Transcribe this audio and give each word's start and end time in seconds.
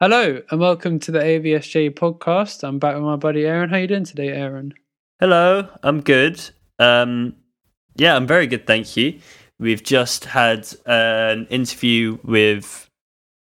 Hello 0.00 0.40
and 0.50 0.60
welcome 0.60 0.98
to 1.00 1.10
the 1.10 1.18
AVSJ 1.18 1.90
podcast. 1.94 2.62
I'm 2.66 2.78
back 2.78 2.94
with 2.94 3.04
my 3.04 3.16
buddy 3.16 3.44
Aaron. 3.44 3.68
How 3.70 3.78
you 3.78 3.86
doing 3.88 4.04
today, 4.04 4.28
Aaron? 4.28 4.72
Hello, 5.18 5.68
I'm 5.82 6.00
good. 6.02 6.40
Um, 6.78 7.34
yeah, 7.96 8.14
I'm 8.14 8.26
very 8.26 8.46
good, 8.46 8.66
thank 8.66 8.96
you. 8.96 9.18
We've 9.58 9.82
just 9.82 10.24
had 10.26 10.68
an 10.86 11.46
interview 11.50 12.18
with 12.22 12.88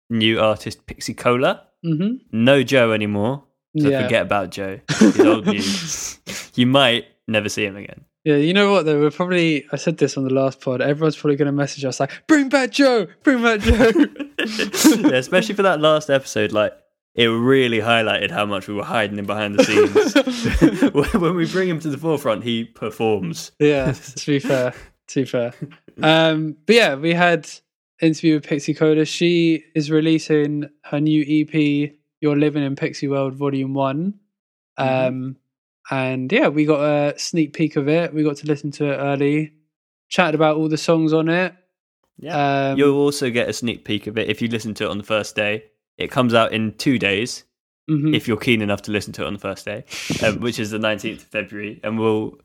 new 0.08 0.38
artist 0.40 0.86
Pixie 0.86 1.14
Cola. 1.14 1.64
Mm-hmm. 1.84 2.18
No 2.44 2.62
Joe 2.62 2.92
anymore. 2.92 3.42
So 3.78 3.88
Yeah. 3.88 4.04
forget 4.04 4.22
about 4.22 4.50
Joe. 4.50 4.80
He's 4.98 5.18
old 5.20 5.46
news. 5.46 6.20
you 6.54 6.66
might 6.66 7.06
never 7.26 7.48
see 7.48 7.64
him 7.66 7.76
again. 7.76 8.04
Yeah, 8.24 8.36
you 8.36 8.54
know 8.54 8.70
what 8.72 8.86
though? 8.86 9.00
We're 9.00 9.10
probably 9.10 9.66
I 9.72 9.76
said 9.76 9.98
this 9.98 10.16
on 10.16 10.24
the 10.24 10.32
last 10.34 10.60
pod. 10.60 10.80
Everyone's 10.80 11.16
probably 11.16 11.36
gonna 11.36 11.52
message 11.52 11.84
us 11.84 11.98
like, 12.00 12.10
bring 12.28 12.48
back 12.48 12.70
Joe, 12.70 13.06
bring 13.24 13.42
back 13.42 13.60
Joe. 13.60 13.90
yeah, 14.46 15.16
especially 15.16 15.54
for 15.54 15.62
that 15.62 15.80
last 15.80 16.10
episode, 16.10 16.52
like 16.52 16.72
it 17.14 17.26
really 17.26 17.78
highlighted 17.78 18.30
how 18.30 18.46
much 18.46 18.68
we 18.68 18.74
were 18.74 18.84
hiding 18.84 19.18
him 19.18 19.26
behind 19.26 19.58
the 19.58 19.64
scenes. 19.64 21.12
when 21.14 21.34
we 21.34 21.46
bring 21.46 21.68
him 21.68 21.80
to 21.80 21.88
the 21.88 21.98
forefront, 21.98 22.44
he 22.44 22.64
performs. 22.64 23.52
yeah, 23.58 23.92
to 23.92 24.26
be 24.26 24.38
fair. 24.38 24.74
To 25.08 25.20
be 25.20 25.24
fair. 25.24 25.54
Um, 26.02 26.56
but 26.66 26.76
yeah, 26.76 26.94
we 26.94 27.14
had 27.14 27.48
interview 28.00 28.34
with 28.34 28.44
Pixie 28.44 28.74
Coda. 28.74 29.04
She 29.04 29.64
is 29.74 29.90
releasing 29.90 30.68
her 30.84 31.00
new 31.00 31.22
EP, 31.22 31.92
You're 32.20 32.36
Living 32.36 32.62
in 32.62 32.76
Pixie 32.76 33.08
World 33.08 33.34
Volume 33.34 33.74
One. 33.74 34.14
Um 34.78 35.36
and 35.90 36.30
yeah, 36.32 36.48
we 36.48 36.64
got 36.64 36.80
a 36.80 37.18
sneak 37.18 37.52
peek 37.52 37.76
of 37.76 37.88
it. 37.88 38.12
We 38.12 38.24
got 38.24 38.36
to 38.38 38.46
listen 38.46 38.70
to 38.72 38.92
it 38.92 38.96
early, 38.96 39.52
chatted 40.08 40.34
about 40.34 40.56
all 40.56 40.68
the 40.68 40.76
songs 40.76 41.12
on 41.12 41.28
it. 41.28 41.54
Yeah. 42.18 42.70
Um, 42.70 42.78
You'll 42.78 42.96
also 42.96 43.30
get 43.30 43.48
a 43.48 43.52
sneak 43.52 43.84
peek 43.84 44.06
of 44.06 44.16
it 44.18 44.28
if 44.28 44.40
you 44.40 44.48
listen 44.48 44.74
to 44.74 44.84
it 44.84 44.90
on 44.90 44.98
the 44.98 45.04
first 45.04 45.36
day. 45.36 45.64
It 45.98 46.10
comes 46.10 46.34
out 46.34 46.52
in 46.52 46.74
two 46.74 46.98
days 46.98 47.44
mhm. 47.90 48.14
if 48.14 48.28
you're 48.28 48.36
keen 48.36 48.62
enough 48.62 48.82
to 48.82 48.92
listen 48.92 49.12
to 49.14 49.24
it 49.24 49.26
on 49.26 49.32
the 49.32 49.38
first 49.38 49.64
day, 49.64 49.84
um, 50.22 50.40
which 50.40 50.58
is 50.58 50.70
the 50.70 50.78
19th 50.78 51.18
of 51.18 51.22
February. 51.22 51.80
And 51.82 51.98
we'll 51.98 52.38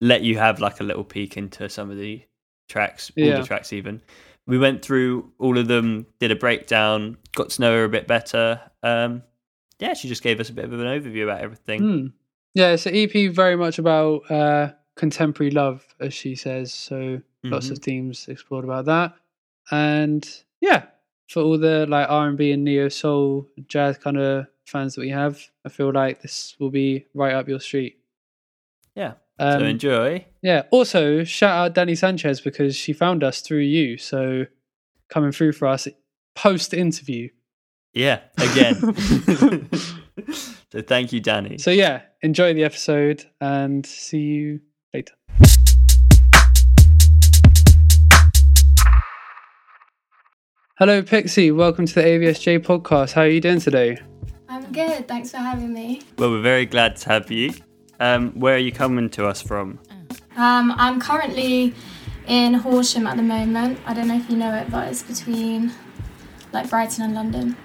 let 0.00 0.22
you 0.22 0.38
have 0.38 0.60
like 0.60 0.80
a 0.80 0.84
little 0.84 1.04
peek 1.04 1.36
into 1.36 1.68
some 1.68 1.90
of 1.90 1.96
the 1.96 2.22
tracks, 2.68 3.10
all 3.16 3.24
Yeah. 3.24 3.40
the 3.40 3.46
tracks 3.46 3.72
even. 3.72 4.02
We 4.46 4.58
went 4.58 4.84
through 4.84 5.32
all 5.38 5.58
of 5.58 5.66
them, 5.66 6.06
did 6.20 6.30
a 6.30 6.36
breakdown, 6.36 7.16
got 7.34 7.50
to 7.50 7.60
know 7.60 7.72
her 7.72 7.84
a 7.84 7.88
bit 7.88 8.06
better. 8.06 8.60
Um, 8.82 9.22
yeah, 9.80 9.94
she 9.94 10.08
just 10.08 10.22
gave 10.22 10.38
us 10.40 10.50
a 10.50 10.52
bit 10.52 10.64
of 10.64 10.72
an 10.72 10.78
overview 10.80 11.24
about 11.24 11.40
everything. 11.40 11.80
Hmm. 11.80 12.06
Yeah, 12.54 12.70
it's 12.70 12.86
an 12.86 12.94
EP 12.94 13.30
very 13.32 13.56
much 13.56 13.78
about 13.78 14.30
uh, 14.30 14.70
contemporary 14.94 15.50
love, 15.50 15.84
as 16.00 16.14
she 16.14 16.34
says. 16.34 16.72
So 16.72 17.20
lots 17.50 17.68
Mhm. 17.68 17.72
of 17.72 17.78
themes 17.80 18.28
explored 18.28 18.64
about 18.64 18.84
that, 18.86 19.14
and 19.70 20.26
yeah, 20.60 20.86
for 21.28 21.42
all 21.42 21.58
the 21.58 21.86
like 21.86 22.08
R 22.08 22.28
and 22.28 22.36
B 22.38 22.52
and 22.52 22.64
neo 22.64 22.88
soul 22.88 23.48
jazz 23.68 23.98
kind 23.98 24.16
of 24.18 24.46
fans 24.66 24.94
that 24.94 25.00
we 25.00 25.10
have, 25.10 25.40
I 25.64 25.68
feel 25.68 25.92
like 25.92 26.22
this 26.22 26.56
will 26.58 26.70
be 26.70 27.06
right 27.14 27.34
up 27.34 27.48
your 27.48 27.60
street. 27.60 27.98
Yeah. 28.94 29.14
Um, 29.38 29.60
so 29.60 29.66
enjoy. 29.66 30.24
yeah. 30.42 30.62
Also, 30.70 31.22
shout 31.24 31.50
out 31.56 31.74
Danny 31.74 31.94
Sanchez 31.94 32.40
because 32.40 32.74
she 32.74 32.92
found 32.94 33.22
us 33.22 33.42
through 33.42 33.60
you. 33.60 33.98
So 33.98 34.46
coming 35.10 35.30
through 35.30 35.52
for 35.52 35.68
us 35.68 35.86
post 36.34 36.72
interview. 36.72 37.28
Yeah, 37.92 38.20
again. 38.38 38.74
so 40.70 40.80
thank 40.82 41.12
you, 41.12 41.20
Danny. 41.20 41.58
So 41.58 41.70
yeah, 41.70 42.02
enjoy 42.22 42.54
the 42.54 42.64
episode 42.64 43.24
and 43.40 43.84
see 43.86 44.18
you 44.20 44.60
later. 44.94 45.14
Hello, 50.78 51.02
Pixie. 51.02 51.50
Welcome 51.50 51.86
to 51.86 51.94
the 51.94 52.02
AVSJ 52.02 52.58
podcast. 52.58 53.12
How 53.12 53.22
are 53.22 53.28
you 53.28 53.40
doing 53.40 53.60
today? 53.60 53.98
I'm 54.48 54.70
good. 54.72 55.08
Thanks 55.08 55.30
for 55.30 55.38
having 55.38 55.72
me. 55.72 56.02
Well, 56.18 56.30
we're 56.30 56.42
very 56.42 56.66
glad 56.66 56.96
to 56.96 57.08
have 57.08 57.30
you. 57.30 57.54
Um, 57.98 58.32
where 58.32 58.56
are 58.56 58.58
you 58.58 58.72
coming 58.72 59.08
to 59.10 59.26
us 59.26 59.40
from? 59.40 59.78
Um, 60.36 60.72
I'm 60.76 61.00
currently 61.00 61.72
in 62.26 62.54
Horsham 62.54 63.06
at 63.06 63.16
the 63.16 63.22
moment. 63.22 63.78
I 63.86 63.94
don't 63.94 64.08
know 64.08 64.16
if 64.16 64.28
you 64.28 64.36
know 64.36 64.54
it, 64.54 64.70
but 64.70 64.88
it's 64.88 65.02
between 65.02 65.72
like 66.52 66.68
Brighton 66.68 67.04
and 67.04 67.14
London. 67.14 67.56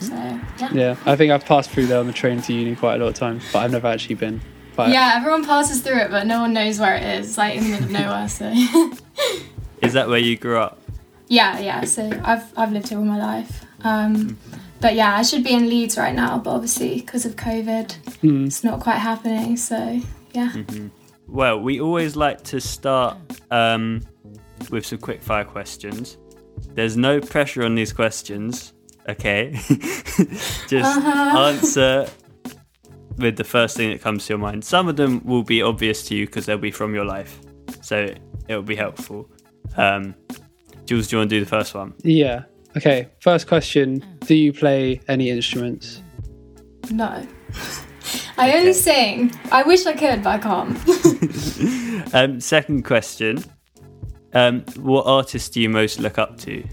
So 0.00 0.12
yeah. 0.14 0.72
Yeah, 0.72 0.96
I 1.06 1.14
think 1.14 1.30
I've 1.30 1.44
passed 1.44 1.70
through 1.70 1.86
there 1.86 2.00
on 2.00 2.08
the 2.08 2.12
train 2.12 2.42
to 2.42 2.52
uni 2.52 2.74
quite 2.74 2.96
a 3.00 3.04
lot 3.04 3.10
of 3.10 3.14
times, 3.14 3.44
but 3.52 3.60
I've 3.60 3.70
never 3.70 3.86
actually 3.86 4.16
been. 4.16 4.40
But 4.74 4.90
Yeah, 4.90 5.12
everyone 5.14 5.44
passes 5.44 5.80
through 5.80 5.98
it, 5.98 6.10
but 6.10 6.26
no 6.26 6.40
one 6.40 6.52
knows 6.54 6.80
where 6.80 6.96
it 6.96 7.04
is. 7.04 7.28
It's 7.28 7.38
like 7.38 7.54
in 7.56 7.62
the 7.62 7.68
middle 7.70 7.84
of 7.84 7.90
nowhere. 7.92 8.28
So 8.28 8.52
Is 9.86 9.92
that 9.92 10.08
where 10.08 10.18
you 10.18 10.36
grew 10.36 10.58
up? 10.58 10.80
Yeah, 11.28 11.58
yeah. 11.58 11.84
So 11.84 12.10
I've 12.24 12.44
I've 12.56 12.72
lived 12.72 12.88
here 12.88 12.98
all 12.98 13.04
my 13.04 13.18
life. 13.18 13.64
Um, 13.82 14.38
but 14.80 14.94
yeah, 14.94 15.16
I 15.16 15.22
should 15.22 15.42
be 15.44 15.52
in 15.52 15.68
Leeds 15.68 15.96
right 15.98 16.14
now, 16.14 16.38
but 16.38 16.50
obviously 16.50 16.96
because 16.96 17.24
of 17.26 17.36
COVID, 17.36 17.92
Hmm. 18.20 18.44
it's 18.46 18.62
not 18.64 18.80
quite 18.80 18.98
happening. 18.98 19.56
So 19.56 20.00
yeah. 20.32 20.52
Well, 21.26 21.60
we 21.60 21.80
always 21.80 22.16
like 22.16 22.42
to 22.44 22.60
start 22.60 23.16
um, 23.50 24.02
with 24.70 24.86
some 24.86 24.98
quick 24.98 25.22
fire 25.22 25.44
questions. 25.44 26.16
There's 26.74 26.96
no 26.96 27.20
pressure 27.20 27.64
on 27.64 27.74
these 27.74 27.92
questions, 27.92 28.72
okay? 29.08 29.52
Just 30.68 31.00
answer 31.02 32.08
with 33.18 33.36
the 33.36 33.44
first 33.44 33.76
thing 33.76 33.90
that 33.90 34.00
comes 34.00 34.26
to 34.26 34.32
your 34.32 34.38
mind. 34.38 34.64
Some 34.64 34.88
of 34.88 34.96
them 34.96 35.20
will 35.24 35.42
be 35.42 35.60
obvious 35.60 36.06
to 36.08 36.14
you 36.16 36.26
because 36.26 36.46
they'll 36.46 36.56
be 36.58 36.70
from 36.70 36.94
your 36.94 37.04
life, 37.04 37.38
so 37.82 38.06
it'll 38.48 38.62
be 38.62 38.76
helpful. 38.76 39.30
Um, 39.76 40.14
Jules, 40.88 41.08
do 41.08 41.16
you 41.16 41.20
want 41.20 41.28
to 41.28 41.36
do 41.36 41.40
the 41.44 41.50
first 41.50 41.74
one? 41.74 41.92
yeah. 42.02 42.44
Okay. 42.76 43.08
First 43.20 43.46
question: 43.46 44.02
Do 44.20 44.34
you 44.34 44.54
play 44.54 45.02
any 45.06 45.28
instruments? 45.28 46.00
No. 46.90 47.26
I 48.38 48.56
only 48.56 48.72
sing. 48.72 49.32
I 49.52 49.64
wish 49.64 49.84
I 49.84 49.92
could, 49.92 50.22
but 50.22 50.30
I 50.30 50.38
can't. 50.38 50.78
Um, 52.14 52.40
second 52.40 52.84
question: 52.84 53.44
um, 54.32 54.62
What 54.76 55.04
artist 55.06 55.52
do 55.52 55.60
you 55.60 55.68
most 55.68 56.00
look 56.00 56.16
up 56.16 56.38
to? 56.38 56.64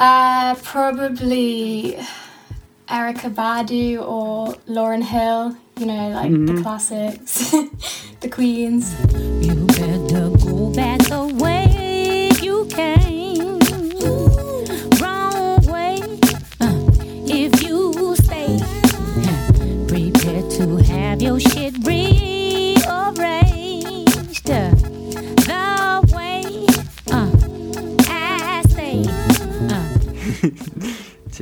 Uh, 0.00 0.56
probably 0.56 1.96
Erykah 2.88 3.32
Badu 3.32 4.04
or 4.04 4.54
Lauryn 4.66 5.04
Hill. 5.04 5.56
You 5.78 5.86
know, 5.86 6.08
like 6.08 6.32
the 6.32 6.60
classics, 6.62 7.50
the 8.20 8.28
queens. 8.28 8.92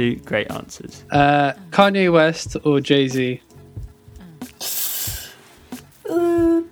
Two 0.00 0.16
great 0.16 0.50
answers. 0.50 1.04
Uh, 1.10 1.52
Kanye 1.72 2.10
West 2.10 2.56
or 2.64 2.80
Jay 2.80 3.06
Z? 3.06 3.42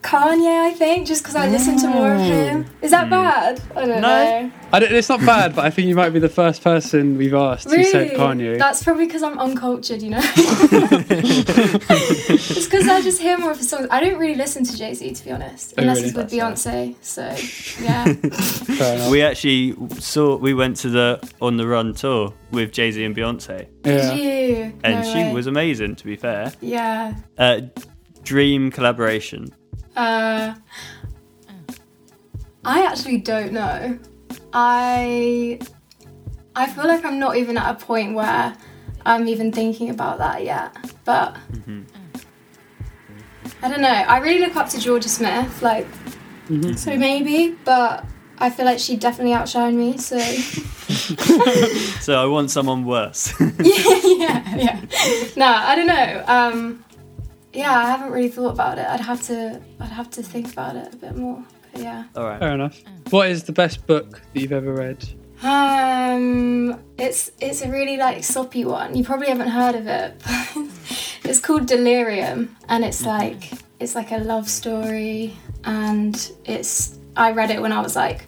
Kanye, 0.08 0.60
I 0.70 0.72
think, 0.72 1.06
just 1.06 1.22
because 1.22 1.36
I 1.36 1.48
listen 1.48 1.76
to 1.80 1.88
more 1.88 2.14
of 2.14 2.20
him. 2.20 2.64
Is 2.80 2.92
that 2.92 3.10
bad? 3.10 3.60
I 3.76 3.84
don't 3.84 4.00
No. 4.00 4.08
know. 4.08 4.50
I 4.72 4.78
don't, 4.80 4.92
it's 4.92 5.08
not 5.10 5.20
bad, 5.20 5.54
but 5.54 5.64
I 5.66 5.70
think 5.70 5.86
you 5.88 5.94
might 5.94 6.10
be 6.10 6.18
the 6.18 6.28
first 6.30 6.62
person 6.62 7.18
we've 7.18 7.34
asked 7.34 7.68
who 7.70 7.84
said 7.84 8.12
Kanye. 8.12 8.58
That's 8.58 8.82
probably 8.82 9.04
because 9.06 9.22
I'm 9.22 9.38
uncultured, 9.38 10.00
you 10.02 10.10
know. 10.10 10.20
it's 11.20 12.64
because 12.64 12.88
I 12.88 13.00
just 13.02 13.20
hear 13.20 13.36
more 13.38 13.50
of 13.50 13.58
his 13.58 13.68
songs. 13.68 13.86
I 13.90 14.00
don't 14.00 14.18
really 14.18 14.34
listen 14.34 14.64
to 14.64 14.76
Jay 14.76 14.94
Z 14.94 15.12
to 15.14 15.24
be 15.24 15.30
honest, 15.30 15.74
Oh, 15.76 15.82
unless 15.82 15.96
really? 15.98 16.08
it's 16.08 16.16
with 16.16 16.30
That's 16.30 16.64
Beyonce. 16.66 16.94
So 17.02 17.22
yeah, 17.84 18.04
Fair 18.76 18.94
enough. 18.96 19.10
We 19.10 19.22
actually 19.22 19.74
saw 20.00 20.36
we 20.36 20.54
went 20.54 20.76
to 20.78 20.88
the 20.90 21.20
on 21.40 21.56
the 21.58 21.66
run 21.66 21.92
tour 21.94 22.32
with 22.50 22.72
Jay 22.72 22.90
Z 22.90 23.04
and 23.04 23.14
Beyonce, 23.16 23.66
yeah. 23.84 24.12
you. 24.14 24.72
and 24.84 24.94
No 24.96 25.02
she 25.12 25.18
way. 25.18 25.32
was 25.34 25.46
amazing. 25.46 25.96
To 25.96 26.04
be 26.04 26.16
fair, 26.16 26.52
Yeah. 26.60 27.14
uh, 27.38 27.60
dream 28.22 28.70
collaboration. 28.70 29.52
Uh, 29.96 30.54
I 32.64 32.86
actually 32.86 33.18
don't 33.18 33.52
know. 33.52 33.98
I 34.52 35.58
I 36.54 36.66
feel 36.66 36.86
like 36.86 37.04
I'm 37.04 37.18
not 37.18 37.36
even 37.36 37.56
at 37.56 37.70
a 37.70 37.84
point 37.84 38.14
where 38.14 38.56
I'm 39.06 39.28
even 39.28 39.52
thinking 39.52 39.90
about 39.90 40.18
that 40.18 40.44
yet. 40.44 40.76
But 41.04 41.36
I 43.62 43.68
don't 43.68 43.80
know. 43.80 43.88
I 43.88 44.18
really 44.18 44.40
look 44.40 44.56
up 44.56 44.68
to 44.70 44.76
Jorja 44.76 45.08
Smith, 45.08 45.62
like 45.62 45.86
so 46.76 46.96
maybe, 46.96 47.56
but 47.64 48.04
I 48.38 48.50
feel 48.50 48.64
like 48.66 48.78
she 48.78 48.96
definitely 48.96 49.34
outshined 49.34 49.74
me. 49.74 49.96
So 49.98 50.18
So 52.00 52.20
I 52.20 52.24
want 52.26 52.50
someone 52.50 52.84
worse. 52.84 53.34
yeah, 53.60 54.56
yeah. 54.56 54.80
No, 55.36 55.46
I 55.46 55.74
don't 55.74 55.86
know. 55.86 56.24
Um, 56.26 56.84
yeah, 57.52 57.76
I 57.78 57.90
haven't 57.90 58.12
really 58.12 58.28
thought 58.28 58.52
about 58.52 58.78
it. 58.78 58.86
I'd 58.86 59.00
have 59.00 59.22
to. 59.22 59.60
I'd 59.80 59.90
have 59.90 60.10
to 60.10 60.22
think 60.22 60.52
about 60.52 60.76
it 60.76 60.92
a 60.92 60.96
bit 60.96 61.16
more. 61.16 61.42
But 61.72 61.82
yeah. 61.82 62.04
All 62.16 62.24
right. 62.24 62.38
Fair 62.38 62.52
enough. 62.52 62.80
What 63.10 63.30
is 63.30 63.44
the 63.44 63.52
best 63.52 63.86
book 63.86 64.20
that 64.32 64.40
you've 64.40 64.52
ever 64.52 64.72
read? 64.72 65.06
Um, 65.42 66.80
it's 66.98 67.30
it's 67.40 67.62
a 67.62 67.70
really 67.70 67.96
like 67.96 68.24
soppy 68.24 68.64
one. 68.64 68.96
You 68.96 69.04
probably 69.04 69.28
haven't 69.28 69.48
heard 69.48 69.74
of 69.76 69.86
it. 69.86 70.22
it's 71.24 71.40
called 71.40 71.66
Delirium, 71.66 72.56
and 72.68 72.84
it's 72.84 73.04
like 73.04 73.52
it's 73.78 73.94
like 73.94 74.10
a 74.10 74.18
love 74.18 74.48
story, 74.48 75.36
and 75.64 76.32
it's 76.44 76.98
I 77.16 77.32
read 77.32 77.50
it 77.50 77.62
when 77.62 77.72
I 77.72 77.80
was 77.80 77.96
like 77.96 78.27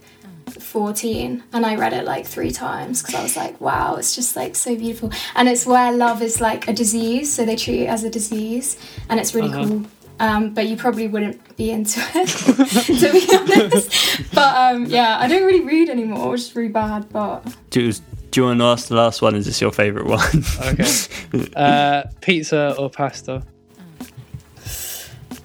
14 0.70 1.43
and 1.52 1.67
I 1.67 1.75
read 1.76 1.93
it 1.93 2.05
like 2.05 2.26
three 2.26 2.50
times 2.52 3.02
because 3.02 3.14
I 3.17 3.22
was 3.22 3.37
like, 3.37 3.61
wow, 3.61 3.96
it's 3.96 4.14
just 4.14 4.37
like 4.37 4.55
so 4.56 4.76
beautiful. 4.76 5.11
And 5.34 5.49
it's 5.49 5.67
where 5.67 5.93
love 5.93 6.22
is 6.22 6.40
like 6.40 6.69
a 6.69 6.72
disease, 6.72 7.32
so 7.32 7.44
they 7.44 7.56
treat 7.56 7.82
it 7.82 7.87
as 7.88 8.05
a 8.05 8.11
disease, 8.11 8.76
and 9.08 9.19
it's 9.20 9.34
really 9.34 9.49
Uh-huh. 9.52 9.67
cool. 9.67 9.82
Um, 10.20 10.52
but 10.52 10.67
you 10.69 10.76
probably 10.76 11.08
wouldn't 11.08 11.56
be 11.56 11.70
into 11.70 11.99
it, 12.14 12.28
to 13.00 13.12
be 13.12 13.37
honest. 13.64 14.32
But 14.34 14.55
um, 14.56 14.84
yeah, 14.87 15.19
I 15.19 15.26
don't 15.28 15.44
really 15.46 15.62
read 15.64 15.88
anymore, 15.88 16.31
which 16.31 16.43
is 16.43 16.55
really 16.55 16.69
bad. 16.69 17.08
But 17.11 17.43
Do, 17.70 17.81
you- 17.82 17.93
do 18.31 18.40
you 18.40 18.46
want 18.46 18.61
to 18.61 18.64
ask 18.67 18.88
the 18.88 18.94
last 18.96 19.22
one? 19.22 19.34
Is 19.34 19.46
this 19.46 19.61
your 19.61 19.72
favourite 19.72 20.06
one? 20.06 20.44
Okay. 20.72 21.50
uh, 21.56 22.02
pizza 22.20 22.76
or 22.78 22.88
pasta? 22.90 23.43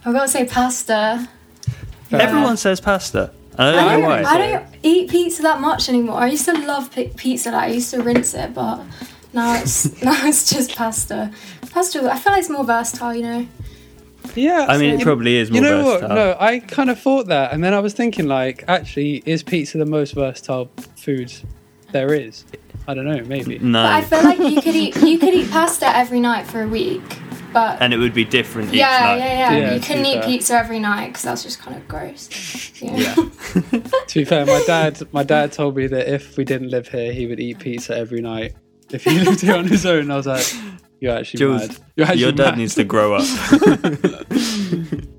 I've 0.06 0.14
got 0.14 0.24
to 0.24 0.28
say 0.28 0.46
pasta. 0.46 1.28
Fair 2.10 2.22
Everyone 2.22 2.46
enough. 2.50 2.60
says 2.60 2.80
pasta. 2.80 3.32
I 3.58 3.72
don't 3.72 3.80
I 3.80 3.96
know 3.96 4.02
don't, 4.02 4.10
why. 4.10 4.24
I 4.24 4.38
don't 4.38 4.66
eat 4.84 5.10
pizza 5.10 5.42
that 5.44 5.62
much 5.62 5.90
anymore. 5.90 6.18
I 6.18 6.28
used 6.28 6.46
to 6.46 6.54
love 6.54 6.94
pi- 6.94 7.12
pizza. 7.16 7.52
Like 7.52 7.64
I 7.64 7.68
used 7.74 7.92
to 7.92 8.02
rinse 8.02 8.34
it, 8.34 8.54
but 8.54 8.82
now 9.34 9.56
it's 9.56 10.02
now 10.04 10.26
it's 10.28 10.50
just 10.50 10.76
pasta. 10.76 11.32
Pasta. 11.72 12.00
I 12.12 12.18
feel 12.18 12.34
like 12.34 12.42
it's 12.42 12.50
more 12.50 12.66
versatile. 12.66 13.14
You 13.14 13.24
know. 13.24 13.48
Yeah. 14.36 14.66
I 14.68 14.78
mean, 14.78 15.00
it 15.00 15.04
probably 15.04 15.38
is 15.38 15.52
more 15.52 15.62
You 15.62 15.70
know 15.70 15.86
what? 15.86 16.02
No, 16.02 16.36
I 16.40 16.60
kind 16.60 16.90
of 16.90 17.00
thought 17.00 17.28
that, 17.28 17.54
and 17.54 17.64
then 17.64 17.74
I 17.74 17.80
was 17.80 17.94
thinking, 17.94 18.28
like, 18.28 18.64
actually, 18.68 19.22
is 19.26 19.44
pizza 19.44 19.78
the 19.78 19.86
most 19.86 20.14
versatile 20.14 20.70
food 20.98 21.32
there 21.92 22.14
is? 22.14 22.44
I 22.88 22.94
don't 22.94 23.06
know. 23.06 23.24
Maybe. 23.24 23.60
No. 23.60 23.84
But 23.84 23.94
I 23.94 24.02
feel 24.02 24.24
like 24.24 24.40
you 24.40 24.62
could 24.62 24.76
eat 24.76 24.96
you 24.98 25.18
could 25.20 25.34
eat 25.34 25.50
pasta 25.50 25.96
every 25.96 26.20
night 26.20 26.46
for 26.46 26.62
a 26.62 26.68
week, 26.68 27.02
but 27.56 27.82
and 27.82 27.92
it 27.94 27.98
would 27.98 28.14
be 28.14 28.24
different 28.26 28.70
each 28.70 28.76
yeah, 28.76 29.00
night. 29.00 29.18
yeah, 29.18 29.26
yeah, 29.26 29.58
Yeah, 29.58 29.74
You 29.74 29.80
couldn't 29.82 30.06
eat 30.06 30.20
fair. 30.20 30.24
pizza 30.30 30.54
every 30.56 30.80
night 30.80 31.08
because 31.08 31.24
that's 31.24 31.42
just 31.44 31.58
kind 31.60 31.76
of 31.78 31.88
gross. 31.88 32.30
Yeah. 32.82 32.96
Yeah. 32.98 33.16
To 34.10 34.20
be 34.20 34.26
fair, 34.26 34.46
my 34.46 34.62
dad, 34.68 35.02
my 35.14 35.24
dad 35.24 35.52
told 35.54 35.76
me 35.78 35.88
that 35.88 36.14
if 36.14 36.38
we 36.38 36.44
didn't 36.46 36.70
live 36.70 36.88
here, 36.90 37.12
he 37.14 37.26
would 37.26 37.40
eat 37.40 37.58
pizza 37.60 37.98
every 37.98 38.22
night. 38.22 38.54
If 38.92 39.04
he 39.06 39.18
lived 39.26 39.42
here 39.42 39.56
on 39.56 39.66
his 39.68 39.86
own, 39.86 40.12
I 40.12 40.16
was 40.18 40.28
like, 40.28 40.46
"You're 41.00 41.16
actually 41.18 41.40
Jules, 41.40 41.68
mad. 41.70 41.78
You're 41.96 42.06
actually 42.08 42.22
Your 42.22 42.32
dad 42.34 42.52
mad." 42.52 42.58
needs 42.60 42.76
to 42.76 42.84
grow 42.84 43.16
up. 43.16 43.26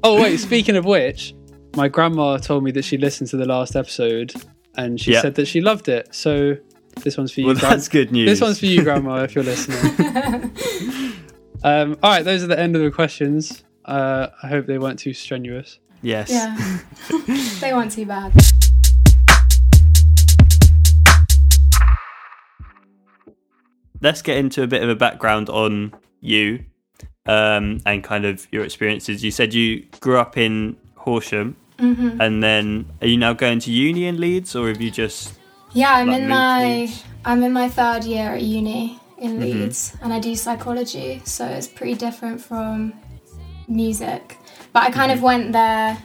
Oh 0.02 0.20
wait, 0.22 0.36
speaking 0.38 0.76
of 0.76 0.84
which, 0.84 1.34
my 1.76 1.88
grandma 1.88 2.36
told 2.36 2.62
me 2.62 2.70
that 2.72 2.84
she 2.84 2.96
listened 2.98 3.28
to 3.30 3.36
the 3.36 3.46
last 3.46 3.74
episode 3.74 4.32
and 4.76 5.00
she 5.00 5.12
Yeah. 5.12 5.22
said 5.22 5.34
that 5.36 5.46
she 5.48 5.60
loved 5.60 5.88
it. 5.88 6.14
So 6.14 6.56
this 7.02 7.16
one's 7.16 7.32
for 7.32 7.40
you. 7.40 7.46
well, 7.46 7.56
Gran- 7.56 7.72
that's 7.72 7.88
good 7.88 8.12
news. 8.12 8.28
This 8.30 8.40
one's 8.40 8.58
for 8.60 8.66
you, 8.66 8.82
Grandma, 8.82 9.22
if 9.24 9.34
you're 9.34 9.44
listening. 9.44 11.12
Um, 11.66 11.96
all 12.02 12.10
right, 12.12 12.24
those 12.24 12.44
are 12.44 12.46
the 12.46 12.58
end 12.58 12.76
of 12.76 12.82
the 12.82 12.90
questions. 12.92 13.64
Uh, 13.84 14.28
I 14.42 14.46
hope 14.46 14.66
they 14.66 14.78
weren't 14.78 14.98
too 15.00 15.12
strenuous. 15.12 15.78
yes. 16.00 16.30
Yeah. 16.30 16.56
they 17.60 17.72
weren't 17.72 17.90
too 17.90 18.06
bad. 18.06 18.32
Let's 24.00 24.22
get 24.22 24.36
into 24.36 24.62
a 24.62 24.66
bit 24.66 24.82
of 24.82 24.88
a 24.88 24.94
background 24.94 25.48
on 25.48 25.92
you 26.20 26.64
um, 27.26 27.80
and 27.86 28.04
kind 28.04 28.24
of 28.24 28.46
your 28.52 28.64
experiences. 28.64 29.24
You 29.24 29.30
said 29.30 29.54
you 29.54 29.86
grew 30.00 30.18
up 30.18 30.36
in 30.36 30.76
Horsham, 30.96 31.56
Mm-hmm. 31.78 32.22
and 32.22 32.42
then 32.42 32.86
are 33.02 33.06
you 33.06 33.18
now 33.18 33.34
going 33.34 33.58
to 33.60 33.70
uni 33.70 34.06
in 34.06 34.18
Leeds, 34.18 34.56
or 34.56 34.68
have 34.68 34.80
you 34.80 34.90
just? 34.90 35.34
Yeah, 35.74 35.92
I'm 35.92 36.06
Like 36.06 36.22
in 36.22 36.28
my 36.28 36.64
Leeds? 36.64 37.04
I'm 37.22 37.42
in 37.42 37.52
my 37.52 37.68
third 37.68 38.04
year 38.04 38.30
at 38.30 38.40
uni 38.40 38.98
in 39.18 39.32
Mm-hmm. 39.32 39.40
Leeds, 39.42 39.96
and 40.02 40.12
I 40.12 40.20
do 40.20 40.34
psychology, 40.36 41.22
so 41.24 41.46
it's 41.46 41.66
pretty 41.66 41.94
different 41.94 42.40
from 42.40 42.92
music. 43.68 44.38
But 44.72 44.82
I 44.84 44.90
kind 44.90 45.10
of 45.12 45.18
Mm-hmm. 45.18 45.26
went 45.26 45.52
there 45.52 45.98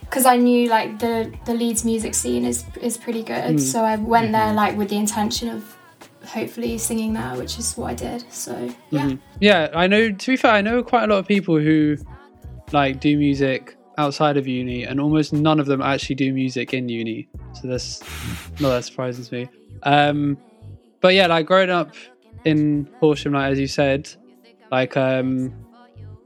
because 0.00 0.24
I 0.26 0.36
knew 0.36 0.68
like 0.68 0.98
the 0.98 1.32
the 1.44 1.54
Leeds 1.54 1.84
music 1.84 2.14
scene 2.14 2.44
is 2.44 2.64
is 2.82 2.96
pretty 2.96 3.22
good, 3.22 3.56
Mm. 3.56 3.60
so 3.60 3.84
I 3.84 3.96
went 3.96 4.24
Mm-hmm. 4.26 4.32
there 4.32 4.52
like 4.54 4.76
with 4.76 4.88
the 4.88 4.96
intention 4.96 5.48
of 5.48 5.76
hopefully 6.26 6.76
singing 6.78 7.14
there, 7.14 7.34
which 7.36 7.58
is 7.58 7.76
what 7.76 7.90
I 7.90 7.94
did. 7.94 8.24
So 8.32 8.52
yeah, 8.90 9.02
Mm-hmm. 9.06 9.16
Yeah, 9.40 9.68
I 9.74 9.86
know. 9.86 10.10
To 10.12 10.26
be 10.32 10.36
fair, 10.36 10.52
I 10.52 10.60
know 10.60 10.82
quite 10.82 11.04
a 11.04 11.06
lot 11.06 11.18
of 11.18 11.26
people 11.26 11.58
who 11.58 11.96
like 12.72 13.00
do 13.00 13.16
music 13.16 13.76
outside 13.96 14.36
of 14.36 14.46
uni, 14.46 14.84
and 14.84 15.00
almost 15.00 15.32
none 15.32 15.58
of 15.60 15.66
them 15.66 15.80
actually 15.82 16.14
do 16.16 16.32
music 16.32 16.74
in 16.74 16.88
uni. 16.88 17.28
So 17.54 17.68
that's 17.68 18.02
not 18.60 18.70
that 18.70 18.84
surprises 18.84 19.30
me. 19.32 19.48
Um, 19.84 20.36
but 21.00 21.14
yeah, 21.14 21.26
like 21.28 21.46
growing 21.46 21.70
up 21.70 21.94
in 22.44 22.88
Horsham, 23.00 23.32
like 23.32 23.52
as 23.52 23.58
you 23.58 23.66
said, 23.66 24.08
like 24.70 24.96
um, 24.96 25.52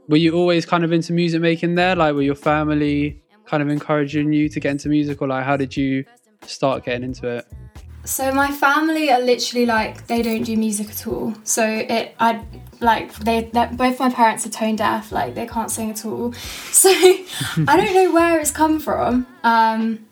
were 0.07 0.17
you 0.17 0.33
always 0.33 0.65
kind 0.65 0.83
of 0.83 0.91
into 0.91 1.13
music 1.13 1.41
making 1.41 1.75
there? 1.75 1.95
Like, 1.95 2.13
were 2.15 2.21
your 2.21 2.35
family 2.35 3.21
kind 3.45 3.61
of 3.61 3.69
encouraging 3.69 4.33
you 4.33 4.49
to 4.49 4.59
get 4.59 4.71
into 4.71 4.89
music, 4.89 5.21
or 5.21 5.27
like 5.27 5.43
how 5.43 5.57
did 5.57 5.75
you 5.75 6.05
start 6.45 6.85
getting 6.85 7.03
into 7.03 7.27
it? 7.27 7.45
So 8.05 8.33
my 8.33 8.51
family 8.51 9.11
are 9.11 9.21
literally 9.21 9.65
like 9.65 10.07
they 10.07 10.21
don't 10.21 10.43
do 10.43 10.57
music 10.57 10.89
at 10.89 11.07
all. 11.07 11.33
So 11.45 11.65
it 11.65 12.15
I 12.19 12.43
like 12.81 13.13
they 13.15 13.43
both 13.43 13.99
my 13.99 14.09
parents 14.09 14.45
are 14.45 14.49
tone 14.49 14.75
deaf, 14.75 15.11
like 15.11 15.35
they 15.35 15.47
can't 15.47 15.71
sing 15.71 15.89
at 15.89 16.05
all. 16.05 16.33
So 16.71 16.89
I 16.89 17.77
don't 17.77 17.93
know 17.93 18.11
where 18.13 18.39
it's 18.39 18.51
come 18.51 18.79
from. 18.79 19.25
Um, 19.43 20.05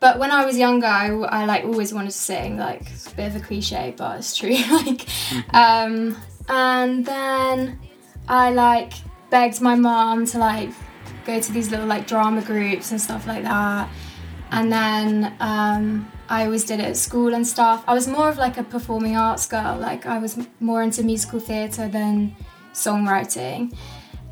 but 0.00 0.18
when 0.18 0.30
I 0.30 0.46
was 0.46 0.56
younger, 0.58 0.86
I, 0.86 1.08
I 1.08 1.44
like 1.44 1.64
always 1.64 1.92
wanted 1.92 2.10
to 2.10 2.16
sing. 2.16 2.56
Like 2.56 2.90
it's 2.90 3.12
a 3.12 3.14
bit 3.14 3.28
of 3.28 3.36
a 3.36 3.40
cliche, 3.40 3.94
but 3.96 4.18
it's 4.18 4.34
true. 4.36 4.56
like, 4.70 5.06
um, 5.54 6.16
and 6.48 7.04
then 7.04 7.78
I 8.28 8.50
like 8.50 8.94
begged 9.28 9.60
my 9.60 9.74
mom 9.74 10.26
to 10.26 10.38
like 10.38 10.70
go 11.24 11.38
to 11.38 11.52
these 11.52 11.70
little 11.70 11.86
like 11.86 12.06
drama 12.06 12.42
groups 12.42 12.90
and 12.90 13.00
stuff 13.00 13.26
like 13.26 13.44
that. 13.44 13.90
And 14.50 14.72
then 14.72 15.36
um, 15.38 16.10
I 16.28 16.46
always 16.46 16.64
did 16.64 16.80
it 16.80 16.86
at 16.86 16.96
school 16.96 17.34
and 17.34 17.46
stuff. 17.46 17.84
I 17.86 17.94
was 17.94 18.08
more 18.08 18.28
of 18.28 18.38
like 18.38 18.56
a 18.56 18.64
performing 18.64 19.16
arts 19.16 19.46
girl. 19.46 19.76
Like 19.78 20.06
I 20.06 20.18
was 20.18 20.38
more 20.60 20.82
into 20.82 21.02
musical 21.02 21.40
theatre 21.40 21.88
than 21.88 22.34
songwriting. 22.72 23.76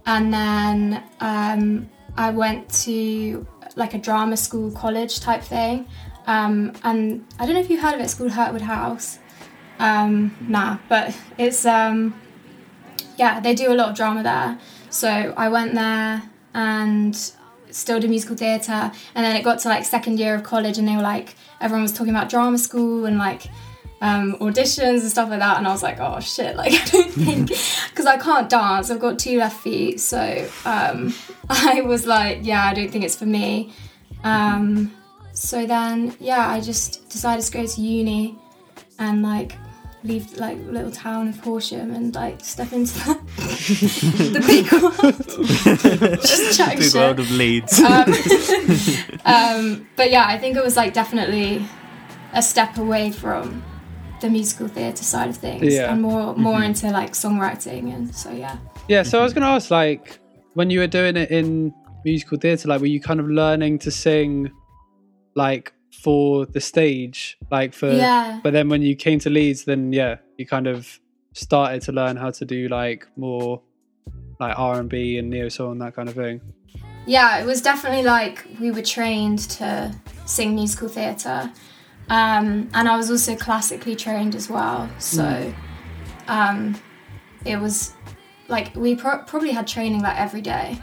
And 0.06 0.32
then 0.32 1.02
um, 1.20 1.90
I 2.16 2.30
went 2.30 2.68
to 2.84 3.46
like 3.78 3.94
a 3.94 3.98
drama 3.98 4.36
school 4.36 4.70
college 4.72 5.20
type 5.20 5.42
thing. 5.42 5.86
Um, 6.26 6.74
and 6.82 7.26
I 7.38 7.46
don't 7.46 7.54
know 7.54 7.60
if 7.60 7.70
you've 7.70 7.80
heard 7.80 7.94
of 7.94 8.00
it, 8.00 8.04
it's 8.04 8.14
called 8.14 8.32
Hurtwood 8.32 8.60
House. 8.60 9.18
Um, 9.78 10.36
nah, 10.40 10.78
but 10.88 11.16
it's, 11.38 11.64
um, 11.64 12.20
yeah, 13.16 13.40
they 13.40 13.54
do 13.54 13.72
a 13.72 13.74
lot 13.74 13.88
of 13.90 13.96
drama 13.96 14.22
there. 14.22 14.58
So 14.90 15.08
I 15.36 15.48
went 15.48 15.74
there 15.74 16.22
and 16.52 17.16
still 17.70 18.00
did 18.00 18.10
musical 18.10 18.36
theatre. 18.36 18.92
And 19.14 19.24
then 19.24 19.36
it 19.36 19.42
got 19.42 19.60
to 19.60 19.68
like 19.68 19.84
second 19.84 20.18
year 20.18 20.34
of 20.34 20.42
college 20.42 20.76
and 20.78 20.86
they 20.86 20.96
were 20.96 21.02
like, 21.02 21.36
everyone 21.60 21.82
was 21.82 21.92
talking 21.92 22.14
about 22.14 22.28
drama 22.28 22.58
school 22.58 23.06
and 23.06 23.18
like 23.18 23.46
um, 24.00 24.34
auditions 24.40 25.00
and 25.00 25.10
stuff 25.10 25.28
like 25.30 25.40
that. 25.40 25.58
And 25.58 25.66
I 25.66 25.70
was 25.72 25.82
like, 25.82 25.98
oh 26.00 26.20
shit, 26.20 26.56
like 26.56 26.72
I 26.80 26.84
don't 26.86 27.10
think, 27.12 27.48
because 27.90 28.06
I 28.06 28.16
can't 28.16 28.48
dance, 28.48 28.90
I've 28.90 29.00
got 29.00 29.18
two 29.18 29.38
left 29.38 29.60
feet. 29.62 30.00
So 30.00 30.48
um, 30.64 31.14
I 31.50 31.80
was 31.82 32.06
like, 32.06 32.38
yeah, 32.42 32.64
I 32.64 32.74
don't 32.74 32.90
think 32.90 33.04
it's 33.04 33.16
for 33.16 33.26
me. 33.26 33.72
Um, 34.24 34.92
so 35.32 35.66
then, 35.66 36.16
yeah, 36.20 36.48
I 36.48 36.60
just 36.60 37.08
decided 37.08 37.44
to 37.44 37.52
go 37.52 37.66
to 37.66 37.80
uni 37.80 38.36
and 38.98 39.22
like 39.22 39.54
leave 40.04 40.36
like 40.38 40.58
little 40.66 40.90
town 40.90 41.28
of 41.28 41.38
Horsham 41.40 41.92
and 41.94 42.14
like 42.14 42.40
step 42.44 42.72
into 42.72 42.94
the, 42.98 43.14
the 44.32 44.40
big 44.46 44.72
world. 44.72 46.20
just 46.22 46.56
chatting 46.56 46.78
Big 46.78 46.90
shit. 46.90 46.94
world 46.94 47.20
of 47.20 47.30
Leeds. 47.30 47.78
Um, 47.80 48.12
um, 49.24 49.88
but 49.96 50.10
yeah, 50.10 50.24
I 50.26 50.38
think 50.38 50.56
it 50.56 50.62
was 50.64 50.76
like 50.76 50.92
definitely 50.92 51.66
a 52.32 52.42
step 52.42 52.76
away 52.78 53.10
from 53.10 53.62
the 54.20 54.30
musical 54.30 54.68
theatre 54.68 55.04
side 55.04 55.28
of 55.28 55.36
things 55.36 55.74
Yeah. 55.74 55.92
and 55.92 56.02
more 56.02 56.34
more 56.36 56.54
mm-hmm. 56.54 56.64
into 56.64 56.90
like 56.90 57.12
songwriting 57.12 57.94
and 57.94 58.14
so 58.14 58.30
yeah. 58.32 58.56
Yeah, 58.88 59.02
so 59.02 59.20
I 59.20 59.22
was 59.22 59.32
mm-hmm. 59.32 59.40
going 59.40 59.50
to 59.50 59.54
ask, 59.54 59.70
like, 59.70 60.18
when 60.54 60.70
you 60.70 60.80
were 60.80 60.86
doing 60.86 61.16
it 61.16 61.30
in 61.30 61.74
musical 62.04 62.38
theatre, 62.38 62.68
like, 62.68 62.80
were 62.80 62.86
you 62.86 63.00
kind 63.00 63.20
of 63.20 63.28
learning 63.28 63.80
to 63.80 63.90
sing, 63.90 64.50
like, 65.34 65.74
for 66.02 66.46
the 66.46 66.60
stage, 66.60 67.36
like 67.50 67.74
for? 67.74 67.92
Yeah. 67.92 68.40
But 68.42 68.52
then 68.52 68.68
when 68.68 68.82
you 68.82 68.96
came 68.96 69.18
to 69.20 69.30
Leeds, 69.30 69.64
then 69.64 69.92
yeah, 69.92 70.16
you 70.36 70.46
kind 70.46 70.66
of 70.66 70.98
started 71.32 71.82
to 71.82 71.92
learn 71.92 72.16
how 72.16 72.30
to 72.30 72.44
do 72.44 72.68
like 72.68 73.06
more, 73.16 73.60
like 74.40 74.58
R 74.58 74.78
and 74.78 74.88
B 74.88 75.18
and 75.18 75.28
neo 75.30 75.48
soul 75.48 75.72
and 75.72 75.80
that 75.82 75.94
kind 75.94 76.08
of 76.08 76.14
thing. 76.14 76.40
Yeah, 77.06 77.38
it 77.38 77.46
was 77.46 77.62
definitely 77.62 78.04
like 78.04 78.46
we 78.60 78.70
were 78.70 78.82
trained 78.82 79.40
to 79.50 79.94
sing 80.26 80.54
musical 80.54 80.88
theatre. 80.88 81.50
Um, 82.10 82.70
and 82.72 82.88
I 82.88 82.96
was 82.96 83.10
also 83.10 83.36
classically 83.36 83.94
trained 83.94 84.34
as 84.34 84.48
well. 84.48 84.88
So 84.98 85.52
um, 86.26 86.80
it 87.44 87.56
was 87.56 87.94
like 88.48 88.74
we 88.74 88.94
pro- 88.94 89.22
probably 89.24 89.50
had 89.50 89.66
training 89.66 90.02
like 90.02 90.18
every 90.18 90.40
day. 90.40 90.78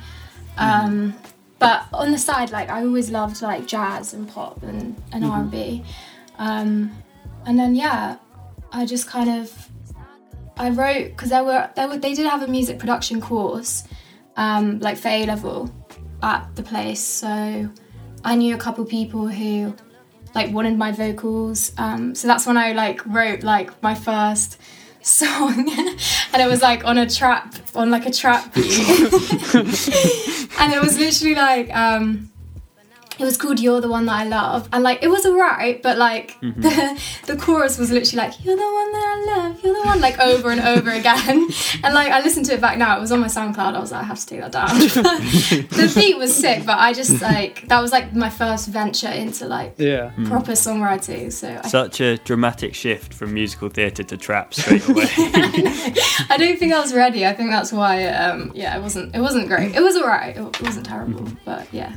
Um, 0.57 1.15
but 1.59 1.85
on 1.93 2.11
the 2.11 2.17
side, 2.17 2.51
like 2.51 2.69
I 2.69 2.83
always 2.83 3.09
loved 3.09 3.41
like 3.41 3.65
jazz 3.65 4.13
and 4.13 4.29
pop 4.29 4.61
and, 4.63 5.01
and 5.11 5.25
R&B. 5.25 5.83
Um, 6.37 6.91
and 7.45 7.57
then 7.57 7.75
yeah, 7.75 8.17
I 8.71 8.85
just 8.85 9.07
kind 9.07 9.29
of 9.41 9.69
I 10.57 10.69
wrote 10.69 11.09
because 11.09 11.29
there 11.29 11.43
were 11.43 11.69
there 11.75 11.87
were 11.87 11.97
they 11.97 12.13
did 12.13 12.27
have 12.27 12.43
a 12.43 12.47
music 12.47 12.79
production 12.79 13.19
course, 13.21 13.83
um, 14.37 14.79
like 14.79 14.97
for 14.97 15.09
A 15.09 15.25
level, 15.25 15.73
at 16.21 16.55
the 16.55 16.63
place. 16.63 17.03
So 17.03 17.69
I 18.23 18.35
knew 18.35 18.55
a 18.55 18.57
couple 18.57 18.85
people 18.85 19.27
who 19.27 19.75
like 20.35 20.51
wanted 20.53 20.77
my 20.77 20.91
vocals. 20.91 21.71
Um, 21.77 22.13
so 22.13 22.27
that's 22.27 22.45
when 22.45 22.57
I 22.57 22.73
like 22.73 23.03
wrote 23.05 23.41
like 23.41 23.81
my 23.81 23.95
first 23.95 24.59
song 25.01 25.69
and 26.33 26.41
it 26.41 26.49
was 26.49 26.61
like 26.63 26.83
on 26.83 26.97
a 26.97 27.07
trap 27.07 27.53
on 27.75 27.91
like 27.91 28.07
a 28.07 28.11
trap 28.11 28.43
and 28.57 28.65
it 30.73 30.81
was 30.81 30.97
literally 30.97 31.35
like 31.35 31.69
um 31.75 32.31
it 33.19 33.23
was 33.23 33.37
called 33.37 33.59
You're 33.59 33.81
the 33.81 33.89
One 33.89 34.05
That 34.05 34.19
I 34.19 34.23
Love. 34.25 34.67
And 34.73 34.83
like 34.83 35.03
it 35.03 35.07
was 35.09 35.25
alright, 35.25 35.81
but 35.81 35.97
like 35.97 36.35
Mm-hmm. 36.41 36.61
the 36.61 37.01
the 37.33 37.37
chorus 37.41 37.77
was 37.77 37.91
literally 37.91 38.27
like, 38.27 38.43
You're 38.43 38.55
the 38.55 38.61
one 38.61 38.91
that 38.91 39.05
I 39.15 39.35
love, 39.37 39.63
you're 39.63 39.73
the 39.73 39.83
one 39.87 40.01
like 40.01 40.19
over 40.19 40.49
and 40.49 40.61
over 40.61 40.91
again. 40.91 41.47
And 41.83 41.93
like 41.93 42.11
I 42.11 42.21
listened 42.21 42.45
to 42.47 42.53
it 42.53 42.61
back 42.61 42.77
now, 42.77 42.97
it 42.97 43.01
was 43.01 43.11
on 43.11 43.19
my 43.19 43.27
SoundCloud, 43.27 43.75
I 43.75 43.79
was 43.79 43.91
like, 43.91 44.01
I 44.01 44.05
have 44.05 44.19
to 44.19 44.25
take 44.25 44.41
that 44.41 44.51
down. 44.51 44.67
the 44.79 45.91
beat 45.95 46.17
was 46.17 46.35
sick, 46.35 46.65
but 46.65 46.77
I 46.77 46.93
just 46.93 47.21
like 47.21 47.67
that 47.67 47.79
was 47.81 47.91
like 47.91 48.13
my 48.15 48.29
first 48.29 48.67
venture 48.69 49.09
into 49.09 49.45
like 49.47 49.75
Yeah. 49.77 50.11
proper 50.25 50.53
songwriting. 50.53 51.31
So 51.31 51.61
Such 51.67 52.01
a 52.01 52.17
dramatic 52.17 52.73
shift 52.75 53.13
from 53.13 53.33
musical 53.33 53.69
theatre 53.69 54.03
to 54.03 54.17
trap 54.17 54.53
straight 54.53 54.87
away. 54.89 55.05
I 56.29 56.35
don't 56.37 56.57
think 56.59 56.73
I 56.73 56.79
was 56.79 56.93
ready. 56.93 57.25
I 57.25 57.33
think 57.33 57.49
that's 57.51 57.71
why 57.71 58.05
um 58.07 58.51
yeah, 58.55 58.77
it 58.77 58.81
wasn't 58.81 59.15
it 59.15 59.19
wasn't 59.21 59.47
great. 59.47 59.75
It 59.75 59.81
was 59.81 59.95
alright. 59.97 60.35
It, 60.37 60.41
it 60.41 60.61
wasn't 60.61 60.85
terrible, 60.85 61.21
Mm-hmm. 61.21 61.35
but 61.45 61.67
yeah. 61.73 61.93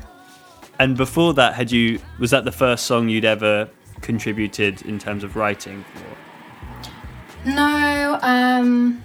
And 0.79 0.97
before 0.97 1.35
that, 1.35 1.55
had 1.55 1.71
you 1.71 2.01
was 2.19 2.31
that 2.31 2.45
the 2.45 2.53
first 2.53 2.87
song 2.87 3.09
you'd 3.09 3.25
ever 3.25 3.69
contributed 4.01 4.83
in 4.83 4.99
terms 4.99 5.25
of 5.25 5.37
writing? 5.37 5.85
For? 5.95 7.49
No, 7.51 8.19
um, 8.23 9.03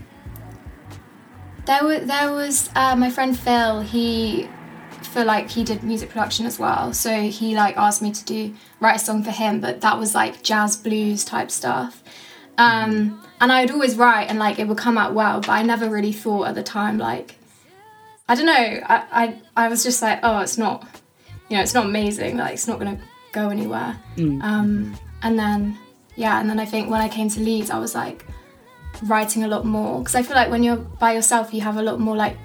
there 1.66 1.84
was 1.84 2.06
there 2.06 2.32
was 2.32 2.70
uh, 2.76 2.96
my 2.96 3.10
friend 3.10 3.38
Phil. 3.38 3.82
He 3.82 4.50
for 5.02 5.24
like 5.24 5.50
he 5.50 5.64
did 5.64 5.84
music 5.84 6.10
production 6.10 6.46
as 6.46 6.60
well, 6.60 6.94
so 6.94 7.22
he 7.22 7.56
like 7.56 7.78
asked 7.78 8.02
me 8.02 8.12
to 8.12 8.26
do 8.26 8.54
write 8.80 8.98
a 8.98 9.00
song 9.00 9.24
for 9.24 9.32
him, 9.32 9.60
but 9.60 9.82
that 9.82 9.98
was 9.98 10.16
like 10.16 10.44
jazz 10.44 10.76
blues 10.76 11.24
type 11.24 11.52
stuff. 11.52 12.04
Um, 12.58 13.20
and 13.42 13.52
I'd 13.52 13.72
always 13.72 13.96
write 13.96 14.30
and 14.30 14.38
like 14.38 14.60
it 14.60 14.68
would 14.68 14.78
come 14.78 14.98
out 14.98 15.14
well, 15.14 15.42
but 15.42 15.50
I 15.50 15.64
never 15.64 15.90
really 15.90 16.14
thought 16.14 16.48
at 16.48 16.56
the 16.56 16.64
time 16.64 16.98
like 16.98 17.36
I 18.28 18.36
don't 18.36 18.46
know. 18.46 18.54
I 18.54 19.06
I, 19.12 19.66
I 19.66 19.68
was 19.70 19.84
just 19.84 20.02
like, 20.02 20.20
oh, 20.24 20.40
it's 20.40 20.58
not, 20.58 20.88
you 21.54 21.60
know, 21.60 21.62
it's 21.62 21.76
not 21.76 21.86
amazing. 21.86 22.38
Like 22.38 22.56
it's 22.56 22.68
not 22.68 22.80
gonna 22.80 22.98
go 23.32 23.50
anywhere. 23.50 23.96
Um, 24.42 24.98
and 25.22 25.38
then 25.38 25.78
yeah, 26.16 26.42
and 26.42 26.50
then 26.50 26.60
I 26.60 26.66
think 26.66 26.90
when 26.90 27.00
I 27.00 27.08
came 27.08 27.30
to 27.30 27.40
Leeds, 27.40 27.70
I 27.70 27.78
was 27.78 27.94
like 27.94 28.26
writing 29.04 29.44
a 29.44 29.48
lot 29.48 29.64
more 29.64 30.00
because 30.00 30.16
I 30.16 30.24
feel 30.24 30.36
like 30.36 30.50
when 30.50 30.64
you're 30.64 30.78
by 30.78 31.14
yourself, 31.14 31.54
you 31.54 31.62
have 31.62 31.78
a 31.78 31.84
lot 31.84 32.00
more 32.00 32.16
like 32.16 32.38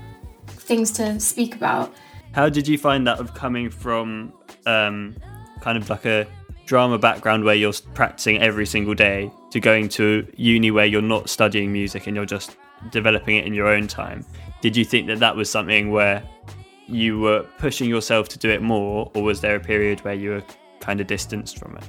things 0.47 0.91
to 0.93 1.19
speak 1.21 1.55
about. 1.55 1.95
How 2.33 2.50
did 2.50 2.69
you 2.69 2.77
find 2.77 3.07
that 3.07 3.19
of 3.19 3.33
coming 3.33 3.71
from 3.71 4.31
um, 4.67 5.17
kind 5.62 5.79
of 5.79 5.88
like 5.88 6.05
a 6.05 6.27
drama 6.67 6.99
background 6.99 7.45
where 7.45 7.55
you're 7.55 7.73
practicing 7.95 8.43
every 8.43 8.67
single 8.67 8.93
day 8.93 9.31
to 9.53 9.59
going 9.59 9.88
to 9.88 10.31
uni 10.37 10.71
where 10.71 10.85
you're 10.85 11.00
not 11.00 11.31
studying 11.31 11.73
music 11.73 12.07
and 12.07 12.15
you're 12.15 12.27
just 12.27 12.59
developing 12.91 13.37
it 13.37 13.47
in 13.47 13.55
your 13.55 13.69
own 13.69 13.87
time? 13.87 14.23
Did 14.61 14.77
you 14.77 14.85
think 14.85 15.07
that 15.07 15.19
that 15.21 15.35
was 15.35 15.50
something 15.50 15.91
where 15.91 16.23
you 16.88 17.21
were 17.21 17.45
pushing 17.59 17.88
yourself 17.88 18.28
to 18.30 18.38
do 18.38 18.50
it 18.50 18.62
more, 18.62 19.11
or 19.14 19.23
was 19.23 19.40
there 19.40 19.57
a 19.57 19.61
period 19.61 20.00
where 20.00 20.14
you 20.14 20.30
were 20.30 20.45
kind 20.80 21.00
of 21.00 21.07
distanced 21.07 21.59
from 21.59 21.76
it? 21.76 21.85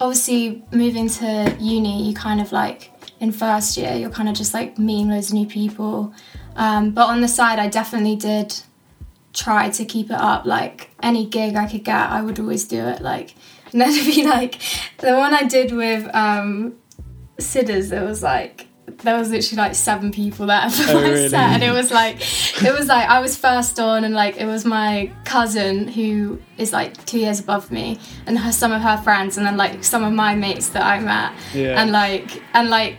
Obviously, 0.00 0.64
moving 0.72 1.08
to 1.08 1.56
uni, 1.58 2.08
you 2.08 2.14
kind 2.14 2.40
of 2.40 2.52
like 2.52 2.92
in 3.20 3.32
first 3.32 3.76
year, 3.76 3.94
you're 3.94 4.10
kind 4.10 4.28
of 4.28 4.34
just 4.34 4.54
like 4.54 4.78
meeting 4.78 5.10
loads 5.10 5.28
of 5.28 5.34
new 5.34 5.46
people. 5.46 6.12
Um, 6.56 6.90
but 6.92 7.08
on 7.08 7.20
the 7.20 7.28
side, 7.28 7.58
I 7.58 7.68
definitely 7.68 8.16
did 8.16 8.54
try 9.32 9.70
to 9.70 9.84
keep 9.84 10.06
it 10.06 10.20
up. 10.20 10.44
Like 10.44 10.90
any 11.02 11.26
gig 11.26 11.56
I 11.56 11.66
could 11.66 11.84
get, 11.84 12.10
I 12.10 12.22
would 12.22 12.38
always 12.38 12.66
do 12.66 12.78
it. 12.78 13.02
Like, 13.02 13.34
and 13.72 13.80
then 13.80 13.90
it'd 13.90 14.14
be 14.14 14.24
like 14.24 14.60
the 14.98 15.16
one 15.16 15.34
I 15.34 15.42
did 15.42 15.72
with 15.72 16.08
um, 16.14 16.76
Sidders, 17.38 17.88
there 17.88 18.04
was 18.04 18.22
like 18.22 18.67
there 18.98 19.18
was 19.18 19.30
literally 19.30 19.56
like 19.56 19.74
seven 19.74 20.10
people 20.10 20.46
there 20.46 20.62
oh, 20.64 20.70
for 20.70 20.90
Oh, 20.92 20.94
my 20.94 21.08
really? 21.08 21.28
set, 21.28 21.40
and 21.40 21.62
it 21.62 21.72
was 21.72 21.90
like 21.90 22.16
it 22.62 22.76
was 22.76 22.86
like 22.86 23.08
I 23.08 23.20
was 23.20 23.36
first 23.36 23.78
on, 23.78 24.04
and 24.04 24.14
like 24.14 24.36
it 24.36 24.46
was 24.46 24.64
my 24.64 25.12
cousin 25.24 25.88
who 25.88 26.40
is 26.56 26.72
like 26.72 27.04
two 27.06 27.18
years 27.18 27.40
above 27.40 27.70
me, 27.70 27.98
and 28.26 28.38
her 28.38 28.52
some 28.52 28.72
of 28.72 28.82
her 28.82 28.96
friends, 28.98 29.36
and 29.36 29.46
then 29.46 29.56
like 29.56 29.84
some 29.84 30.04
of 30.04 30.12
my 30.12 30.34
mates 30.34 30.70
that 30.70 30.82
I 30.82 31.00
met, 31.00 31.32
Yeah. 31.54 31.80
and 31.80 31.92
like 31.92 32.42
and 32.54 32.70
like 32.70 32.96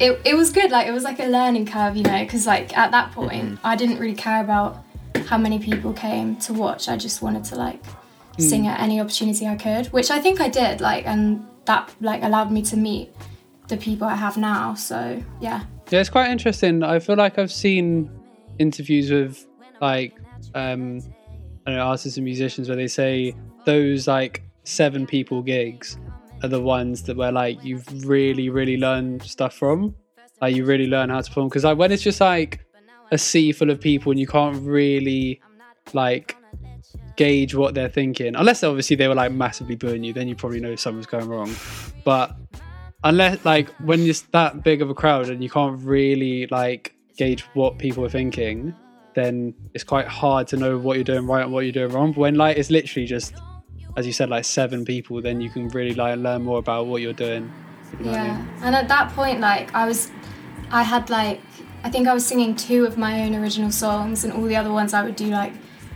it, 0.00 0.18
it 0.24 0.34
was 0.34 0.50
good 0.50 0.70
like 0.70 0.86
it 0.86 0.92
was 0.92 1.04
like 1.04 1.20
a 1.20 1.26
learning 1.26 1.66
curve 1.66 1.94
you 1.94 2.02
know 2.02 2.20
because 2.20 2.46
like 2.46 2.76
at 2.76 2.90
that 2.90 3.12
point 3.12 3.44
mm-hmm. 3.44 3.66
i 3.66 3.76
didn't 3.76 3.98
really 3.98 4.14
care 4.14 4.42
about 4.42 4.82
how 5.26 5.36
many 5.36 5.58
people 5.58 5.92
came 5.92 6.36
to 6.36 6.54
watch 6.54 6.88
i 6.88 6.96
just 6.96 7.20
wanted 7.20 7.44
to 7.44 7.54
like 7.54 7.82
mm. 7.82 8.40
sing 8.40 8.66
at 8.66 8.80
any 8.80 8.98
opportunity 8.98 9.46
i 9.46 9.54
could 9.54 9.86
which 9.88 10.10
i 10.10 10.18
think 10.18 10.40
i 10.40 10.48
did 10.48 10.80
like 10.80 11.06
and 11.06 11.46
that 11.66 11.94
like 12.00 12.22
allowed 12.22 12.50
me 12.50 12.62
to 12.62 12.76
meet 12.76 13.12
the 13.70 13.76
people 13.76 14.06
i 14.06 14.14
have 14.14 14.36
now 14.36 14.74
so 14.74 15.22
yeah 15.40 15.62
Yeah, 15.90 16.00
it's 16.00 16.10
quite 16.10 16.30
interesting. 16.30 16.84
I 16.84 17.00
feel 17.00 17.16
like 17.16 17.36
I've 17.38 17.50
seen 17.50 18.10
interviews 18.58 19.10
with 19.10 19.44
like 19.80 20.14
um 20.54 21.00
I 21.66 21.70
don't 21.70 21.76
know 21.78 21.86
artists 21.86 22.16
and 22.16 22.24
musicians 22.24 22.68
where 22.68 22.76
they 22.76 22.86
say 22.88 23.34
those 23.64 24.06
like 24.06 24.42
seven 24.64 25.06
people 25.06 25.42
gigs 25.42 25.98
are 26.42 26.48
the 26.48 26.60
ones 26.60 27.02
that 27.04 27.16
where 27.16 27.32
like 27.32 27.64
you've 27.64 27.86
really 28.06 28.50
really 28.50 28.76
learned 28.76 29.22
stuff 29.22 29.54
from. 29.54 29.94
Like 30.40 30.54
you 30.54 30.64
really 30.64 30.86
learn 30.86 31.10
how 31.10 31.20
to 31.20 31.28
perform 31.28 31.48
because 31.48 31.64
like 31.64 31.76
when 31.76 31.90
it's 31.92 32.02
just 32.02 32.20
like 32.20 32.60
a 33.10 33.18
sea 33.18 33.50
full 33.52 33.70
of 33.70 33.80
people 33.80 34.12
and 34.12 34.20
you 34.20 34.26
can't 34.26 34.62
really 34.62 35.40
like 35.92 36.36
gauge 37.16 37.54
what 37.54 37.74
they're 37.74 37.88
thinking 38.00 38.34
unless 38.36 38.62
obviously 38.62 38.96
they 38.96 39.08
were 39.08 39.14
like 39.14 39.32
massively 39.32 39.74
booing 39.76 40.02
you 40.04 40.12
then 40.12 40.28
you 40.28 40.34
probably 40.36 40.60
know 40.60 40.74
something's 40.76 41.06
going 41.06 41.28
wrong 41.28 41.50
but 42.04 42.36
unless 43.04 43.44
like 43.44 43.68
when 43.80 44.00
it's 44.00 44.22
that 44.32 44.62
big 44.62 44.82
of 44.82 44.90
a 44.90 44.94
crowd 44.94 45.28
and 45.28 45.42
you 45.42 45.50
can't 45.50 45.80
really 45.82 46.46
like 46.48 46.94
gauge 47.16 47.42
what 47.54 47.78
people 47.78 48.04
are 48.04 48.10
thinking 48.10 48.74
then 49.14 49.54
it's 49.74 49.84
quite 49.84 50.06
hard 50.06 50.46
to 50.46 50.56
know 50.56 50.78
what 50.78 50.96
you're 50.96 51.04
doing 51.04 51.26
right 51.26 51.42
and 51.42 51.52
what 51.52 51.64
you're 51.64 51.72
doing 51.72 51.92
wrong. 51.92 52.12
But 52.12 52.20
when 52.20 52.34
like 52.36 52.56
it's 52.56 52.70
literally 52.70 53.06
just 53.06 53.34
as 53.96 54.06
you 54.06 54.12
said 54.12 54.30
like 54.30 54.44
seven 54.44 54.84
people 54.84 55.20
then 55.20 55.40
you 55.40 55.50
can 55.50 55.68
really 55.68 55.94
like 55.94 56.18
learn 56.18 56.42
more 56.42 56.58
about 56.58 56.86
what 56.86 57.02
you're 57.02 57.12
doing. 57.12 57.50
You 57.98 58.04
know 58.04 58.10
what 58.12 58.20
I 58.20 58.26
yeah. 58.26 58.36
mean? 58.36 58.48
and 58.62 58.74
at 58.76 58.88
that 58.88 59.12
point 59.14 59.40
like 59.40 59.74
i 59.74 59.84
was 59.84 60.12
i 60.70 60.84
had 60.84 61.10
like 61.10 61.40
i 61.82 61.90
think 61.90 62.06
i 62.06 62.14
was 62.14 62.24
singing 62.24 62.54
two 62.54 62.84
of 62.86 62.96
my 62.96 63.22
own 63.22 63.34
original 63.34 63.72
songs 63.72 64.22
and 64.22 64.32
all 64.32 64.44
the 64.44 64.54
other 64.54 64.72
ones 64.72 64.94
i 64.94 65.02
would 65.02 65.16
do 65.16 65.26
like 65.26 65.52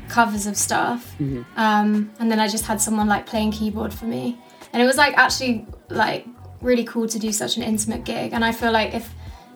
covers 0.09 0.47
of 0.47 0.57
stuff. 0.57 1.15
Um, 1.57 2.13
and 2.19 2.31
then 2.31 2.41
i 2.41 2.49
just 2.49 2.67
had 2.67 2.81
someone 2.81 3.09
like 3.09 3.27
playing 3.27 3.53
keyboard 3.53 3.93
for 3.93 4.07
me. 4.07 4.39
And 4.73 4.83
it 4.83 4.87
was 4.87 4.97
like 4.97 5.17
actually 5.17 5.67
like 5.89 6.27
really 6.61 6.85
cool 6.85 7.07
to 7.09 7.19
do 7.19 7.33
such 7.33 7.57
an 7.57 7.63
intimate 7.63 8.05
gig. 8.05 8.33
And 8.33 8.45
i 8.45 8.53
feel 8.53 8.73
like 8.73 8.95
if 8.95 9.15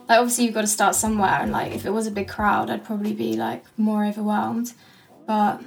like 0.08 0.18
obviously 0.18 0.44
you've 0.44 0.54
got 0.54 0.62
to 0.62 0.66
start 0.66 0.94
somewhere 0.94 1.38
and 1.40 1.52
like 1.52 1.72
if 1.72 1.84
it 1.84 1.90
was 1.90 2.06
a 2.06 2.10
big 2.10 2.28
crowd 2.28 2.70
i'd 2.70 2.84
probably 2.84 3.12
be 3.12 3.36
like 3.36 3.64
more 3.76 4.04
overwhelmed. 4.04 4.72
But 5.26 5.62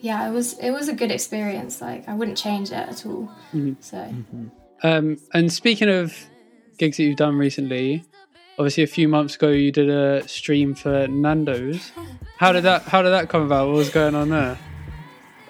yeah 0.00 0.28
it 0.28 0.32
was 0.32 0.58
it 0.58 0.70
was 0.70 0.88
a 0.88 0.94
good 0.94 1.10
experience. 1.10 1.80
Like 1.80 2.08
i 2.08 2.14
wouldn't 2.14 2.36
change 2.36 2.70
it 2.70 2.88
at 2.88 3.06
all. 3.06 3.30
So. 3.80 4.14
Um, 4.82 5.18
and 5.34 5.52
speaking 5.52 5.88
of 5.88 6.14
gigs 6.78 6.98
that 6.98 7.02
you've 7.02 7.16
done 7.16 7.36
recently, 7.36 8.04
obviously 8.58 8.84
a 8.84 8.88
few 8.88 9.08
months 9.08 9.34
ago 9.34 9.48
you 9.48 9.72
did 9.72 9.90
a 9.90 10.26
stream 10.28 10.74
for 10.74 11.08
Nando's. 11.08 11.90
How 12.38 12.52
did 12.52 12.62
that 12.64 12.82
How 12.82 13.02
did 13.02 13.10
that 13.10 13.28
come 13.28 13.42
about? 13.42 13.68
What 13.68 13.76
was 13.76 13.90
going 13.90 14.14
on 14.14 14.28
there? 14.28 14.58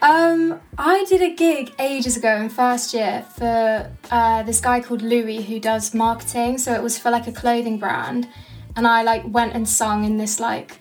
Um, 0.00 0.60
I 0.76 1.04
did 1.08 1.22
a 1.22 1.34
gig 1.34 1.72
ages 1.78 2.16
ago 2.16 2.36
in 2.36 2.48
first 2.48 2.94
year 2.94 3.24
for 3.36 3.90
uh, 4.10 4.42
this 4.44 4.60
guy 4.60 4.80
called 4.80 5.02
Louis 5.02 5.42
who 5.42 5.58
does 5.58 5.92
marketing. 5.94 6.58
So 6.58 6.72
it 6.72 6.82
was 6.82 6.98
for 6.98 7.10
like 7.10 7.26
a 7.26 7.32
clothing 7.32 7.78
brand, 7.78 8.28
and 8.76 8.86
I 8.86 9.02
like 9.02 9.24
went 9.26 9.54
and 9.54 9.68
sung 9.68 10.04
in 10.04 10.16
this 10.16 10.38
like 10.38 10.80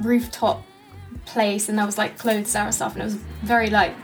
rooftop 0.00 0.64
place, 1.24 1.68
and 1.68 1.78
there 1.78 1.86
was 1.86 1.98
like 1.98 2.18
clothes 2.18 2.52
there 2.52 2.64
and 2.64 2.74
stuff, 2.74 2.94
and 2.94 3.02
it 3.02 3.04
was 3.04 3.14
very 3.42 3.70
like 3.70 3.94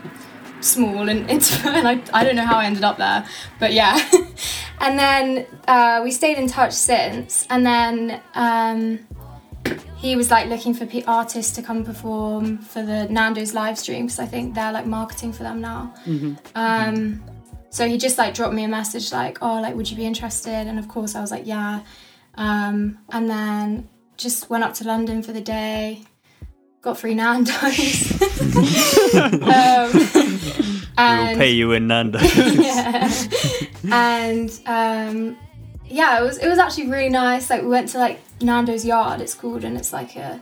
small 0.61 1.09
and 1.09 1.29
intimate. 1.29 1.85
I, 1.85 2.01
I 2.13 2.23
don't 2.23 2.35
know 2.35 2.45
how 2.45 2.57
I 2.57 2.65
ended 2.65 2.83
up 2.83 2.97
there, 2.97 3.25
but 3.59 3.73
yeah. 3.73 3.99
and 4.79 4.97
then 4.97 5.47
uh, 5.67 5.99
we 6.03 6.11
stayed 6.11 6.37
in 6.37 6.47
touch 6.47 6.73
since, 6.73 7.45
and 7.49 7.65
then. 7.65 8.21
Um, 8.35 9.07
he 9.97 10.15
was 10.15 10.31
like 10.31 10.47
looking 10.47 10.73
for 10.73 10.87
artists 11.07 11.53
to 11.55 11.61
come 11.61 11.83
perform 11.83 12.57
for 12.57 12.81
the 12.81 13.07
Nando's 13.09 13.53
live 13.53 13.77
stream 13.77 14.05
because 14.05 14.19
I 14.19 14.25
think 14.25 14.55
they're 14.55 14.71
like 14.71 14.85
marketing 14.85 15.33
for 15.33 15.43
them 15.43 15.61
now. 15.61 15.93
Um, 16.55 17.23
so 17.69 17.87
he 17.87 17.97
just 17.97 18.17
like 18.17 18.33
dropped 18.33 18.53
me 18.53 18.63
a 18.63 18.67
message 18.67 19.11
like, 19.11 19.39
"Oh, 19.41 19.61
like, 19.61 19.75
would 19.75 19.89
you 19.89 19.97
be 19.97 20.05
interested?" 20.05 20.67
And 20.67 20.79
of 20.79 20.87
course, 20.87 21.15
I 21.15 21.21
was 21.21 21.31
like, 21.31 21.45
"Yeah." 21.45 21.81
Um, 22.35 22.97
and 23.11 23.29
then 23.29 23.89
just 24.17 24.49
went 24.49 24.63
up 24.63 24.73
to 24.75 24.85
London 24.85 25.21
for 25.21 25.33
the 25.33 25.41
day, 25.41 26.03
got 26.81 26.97
free 26.97 27.13
Nando's. 27.13 28.21
um, 29.43 30.49
We'll 30.99 31.07
and 31.07 31.37
pay 31.37 31.51
you 31.51 31.71
in 31.71 31.87
Nando. 31.87 32.19
yeah. 32.35 33.09
and 33.89 34.49
um, 34.65 35.37
yeah, 35.85 36.19
it 36.19 36.23
was 36.23 36.37
it 36.39 36.49
was 36.49 36.59
actually 36.59 36.89
really 36.89 37.07
nice. 37.07 37.49
Like 37.49 37.61
we 37.61 37.69
went 37.69 37.87
to 37.89 37.99
like 37.99 38.19
Nando's 38.41 38.85
Yard, 38.85 39.21
it's 39.21 39.33
called, 39.33 39.63
and 39.63 39.77
it's 39.77 39.93
like 39.93 40.15
a 40.15 40.39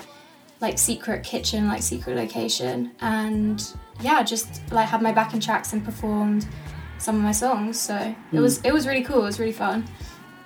like 0.60 0.78
secret 0.80 1.24
kitchen, 1.24 1.68
like 1.68 1.82
secret 1.82 2.16
location, 2.16 2.92
and 3.02 3.64
yeah, 4.02 4.24
just 4.24 4.62
like 4.72 4.88
had 4.88 5.02
my 5.02 5.12
backing 5.12 5.40
tracks 5.40 5.74
and 5.74 5.84
performed 5.84 6.48
some 7.00 7.16
of 7.16 7.22
my 7.22 7.32
songs. 7.32 7.80
So 7.80 8.16
it 8.32 8.40
was 8.40 8.60
it 8.64 8.72
was 8.74 8.88
really 8.88 9.04
cool. 9.04 9.22
It 9.22 9.26
was 9.26 9.40
really 9.40 9.52
fun. 9.52 9.86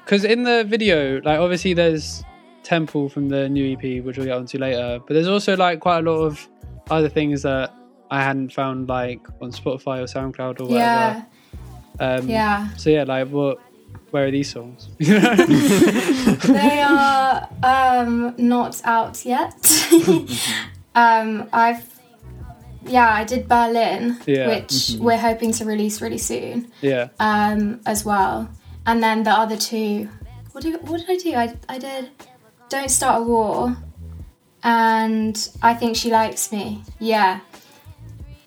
Because 0.06 0.24
in 0.26 0.44
the 0.44 0.64
video, 0.68 1.22
like 1.22 1.40
obviously 1.40 1.74
there's 1.74 2.24
Temple 2.64 3.10
from 3.10 3.30
the 3.30 3.48
new 3.50 3.74
EP, 3.74 4.04
which 4.04 4.18
we'll 4.18 4.26
get 4.26 4.36
onto 4.38 4.58
later, 4.58 5.00
but 5.06 5.14
there's 5.14 5.28
also 5.28 5.56
like 5.56 5.80
quite 5.80 6.00
a 6.00 6.12
lot 6.12 6.22
of 6.22 6.48
other 6.90 7.10
things 7.10 7.42
that 7.44 7.74
I 8.10 8.22
hadn't 8.22 8.52
found 8.52 8.90
like 8.90 9.26
on 9.42 9.52
Spotify 9.52 10.00
or 10.00 10.04
SoundCloud 10.06 10.60
or 10.60 10.66
whatever. 10.66 10.76
Yeah, 10.78 11.24
Um, 12.00 12.28
yeah. 12.28 12.74
So 12.76 12.90
yeah, 12.90 13.04
like 13.04 13.30
what? 13.30 13.60
Where 14.12 14.26
are 14.28 14.32
these 14.32 14.52
songs? 14.52 14.90
they 15.00 16.82
are 16.82 17.48
um, 17.64 18.36
not 18.38 18.82
out 18.84 19.26
yet. 19.26 19.56
um, 20.96 21.50
I've 21.54 21.88
yeah, 22.86 23.14
I 23.14 23.24
did 23.24 23.48
Berlin, 23.48 24.18
Yeah. 24.26 24.48
which 24.48 24.96
we're 25.00 25.18
hoping 25.18 25.52
to 25.54 25.66
release 25.66 26.02
really 26.02 26.18
soon 26.18 26.72
yeah. 26.82 27.10
um, 27.20 27.80
as 27.86 28.04
well. 28.04 28.50
And 28.86 29.04
then 29.04 29.24
the 29.24 29.32
other 29.32 29.56
two, 29.56 30.10
what 30.52 30.64
did 30.64 30.82
what 30.88 31.00
did 31.00 31.10
I 31.10 31.18
do? 31.18 31.34
I 31.36 31.56
I 31.70 31.78
did 31.78 32.10
Don't 32.70 32.90
Start 32.90 33.22
a 33.22 33.24
War, 33.24 33.78
and 34.64 35.50
I 35.62 35.74
think 35.74 35.96
she 35.96 36.10
likes 36.10 36.52
me. 36.52 36.84
Yeah. 37.00 37.40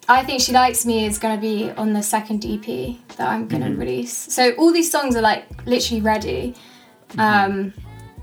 I 0.08 0.22
think 0.22 0.40
she 0.42 0.52
likes 0.52 0.84
me 0.84 1.06
is 1.06 1.18
gonna 1.18 1.40
be 1.40 1.70
on 1.72 1.92
the 1.92 2.02
second 2.02 2.44
EP 2.44 2.96
that 3.16 3.28
I'm 3.28 3.48
gonna 3.48 3.74
release. 3.74 4.12
So 4.12 4.52
all 4.56 4.72
these 4.72 4.90
songs 4.90 5.16
are 5.16 5.22
like 5.22 5.44
literally 5.66 6.02
ready, 6.02 6.54
um, 7.18 7.72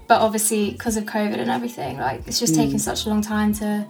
but 0.07 0.21
obviously 0.21 0.71
because 0.71 0.97
of 0.97 1.05
COVID 1.05 1.39
and 1.39 1.49
everything, 1.49 1.97
like 1.97 2.27
it's 2.27 2.39
just 2.39 2.55
taken 2.55 2.77
such 2.77 3.05
a 3.05 3.09
long 3.09 3.21
time 3.21 3.53
to 3.55 3.87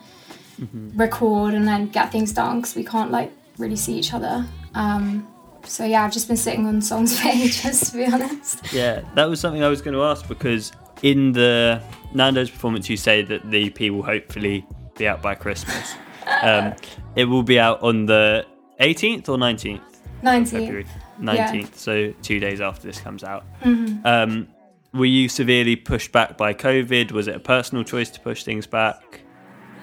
record 0.96 1.54
and 1.54 1.68
then 1.68 1.88
get 1.88 2.12
things 2.12 2.32
done 2.32 2.62
because 2.62 2.76
we 2.76 2.84
can't 2.84 3.12
like 3.12 3.32
really 3.58 3.76
see 3.76 3.98
each 3.98 4.14
other. 4.14 4.46
Um, 4.74 5.28
so 5.66 5.86
yeah, 5.86 6.04
I've 6.04 6.12
just 6.12 6.28
been 6.28 6.38
sitting 6.38 6.66
on 6.68 6.82
songs 6.82 7.20
for 7.22 7.28
ages 7.28 7.92
to 7.92 7.98
be 7.98 8.06
honest. 8.06 8.74
Yeah, 8.74 9.02
that 9.16 9.26
was 9.26 9.40
something 9.40 9.64
I 9.64 9.68
was 9.68 9.82
going 9.82 9.96
to 9.96 10.04
ask 10.04 10.28
because 10.28 10.72
in 11.02 11.32
the 11.32 11.82
Nando's 12.14 12.50
performance, 12.50 12.90
you 12.90 12.98
say 12.98 13.22
that 13.24 13.50
the 13.50 13.68
EP 13.68 13.92
will 13.92 14.04
hopefully 14.04 14.66
be 14.98 15.08
out 15.08 15.22
by 15.22 15.36
Christmas. 15.36 15.96
Um, 16.42 16.74
it 17.16 17.26
will 17.26 17.44
be 17.44 17.60
out 17.60 17.82
on 17.82 18.06
the 18.06 18.46
18th 18.80 19.30
or 19.30 19.38
19th 19.38 19.82
February. 20.22 20.86
19. 21.20 21.64
19th, 21.64 21.76
so 21.76 22.14
two 22.22 22.40
days 22.40 22.62
after 22.62 22.88
this 22.88 23.00
comes 23.00 23.24
out. 23.24 23.44
Mm-hmm. 23.62 24.06
Um, 24.06 24.48
were 24.94 25.06
you 25.06 25.30
severely 25.30 25.76
pushed 25.76 26.12
back 26.12 26.38
by 26.38 26.54
COVID? 26.54 27.12
Was 27.12 27.28
it 27.28 27.36
a 27.36 27.40
personal 27.40 27.84
choice 27.84 28.10
to 28.12 28.20
push 28.20 28.44
things 28.44 28.68
back? 28.68 29.22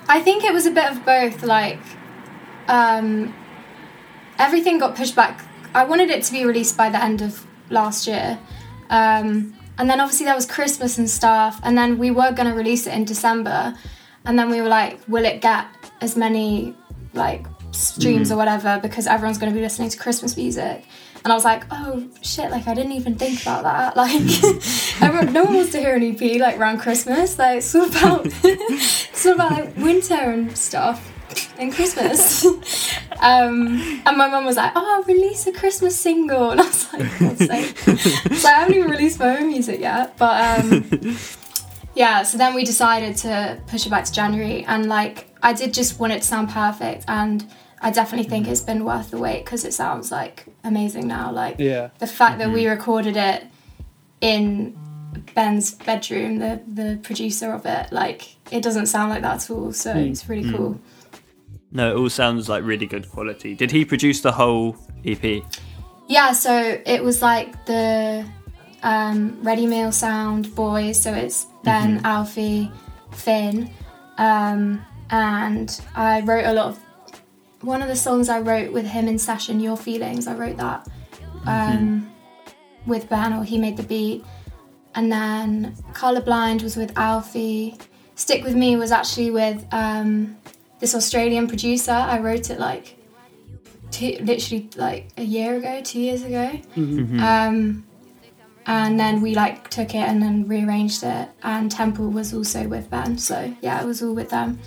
I 0.09 0.21
think 0.21 0.45
it 0.45 0.53
was 0.53 0.67
a 0.67 0.71
bit 0.71 0.91
of 0.91 1.05
both. 1.05 1.43
Like, 1.43 1.81
um, 2.69 3.35
everything 4.39 4.79
got 4.79 4.97
pushed 4.97 5.17
back. 5.17 5.45
I 5.75 5.85
wanted 5.85 6.11
it 6.11 6.23
to 6.25 6.33
be 6.33 6.45
released 6.45 6.77
by 6.77 6.89
the 6.91 7.03
end 7.03 7.23
of 7.23 7.47
last 7.71 8.07
year. 8.07 8.39
Um, 8.91 9.55
and 9.79 9.89
then 9.89 10.01
obviously 10.01 10.27
there 10.27 10.35
was 10.35 10.47
Christmas 10.47 10.99
and 10.99 11.09
stuff. 11.09 11.61
And 11.63 11.77
then 11.77 11.99
we 11.99 12.11
were 12.11 12.33
going 12.33 12.49
to 12.49 12.55
release 12.55 12.87
it 12.87 12.95
in 12.95 13.05
December. 13.05 13.75
And 14.25 14.39
then 14.39 14.51
we 14.51 14.61
were 14.61 14.69
like, 14.69 15.01
will 15.09 15.25
it 15.25 15.41
get 15.41 15.67
as 16.01 16.17
many 16.17 16.75
like 17.15 17.47
streams 17.73 18.31
or 18.31 18.37
whatever 18.37 18.79
because 18.83 19.07
everyone's 19.07 19.39
going 19.39 19.53
to 19.53 19.57
be 19.57 19.63
listening 19.63 19.89
to 19.91 19.99
Christmas 19.99 20.37
music? 20.37 20.85
And 21.25 21.33
I 21.33 21.35
was 21.35 21.45
like, 21.45 21.65
oh 21.71 22.09
shit, 22.23 22.51
like 22.51 22.67
I 22.67 22.75
didn't 22.75 22.93
even 22.93 23.17
think 23.17 23.43
about 23.43 23.65
that. 23.65 23.97
Like, 23.97 24.13
everyone, 25.03 25.33
no 25.33 25.45
one 25.45 25.55
wants 25.55 25.73
to 25.73 25.79
hear 25.79 25.97
an 25.97 26.03
EP 26.03 26.41
like 26.41 26.59
around 26.59 26.79
Christmas. 26.79 27.39
Like, 27.39 27.59
it's 27.59 27.75
all 27.75 27.87
about, 27.87 28.27
it's 28.45 29.27
all 29.27 29.33
about 29.33 29.51
like 29.53 29.77
winter 29.77 30.15
and 30.15 30.57
stuff 30.57 31.13
and 31.59 31.73
Christmas. 31.73 32.45
um, 33.21 34.03
and 34.07 34.17
my 34.17 34.29
mum 34.29 34.45
was 34.45 34.57
like, 34.57 34.73
oh, 34.77 35.05
release 35.07 35.47
a 35.47 35.53
Christmas 35.53 35.99
single. 35.99 36.51
And 36.51 36.61
I 36.61 36.65
was 36.65 36.93
like, 36.93 37.03
for 37.03 37.25
God's 37.25 37.47
sake. 37.47 37.79
so 38.39 38.49
I 38.49 38.53
haven't 38.53 38.77
even 38.77 38.91
released 38.91 39.19
my 39.19 39.39
own 39.39 39.49
music 39.49 39.81
yet. 39.81 40.17
But 40.17 40.61
um, 40.61 41.19
yeah, 41.99 42.23
so 42.23 42.39
then 42.39 42.55
we 42.55 42.65
decided 42.65 43.17
to 43.19 43.61
push 43.67 43.85
it 43.85 43.91
back 43.91 44.05
to 44.05 44.13
January. 44.13 44.65
And 44.65 44.87
like, 44.87 45.35
I 45.43 45.53
did 45.53 45.75
just 45.75 45.99
want 45.99 46.13
it 46.13 46.23
to 46.23 46.29
sound 46.29 46.49
perfect. 46.49 47.05
And 47.09 47.45
I 47.81 47.91
definitely 47.91 48.31
think 48.31 48.47
it's 48.47 48.61
been 48.61 48.85
worth 48.85 49.11
the 49.11 49.19
wait 49.19 49.45
because 49.45 49.65
it 49.65 49.75
sounds 49.75 50.13
like 50.13 50.47
amazing 50.63 51.09
now. 51.09 51.33
Like, 51.33 51.57
Yeah. 51.59 51.89
the 51.99 52.07
fact 52.07 52.39
that 52.39 52.53
we 52.53 52.63
mm-hmm. 52.63 52.79
recorded 52.79 53.17
it 53.17 53.49
in 54.21 54.79
Ben's 55.35 55.73
bedroom, 55.75 56.39
the 56.39 56.61
the 56.69 57.01
producer 57.03 57.53
of 57.53 57.67
it, 57.67 57.91
like 57.91 58.37
it 58.53 58.63
doesn't 58.63 58.87
sound 58.87 59.11
like 59.11 59.23
that 59.23 59.43
at 59.43 59.51
all. 59.51 59.73
So 59.73 59.93
mm. 59.93 60.09
it's 60.11 60.29
really 60.29 60.49
mm. 60.49 60.57
cool. 60.57 60.81
No, 61.73 61.91
it 61.91 61.99
all 61.99 62.11
sounds 62.11 62.49
like 62.49 62.63
really 62.63 62.87
good 62.87 63.11
quality. 63.11 63.57
Did 63.57 63.73
he 63.73 63.85
produce 63.85 64.21
the 64.21 64.33
whole 64.33 64.77
EP? 65.05 65.43
Yeah, 66.07 66.31
so 66.31 66.81
it 66.87 67.03
was 67.03 67.23
like 67.23 67.67
the 67.67 68.25
um, 68.85 69.43
Ready 69.43 69.67
Meal 69.67 69.91
Sound 69.91 70.55
boys. 70.55 71.01
So 71.01 71.13
it's 71.13 71.48
Ben, 71.69 72.01
Alfie, 72.05 72.71
Finn, 73.13 73.71
um, 74.17 74.85
and 75.11 75.81
I 75.95 76.21
wrote 76.23 76.45
a 76.45 76.53
lot 76.53 76.67
of. 76.67 76.79
One 77.61 77.83
of 77.83 77.89
the 77.89 77.97
songs 77.97 78.29
I 78.29 78.39
wrote 78.41 78.73
with 78.73 78.87
him 78.87 79.09
in 79.09 79.19
session, 79.19 79.59
Your 79.59 79.77
Feelings, 79.77 80.29
I 80.29 80.35
wrote 80.35 80.57
that 80.59 80.87
um, 81.45 82.09
with 82.87 83.09
Ben, 83.09 83.33
or 83.33 83.43
he 83.43 83.59
made 83.59 83.77
the 83.77 83.83
beat. 83.83 84.25
And 84.95 85.11
then 85.11 85.75
Colorblind 85.93 86.63
was 86.63 86.77
with 86.77 86.97
Alfie. 86.97 87.77
Stick 88.15 88.45
With 88.45 88.55
Me 88.55 88.77
was 88.77 88.93
actually 88.93 89.31
with 89.31 89.67
um, 89.73 90.37
this 90.79 90.95
Australian 90.95 91.49
producer. 91.49 91.93
I 91.93 92.21
wrote 92.21 92.51
it 92.51 92.61
like 92.61 92.97
two, 93.91 94.19
literally 94.23 94.71
like 94.77 95.09
a 95.17 95.23
year 95.25 95.57
ago, 95.57 95.81
two 95.83 96.01
years 96.01 96.23
ago. 96.23 96.61
Um, 97.21 97.85
and 98.69 99.01
then 99.01 99.23
we 99.23 99.35
like 99.35 99.71
took 99.71 99.95
it 99.95 100.07
and 100.07 100.23
then 100.23 100.47
rearranged 100.47 101.03
it. 101.03 101.29
And 101.43 101.71
Temple 101.71 102.11
was 102.11 102.35
also 102.35 102.69
with 102.69 102.89
Ben, 102.91 103.17
so 103.17 103.53
yeah, 103.63 103.83
it 103.83 103.87
was 103.87 104.03
all 104.03 104.15
with 104.15 104.29
them. 104.29 104.61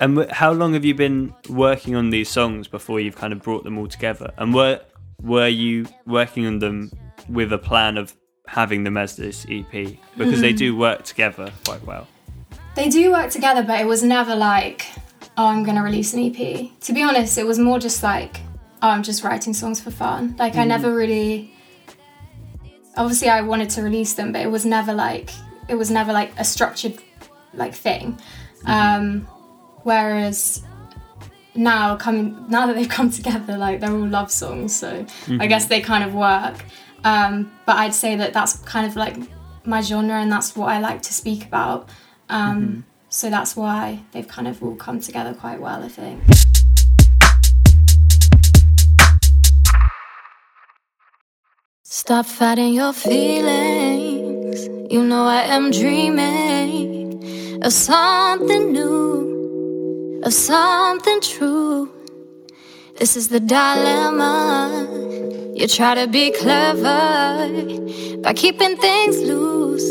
And 0.00 0.28
how 0.32 0.50
long 0.50 0.74
have 0.74 0.84
you 0.84 0.94
been 0.94 1.32
working 1.48 1.94
on 1.94 2.10
these 2.10 2.28
songs 2.28 2.66
before 2.66 2.98
you've 2.98 3.14
kind 3.14 3.32
of 3.32 3.40
brought 3.40 3.62
them 3.62 3.78
all 3.78 3.86
together? 3.86 4.34
And 4.36 4.52
were 4.52 4.80
were 5.22 5.46
you 5.46 5.86
working 6.04 6.46
on 6.46 6.58
them 6.58 6.90
with 7.28 7.52
a 7.52 7.58
plan 7.58 7.96
of 7.96 8.12
having 8.48 8.82
them 8.82 8.96
as 8.96 9.16
this 9.16 9.46
EP? 9.48 9.70
Because 10.18 10.40
they 10.40 10.52
mm. 10.52 10.58
do 10.58 10.76
work 10.76 11.04
together 11.04 11.52
quite 11.64 11.82
well. 11.84 12.08
They 12.74 12.88
do 12.88 13.12
work 13.12 13.30
together, 13.30 13.62
but 13.62 13.80
it 13.80 13.86
was 13.86 14.02
never 14.02 14.34
like, 14.34 14.84
oh, 15.38 15.46
I'm 15.46 15.62
gonna 15.62 15.84
release 15.84 16.12
an 16.12 16.20
EP. 16.24 16.70
To 16.80 16.92
be 16.92 17.04
honest, 17.04 17.38
it 17.38 17.46
was 17.46 17.60
more 17.60 17.78
just 17.78 18.02
like, 18.02 18.40
oh, 18.82 18.88
I'm 18.88 19.04
just 19.04 19.22
writing 19.22 19.54
songs 19.54 19.80
for 19.80 19.92
fun. 19.92 20.34
Like 20.40 20.56
I 20.56 20.64
mm. 20.64 20.68
never 20.68 20.92
really. 20.92 21.53
Obviously, 22.96 23.28
I 23.28 23.40
wanted 23.42 23.70
to 23.70 23.82
release 23.82 24.14
them, 24.14 24.32
but 24.32 24.40
it 24.42 24.50
was 24.50 24.64
never 24.64 24.92
like 24.92 25.30
it 25.68 25.74
was 25.74 25.90
never 25.90 26.12
like 26.12 26.32
a 26.38 26.44
structured 26.44 26.98
like 27.54 27.74
thing. 27.74 28.18
Um, 28.66 29.26
whereas 29.82 30.62
now 31.54 31.96
coming 31.96 32.44
now 32.48 32.66
that 32.66 32.74
they've 32.76 32.88
come 32.98 33.10
together, 33.10 33.56
like 33.56 33.80
they're 33.80 33.92
all 33.92 34.06
love 34.06 34.30
songs, 34.30 34.74
so 34.74 35.04
I 35.40 35.46
guess 35.46 35.66
they 35.66 35.80
kind 35.80 36.04
of 36.04 36.14
work. 36.14 36.56
Um, 37.04 37.52
but 37.66 37.76
I'd 37.76 37.94
say 37.94 38.16
that 38.16 38.32
that's 38.32 38.58
kind 38.60 38.86
of 38.86 38.96
like 38.96 39.16
my 39.66 39.80
genre, 39.80 40.16
and 40.16 40.30
that's 40.32 40.56
what 40.56 40.68
I 40.68 40.78
like 40.78 41.02
to 41.02 41.12
speak 41.14 41.44
about. 41.46 41.88
Um, 42.28 42.84
So 43.10 43.30
that's 43.30 43.54
why 43.54 44.00
they've 44.12 44.26
kind 44.26 44.48
of 44.48 44.60
all 44.62 44.74
come 44.74 44.98
together 45.00 45.34
quite 45.34 45.60
well, 45.60 45.84
I 45.84 45.88
think. 45.88 46.20
Stop 51.96 52.26
fighting 52.26 52.74
your 52.74 52.92
feelings. 52.92 54.66
You 54.92 55.04
know 55.04 55.26
I 55.26 55.42
am 55.42 55.70
dreaming 55.70 57.62
of 57.62 57.72
something 57.72 58.72
new, 58.72 60.20
of 60.24 60.32
something 60.32 61.20
true. 61.20 61.88
This 62.96 63.16
is 63.16 63.28
the 63.28 63.38
dilemma. 63.38 64.88
You 65.54 65.68
try 65.68 65.94
to 65.94 66.08
be 66.08 66.32
clever 66.32 67.48
by 68.24 68.32
keeping 68.34 68.76
things 68.76 69.20
loose. 69.20 69.88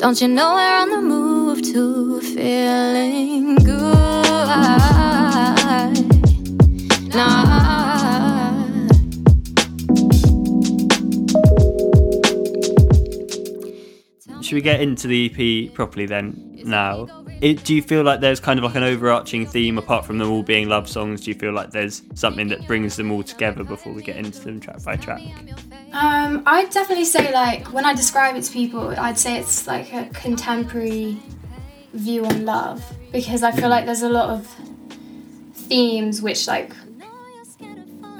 Don't 0.00 0.20
you 0.20 0.26
know 0.26 0.54
we're 0.54 0.76
on 0.82 0.90
the 0.90 1.00
move 1.00 1.62
to 1.74 2.20
feeling 2.22 3.54
good? 3.62 3.74
Nah. 7.14 7.53
Should 14.44 14.56
we 14.56 14.60
get 14.60 14.82
into 14.82 15.08
the 15.08 15.68
EP 15.68 15.72
properly 15.72 16.04
then 16.04 16.60
now? 16.64 17.08
it, 17.40 17.64
do 17.64 17.74
you 17.74 17.82
feel 17.82 18.02
like 18.02 18.20
there's 18.20 18.40
kind 18.40 18.58
of 18.58 18.64
like 18.64 18.74
an 18.74 18.82
overarching 18.82 19.46
theme 19.46 19.78
apart 19.78 20.04
from 20.04 20.18
them 20.18 20.30
all 20.30 20.42
being 20.42 20.68
love 20.68 20.88
songs? 20.88 21.22
Do 21.22 21.30
you 21.30 21.34
feel 21.34 21.52
like 21.52 21.70
there's 21.70 22.02
something 22.14 22.48
that 22.48 22.66
brings 22.66 22.96
them 22.96 23.10
all 23.10 23.22
together 23.22 23.64
before 23.64 23.92
we 23.92 24.02
get 24.02 24.16
into 24.16 24.40
them 24.40 24.60
track 24.60 24.82
by 24.84 24.96
track? 24.96 25.22
Um, 25.92 26.42
I'd 26.44 26.70
definitely 26.70 27.06
say 27.06 27.32
like 27.32 27.72
when 27.72 27.86
I 27.86 27.94
describe 27.94 28.36
it 28.36 28.42
to 28.42 28.52
people, 28.52 28.88
I'd 28.98 29.18
say 29.18 29.38
it's 29.38 29.66
like 29.66 29.92
a 29.92 30.10
contemporary 30.12 31.18
view 31.94 32.26
on 32.26 32.44
love 32.44 32.84
because 33.12 33.42
I 33.42 33.52
feel 33.52 33.70
like 33.70 33.86
there's 33.86 34.02
a 34.02 34.10
lot 34.10 34.28
of 34.28 34.46
themes 35.54 36.20
which 36.20 36.46
like 36.46 36.72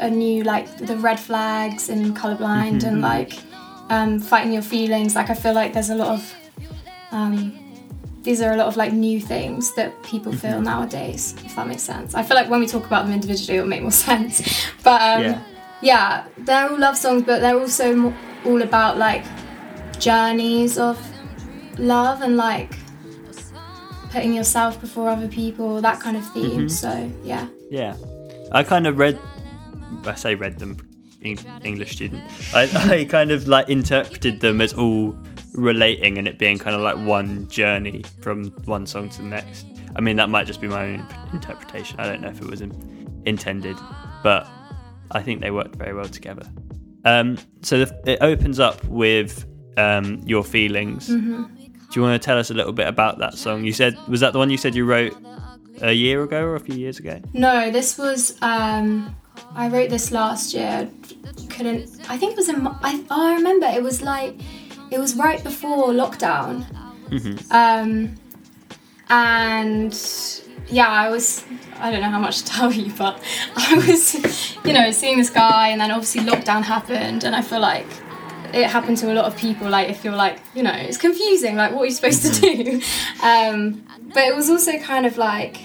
are 0.01 0.11
new, 0.11 0.43
like 0.43 0.75
the 0.79 0.97
red 0.97 1.21
flags 1.21 1.91
and 1.91 2.17
colorblind 2.17 2.85
and 2.85 3.03
like 3.03 3.35
um, 3.95 4.21
fighting 4.21 4.53
your 4.53 4.63
feelings. 4.63 5.15
Like 5.15 5.31
I 5.31 5.35
feel 5.35 5.55
like 5.55 5.73
there's 5.73 5.91
a 5.91 5.95
lot 5.95 6.09
of 6.17 6.35
um, 7.13 7.37
these 8.23 8.41
are 8.45 8.53
a 8.53 8.57
lot 8.57 8.67
of 8.67 8.77
like 8.77 8.93
new 8.93 9.21
things 9.21 9.75
that 9.75 9.91
people 10.03 10.33
feel 10.33 10.61
nowadays. 10.61 11.35
If 11.45 11.55
that 11.57 11.67
makes 11.69 11.83
sense. 11.83 12.15
I 12.15 12.23
feel 12.23 12.37
like 12.37 12.49
when 12.51 12.61
we 12.61 12.67
talk 12.67 12.87
about 12.87 13.05
them 13.05 13.13
individually, 13.15 13.59
it'll 13.59 13.69
make 13.69 13.83
more 13.83 13.91
sense. 14.11 14.35
But 14.83 15.01
um, 15.03 15.23
Yeah. 15.23 15.41
yeah, 15.83 16.25
they're 16.39 16.69
all 16.71 16.79
love 16.79 16.97
songs, 16.97 17.23
but 17.23 17.41
they're 17.41 17.59
also 17.59 17.95
mo- 17.95 18.15
all 18.45 18.63
about 18.63 18.99
like 18.99 19.25
journeys 19.99 20.79
of 20.79 20.97
love 21.79 22.23
and 22.23 22.37
like 22.37 22.73
putting 24.11 24.33
yourself 24.35 24.81
before 24.81 25.09
other 25.11 25.29
people, 25.29 25.81
that 25.83 26.01
kind 26.01 26.17
of 26.17 26.25
theme. 26.33 26.69
So 26.69 27.11
yeah. 27.23 27.47
Yeah, 27.71 27.97
I 28.53 28.63
kind 28.63 28.87
of 28.87 28.99
read. 28.99 29.19
I 30.07 30.15
say 30.15 30.35
read 30.35 30.59
them, 30.59 30.77
English 31.25 31.93
student. 31.93 32.23
I, 32.55 32.69
I 33.01 33.05
kind 33.05 33.31
of 33.31 33.49
like 33.49 33.69
interpreted 33.69 34.41
them 34.41 34.61
as 34.61 34.73
all 34.73 35.17
relating 35.55 36.19
and 36.19 36.29
it 36.29 36.39
being 36.39 36.59
kind 36.59 36.77
of 36.77 36.83
like 36.83 36.97
one 36.97 37.49
journey 37.49 38.05
from 38.21 38.51
one 38.65 38.87
song 38.87 39.09
to 39.11 39.23
the 39.23 39.29
next. 39.29 39.67
I 39.97 40.01
mean, 40.01 40.17
that 40.17 40.29
might 40.29 40.47
just 40.47 40.61
be 40.61 40.69
my 40.69 40.85
own 40.85 41.07
interpretation. 41.33 42.01
I 42.01 42.07
don't 42.07 42.21
know 42.21 42.29
if 42.29 42.41
it 42.41 42.49
was 42.49 42.61
in, 42.61 43.23
intended, 43.25 43.77
but 44.23 44.49
I 45.13 45.23
think 45.23 45.41
they 45.41 45.51
worked 45.51 45.77
very 45.77 45.95
well 45.95 46.09
together. 46.09 46.47
Um, 47.05 47.39
so 47.63 47.85
the, 47.85 48.11
it 48.11 48.19
opens 48.21 48.59
up 48.59 48.85
with 48.87 49.47
um, 49.77 50.21
your 50.25 50.43
feelings. 50.43 51.09
Mm-hmm. 51.09 51.45
Do 51.45 52.01
you 52.01 52.03
want 52.03 52.21
to 52.21 52.25
tell 52.25 52.39
us 52.39 52.51
a 52.51 52.55
little 52.55 52.73
bit 52.73 52.89
about 52.89 53.19
that 53.19 53.35
song? 53.35 53.65
You 53.65 53.73
said 53.73 53.97
was 54.09 54.21
that 54.21 54.33
the 54.33 54.39
one 54.39 54.51
you 54.51 54.57
said 54.57 54.75
you 54.75 54.85
wrote 54.85 55.17
a 55.81 55.93
year 55.93 56.23
ago 56.23 56.43
or 56.43 56.57
a 56.57 56.61
few 56.61 56.75
years 56.75 56.99
ago? 56.99 57.21
No, 57.33 57.71
this 57.71 57.97
was 57.99 58.37
um 58.43 59.15
I 59.55 59.69
wrote 59.69 59.91
this 59.91 60.11
last 60.11 60.55
year. 60.55 60.91
Couldn't 61.49 61.89
I 62.09 62.17
think 62.17 62.33
it 62.33 62.37
was 62.37 62.49
in 62.49 62.67
I 62.67 63.05
oh, 63.11 63.29
I 63.29 63.35
remember 63.35 63.67
it 63.67 63.83
was 63.83 64.03
like 64.03 64.35
it 64.91 64.99
was 64.99 65.17
right 65.17 65.43
before 65.43 65.89
lockdown. 65.89 66.65
Um 67.51 68.17
and 69.09 69.95
yeah, 70.69 70.89
I 70.89 71.09
was 71.11 71.45
I 71.77 71.91
don't 71.91 72.01
know 72.01 72.11
how 72.11 72.19
much 72.19 72.39
to 72.39 72.45
tell 72.47 72.73
you, 72.73 72.93
but 72.97 73.23
I 73.57 73.75
was 73.87 74.15
you 74.65 74.73
know, 74.73 74.91
seeing 74.91 75.19
this 75.19 75.31
guy 75.31 75.69
and 75.69 75.81
then 75.81 75.91
obviously 75.91 76.23
lockdown 76.23 76.63
happened 76.63 77.25
and 77.25 77.37
I 77.37 77.43
feel 77.43 77.61
like 77.61 77.87
it 78.53 78.69
happened 78.69 78.97
to 78.99 79.13
a 79.13 79.15
lot 79.15 79.25
of 79.25 79.37
people 79.37 79.69
like 79.69 79.89
if 79.89 80.05
you're 80.05 80.15
like 80.15 80.39
you 80.55 80.63
know 80.63 80.73
it's 80.73 80.97
confusing 80.97 81.57
like 81.57 81.73
what 81.73 81.83
are 81.83 81.87
you 81.87 81.91
supposed 81.91 82.23
to 82.23 82.41
do 82.41 82.81
um, 83.23 83.85
but 84.13 84.23
it 84.25 84.35
was 84.35 84.49
also 84.49 84.79
kind 84.79 85.07
of 85.07 85.19
like 85.19 85.59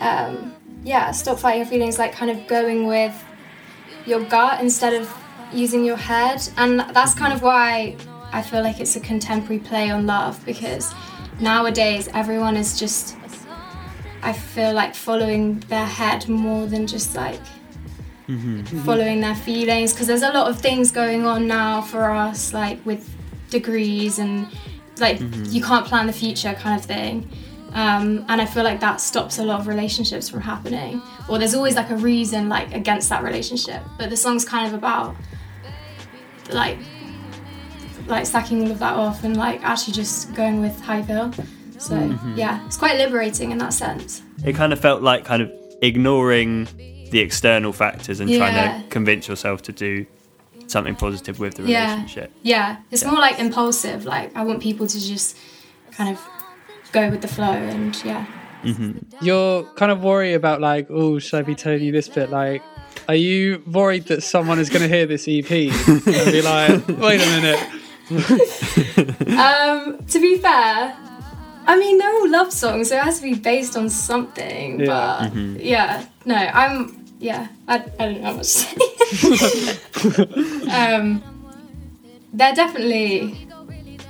um, 0.00 0.55
yeah, 0.86 1.10
stop 1.10 1.40
fighting 1.40 1.62
your 1.62 1.68
feelings, 1.68 1.98
like 1.98 2.12
kind 2.12 2.30
of 2.30 2.46
going 2.46 2.86
with 2.86 3.24
your 4.06 4.20
gut 4.20 4.60
instead 4.60 4.94
of 4.94 5.12
using 5.52 5.84
your 5.84 5.96
head. 5.96 6.48
And 6.56 6.78
that's 6.78 7.12
kind 7.12 7.32
of 7.32 7.42
why 7.42 7.96
I 8.32 8.40
feel 8.40 8.62
like 8.62 8.78
it's 8.78 8.94
a 8.94 9.00
contemporary 9.00 9.58
play 9.58 9.90
on 9.90 10.06
love 10.06 10.42
because 10.46 10.94
nowadays 11.40 12.08
everyone 12.14 12.56
is 12.56 12.78
just, 12.78 13.16
I 14.22 14.32
feel 14.32 14.72
like 14.72 14.94
following 14.94 15.58
their 15.68 15.84
head 15.84 16.28
more 16.28 16.66
than 16.66 16.86
just 16.86 17.16
like 17.16 17.40
mm-hmm. 18.28 18.60
Mm-hmm. 18.60 18.78
following 18.84 19.20
their 19.20 19.34
feelings 19.34 19.92
because 19.92 20.06
there's 20.06 20.22
a 20.22 20.32
lot 20.32 20.48
of 20.48 20.60
things 20.60 20.92
going 20.92 21.26
on 21.26 21.48
now 21.48 21.82
for 21.82 22.12
us, 22.12 22.54
like 22.54 22.78
with 22.86 23.12
degrees 23.50 24.20
and 24.20 24.46
like 25.00 25.18
mm-hmm. 25.18 25.44
you 25.46 25.60
can't 25.60 25.84
plan 25.84 26.06
the 26.06 26.12
future 26.12 26.54
kind 26.54 26.78
of 26.78 26.86
thing. 26.86 27.28
Um, 27.72 28.24
and 28.28 28.40
I 28.40 28.46
feel 28.46 28.64
like 28.64 28.80
that 28.80 29.00
stops 29.00 29.38
a 29.38 29.44
lot 29.44 29.60
of 29.60 29.66
relationships 29.66 30.28
from 30.28 30.40
happening. 30.40 31.02
Or 31.28 31.38
there's 31.38 31.54
always 31.54 31.74
like 31.76 31.90
a 31.90 31.96
reason 31.96 32.48
like 32.48 32.72
against 32.74 33.08
that 33.10 33.22
relationship. 33.22 33.82
But 33.98 34.08
the 34.10 34.16
song's 34.16 34.44
kind 34.44 34.66
of 34.66 34.72
about 34.74 35.14
like 36.50 36.78
like 38.06 38.24
sacking 38.24 38.62
all 38.62 38.70
of 38.70 38.78
that 38.78 38.94
off 38.94 39.24
and 39.24 39.36
like 39.36 39.62
actually 39.64 39.92
just 39.92 40.32
going 40.34 40.60
with 40.60 40.78
how 40.80 40.96
you 40.98 41.02
feel. 41.04 41.32
So 41.78 42.18
yeah, 42.36 42.64
it's 42.66 42.76
quite 42.76 42.96
liberating 42.96 43.50
in 43.50 43.58
that 43.58 43.72
sense. 43.72 44.22
It 44.44 44.54
kind 44.54 44.72
of 44.72 44.80
felt 44.80 45.02
like 45.02 45.24
kind 45.24 45.42
of 45.42 45.52
ignoring 45.82 46.68
the 47.10 47.18
external 47.20 47.72
factors 47.72 48.20
and 48.20 48.30
Yeah. 48.30 48.38
trying 48.38 48.82
to 48.82 48.88
convince 48.88 49.28
yourself 49.28 49.62
to 49.62 49.72
do 49.72 50.06
something 50.68 50.94
positive 50.94 51.38
with 51.38 51.54
the 51.54 51.64
Yeah. 51.64 51.94
relationship. 51.96 52.32
Yeah, 52.42 52.76
it's 52.90 53.04
more 53.04 53.14
like 53.20 53.38
impulsive. 53.38 54.04
Like 54.04 54.34
I 54.36 54.42
want 54.44 54.60
people 54.62 54.86
to 54.86 55.00
just 55.00 55.36
kind 55.92 56.10
of 56.10 56.20
go 56.96 57.10
with 57.10 57.20
the 57.20 57.28
flow 57.28 57.52
and 57.52 58.02
yeah. 58.04 58.26
You're 59.20 59.64
kind 59.74 59.92
of 59.92 60.02
worried 60.02 60.34
about 60.34 60.60
like, 60.60 60.86
oh, 60.90 61.18
should 61.18 61.38
I 61.38 61.42
be 61.42 61.54
telling 61.54 61.82
you 61.82 61.92
this 61.92 62.08
bit? 62.08 62.30
Like, 62.30 62.62
are 63.06 63.14
you 63.14 63.62
worried 63.66 64.06
that 64.06 64.22
someone 64.22 64.58
is 64.58 64.70
going 64.70 64.82
to 64.82 64.88
hear 64.88 65.06
this 65.06 65.28
EP 65.28 65.50
and 65.50 66.04
be 66.04 66.42
like, 66.42 66.88
wait 66.88 67.20
a 67.20 67.30
minute? 67.40 67.60
Um, 69.36 69.98
to 70.06 70.20
be 70.20 70.38
fair, 70.38 70.96
I 71.66 71.76
mean 71.76 71.98
they're 71.98 72.14
all 72.14 72.30
love 72.30 72.52
songs, 72.52 72.88
so 72.88 72.96
it 72.96 73.02
has 73.02 73.18
to 73.18 73.24
be 73.24 73.34
based 73.34 73.76
on 73.76 73.90
something. 73.90 74.78
Yeah. 74.78 75.28
But 75.28 75.34
yeah, 75.60 76.06
no, 76.24 76.36
I'm 76.36 77.04
yeah, 77.18 77.48
I, 77.66 77.84
I 77.98 78.04
don't 78.06 78.20
know 78.20 78.26
how 78.30 78.36
much 78.36 78.54
to 78.54 79.78
say. 80.14 80.70
um, 80.94 81.20
they're 82.32 82.54
definitely 82.54 83.45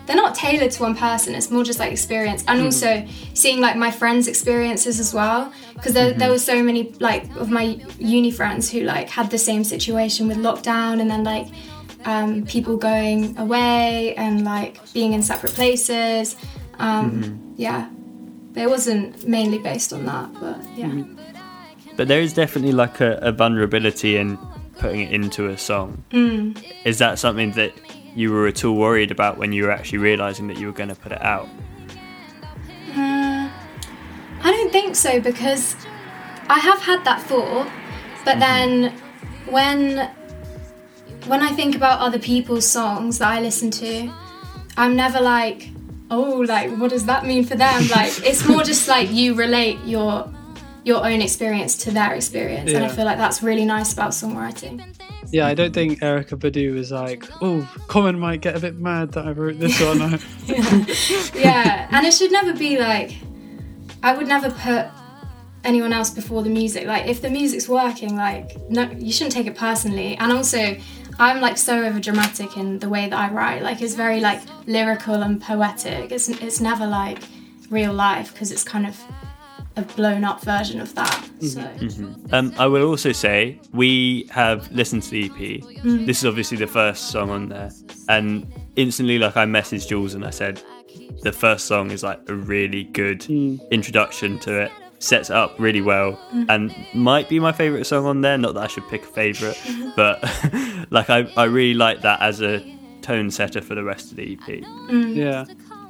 they're 0.07 0.17
not 0.17 0.35
tailored 0.35 0.71
to 0.73 0.83
one 0.83 0.97
person. 0.97 1.35
It's 1.35 1.51
more 1.51 1.65
just 1.65 1.79
like 1.79 1.93
experience, 1.93 2.45
and 2.49 2.63
also 2.63 3.07
seeing 3.35 3.61
like 3.61 3.77
my 3.77 3.91
friends' 3.91 4.29
experiences 4.29 5.01
as 5.01 5.13
well. 5.13 5.53
Because 5.75 5.93
there, 5.93 6.13
there 6.13 6.31
were 6.31 6.39
so 6.39 6.63
many 6.63 6.93
like 7.01 7.25
of 7.37 7.51
my 7.51 7.81
uni 7.99 8.31
friends 8.31 8.71
who 8.71 8.81
like 8.81 9.09
had 9.09 9.31
the 9.31 9.39
same 9.39 9.65
situation 9.65 10.29
with 10.29 10.39
lockdown, 10.39 11.01
and 11.01 11.11
then 11.11 11.25
like 11.25 11.49
um, 12.05 12.45
people 12.47 12.77
going 12.77 13.37
away 13.39 14.15
and 14.17 14.45
like 14.45 14.81
being 14.93 15.13
in 15.13 15.23
separate 15.23 15.53
places. 15.53 16.37
Um, 16.79 17.43
Yeah, 17.57 17.89
it 18.55 18.69
wasn't 18.69 19.27
mainly 19.27 19.59
based 19.59 19.93
on 19.93 20.05
that, 20.05 20.29
but 20.41 20.59
yeah. 20.77 21.05
But 21.97 22.09
there 22.09 22.21
is 22.21 22.35
definitely 22.35 22.73
like 22.73 23.01
a, 23.01 23.19
a 23.23 23.33
vulnerability 23.33 24.19
in 24.19 24.39
putting 24.79 25.01
it 25.01 25.11
into 25.11 25.49
a 25.49 25.57
song. 25.57 26.05
Mm. 26.11 26.63
Is 26.85 26.99
that 26.99 27.19
something 27.19 27.53
that 27.53 27.73
you 28.17 28.33
were 28.33 28.47
at 28.47 28.65
all 28.65 28.75
worried 28.75 29.11
about 29.11 29.37
when 29.37 29.53
you 29.53 29.65
were 29.65 29.71
actually 29.71 29.99
realizing 29.99 30.49
that 30.49 30.59
you 30.59 30.67
were 30.67 30.73
going 30.73 30.89
to 30.89 30.95
put 30.95 31.13
it 31.13 31.23
out? 31.23 31.49
Mm, 32.93 33.51
I 34.43 34.51
don't 34.51 34.73
think 34.73 34.97
so 34.97 35.21
because 35.21 35.77
I 36.49 36.59
have 36.59 36.81
had 36.81 37.05
that 37.05 37.21
thought, 37.23 37.71
but 38.25 38.39
then 38.39 38.93
when 39.51 40.11
when 41.27 41.43
I 41.43 41.53
think 41.53 41.75
about 41.75 42.01
other 42.01 42.19
people's 42.19 42.67
songs 42.67 43.19
that 43.19 43.29
I 43.29 43.41
listen 43.41 43.71
to, 43.73 44.13
I'm 44.77 44.97
never 44.97 45.21
like, 45.21 45.71
oh, 46.11 46.45
like 46.47 46.71
what 46.79 46.91
does 46.91 47.05
that 47.07 47.27
mean 47.27 47.45
for 47.45 47.57
them? 47.57 47.87
Like 47.89 48.13
it's 48.25 48.49
more 48.49 48.63
just 48.63 48.89
like 48.89 49.11
you 49.11 49.35
relate 49.35 49.79
your 49.85 50.33
your 50.85 51.05
own 51.05 51.21
experience 51.21 51.77
to 51.79 51.91
their 51.91 52.15
experience, 52.15 52.73
and 52.73 52.83
I 52.83 52.89
feel 52.89 53.05
like 53.05 53.19
that's 53.19 53.43
really 53.43 53.67
nice 53.67 53.93
about 53.93 54.13
songwriting. 54.13 54.83
Yeah, 55.33 55.47
I 55.47 55.55
don't 55.55 55.73
think 55.73 56.01
Erykah 56.01 56.39
Badu 56.39 56.75
was 56.75 56.93
like, 56.93 57.25
oh, 57.43 57.69
Common 57.89 58.19
might 58.19 58.41
get 58.41 58.57
a 58.57 58.61
bit 58.61 58.77
mad 58.77 59.13
that 59.13 59.27
I 59.27 59.33
wrote 59.33 59.59
this 59.59 59.81
one. 59.81 59.99
yeah, 61.35 61.89
and 61.91 62.07
it 62.07 62.15
should 62.15 62.33
never 62.33 62.53
be 62.53 62.79
like 62.79 63.17
I 64.03 64.17
would 64.17 64.29
never 64.29 64.51
put 64.51 64.87
anyone 65.65 65.93
else 65.93 66.11
before 66.11 66.43
the 66.43 66.51
music. 66.51 66.87
Like 66.87 67.07
if 67.07 67.21
the 67.21 67.31
music's 67.31 67.69
working, 67.69 68.17
like 68.17 68.57
no, 68.71 68.89
you 68.93 69.13
shouldn't 69.13 69.33
take 69.33 69.47
it 69.47 69.57
personally. 69.57 70.17
And 70.17 70.33
also, 70.33 70.77
I'm 71.19 71.41
like 71.41 71.57
so 71.59 71.83
over 71.85 71.99
dramatic 71.99 72.57
in 72.57 72.79
the 72.79 72.89
way 72.89 73.09
that 73.09 73.19
I 73.19 73.33
write. 73.33 73.63
Like 73.63 73.83
it's 73.83 73.95
very 73.95 74.21
like 74.21 74.43
lyrical 74.67 75.23
and 75.23 75.41
poetic. 75.43 76.13
It's 76.13 76.29
it's 76.29 76.61
never 76.61 76.87
like 76.87 77.19
real 77.71 77.93
life 77.93 78.33
because 78.33 78.53
it's 78.53 78.63
kind 78.63 78.87
of 78.87 78.97
a 79.77 79.83
blown 79.83 80.25
up 80.25 80.43
version 80.43 80.81
of 80.81 80.95
that. 80.95 81.11
Mm-hmm. 81.11 81.47
So 81.47 81.61
mm-hmm. 81.61 82.35
Um, 82.35 82.53
I 82.59 82.67
will 82.67 82.89
also 82.89 83.13
say 83.13 83.61
we 83.73 84.27
have 84.31 84.71
listened 84.73 85.03
to 85.05 85.11
the 85.11 85.25
EP. 85.27 85.33
Mm-hmm. 85.33 86.07
This 86.07 86.19
is 86.19 86.27
obviously 86.27 86.57
the 86.57 86.67
first 86.67 87.11
song 87.11 87.31
on 87.31 87.49
there, 87.49 87.71
and 88.09 88.47
instantly, 88.77 89.19
like 89.19 89.37
I 89.37 89.45
messaged 89.45 89.89
Jules 89.89 90.15
and 90.15 90.25
I 90.25 90.31
said, 90.31 90.63
the 91.23 91.33
first 91.33 91.67
song 91.67 91.91
is 91.91 92.03
like 92.03 92.21
a 92.29 92.35
really 92.35 92.85
good 92.85 93.21
mm. 93.21 93.61
introduction 93.71 94.39
to 94.41 94.63
it. 94.63 94.73
Sets 94.99 95.29
it 95.29 95.37
up 95.37 95.55
really 95.59 95.83
well, 95.83 96.19
and 96.49 96.75
might 96.95 97.29
be 97.29 97.39
my 97.39 97.53
favorite 97.53 97.85
song 97.85 98.07
on 98.07 98.23
there. 98.23 98.39
Not 98.39 98.55
that 98.55 98.63
I 98.63 98.67
should 98.67 98.89
pick 98.89 99.03
a 99.03 99.07
favorite, 99.07 99.61
but 99.95 100.23
like 100.91 101.11
I, 101.11 101.31
I 101.37 101.45
really 101.45 101.75
like 101.75 102.01
that 102.01 102.23
as 102.23 102.41
a 102.41 102.61
tone 103.03 103.31
setter 103.31 103.61
for 103.61 103.75
the 103.75 103.85
rest 103.85 104.11
of 104.11 104.17
the 104.17 104.23
E 104.23 104.39
EP. 104.41 104.63
Mm. 104.89 105.15
yeah. 105.15 105.45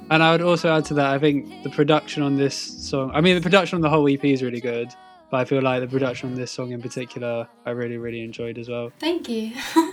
And 0.09 0.23
I 0.23 0.31
would 0.31 0.41
also 0.41 0.73
add 0.73 0.85
to 0.85 0.93
that, 0.95 1.07
I 1.07 1.19
think 1.19 1.63
the 1.63 1.69
production 1.69 2.23
on 2.23 2.37
this 2.37 2.55
song, 2.55 3.11
I 3.13 3.19
mean, 3.19 3.35
the 3.35 3.41
production 3.41 3.75
on 3.75 3.81
the 3.81 3.89
whole 3.89 4.07
EP 4.07 4.23
is 4.23 4.41
really 4.41 4.61
good, 4.61 4.89
but 5.29 5.37
I 5.37 5.45
feel 5.45 5.61
like 5.61 5.81
the 5.81 5.87
production 5.87 6.29
on 6.29 6.35
this 6.35 6.49
song 6.49 6.71
in 6.71 6.81
particular, 6.81 7.47
I 7.65 7.71
really, 7.71 7.97
really 7.97 8.21
enjoyed 8.21 8.57
as 8.57 8.69
well. 8.69 8.91
Thank 8.99 9.27
you. 9.27 9.51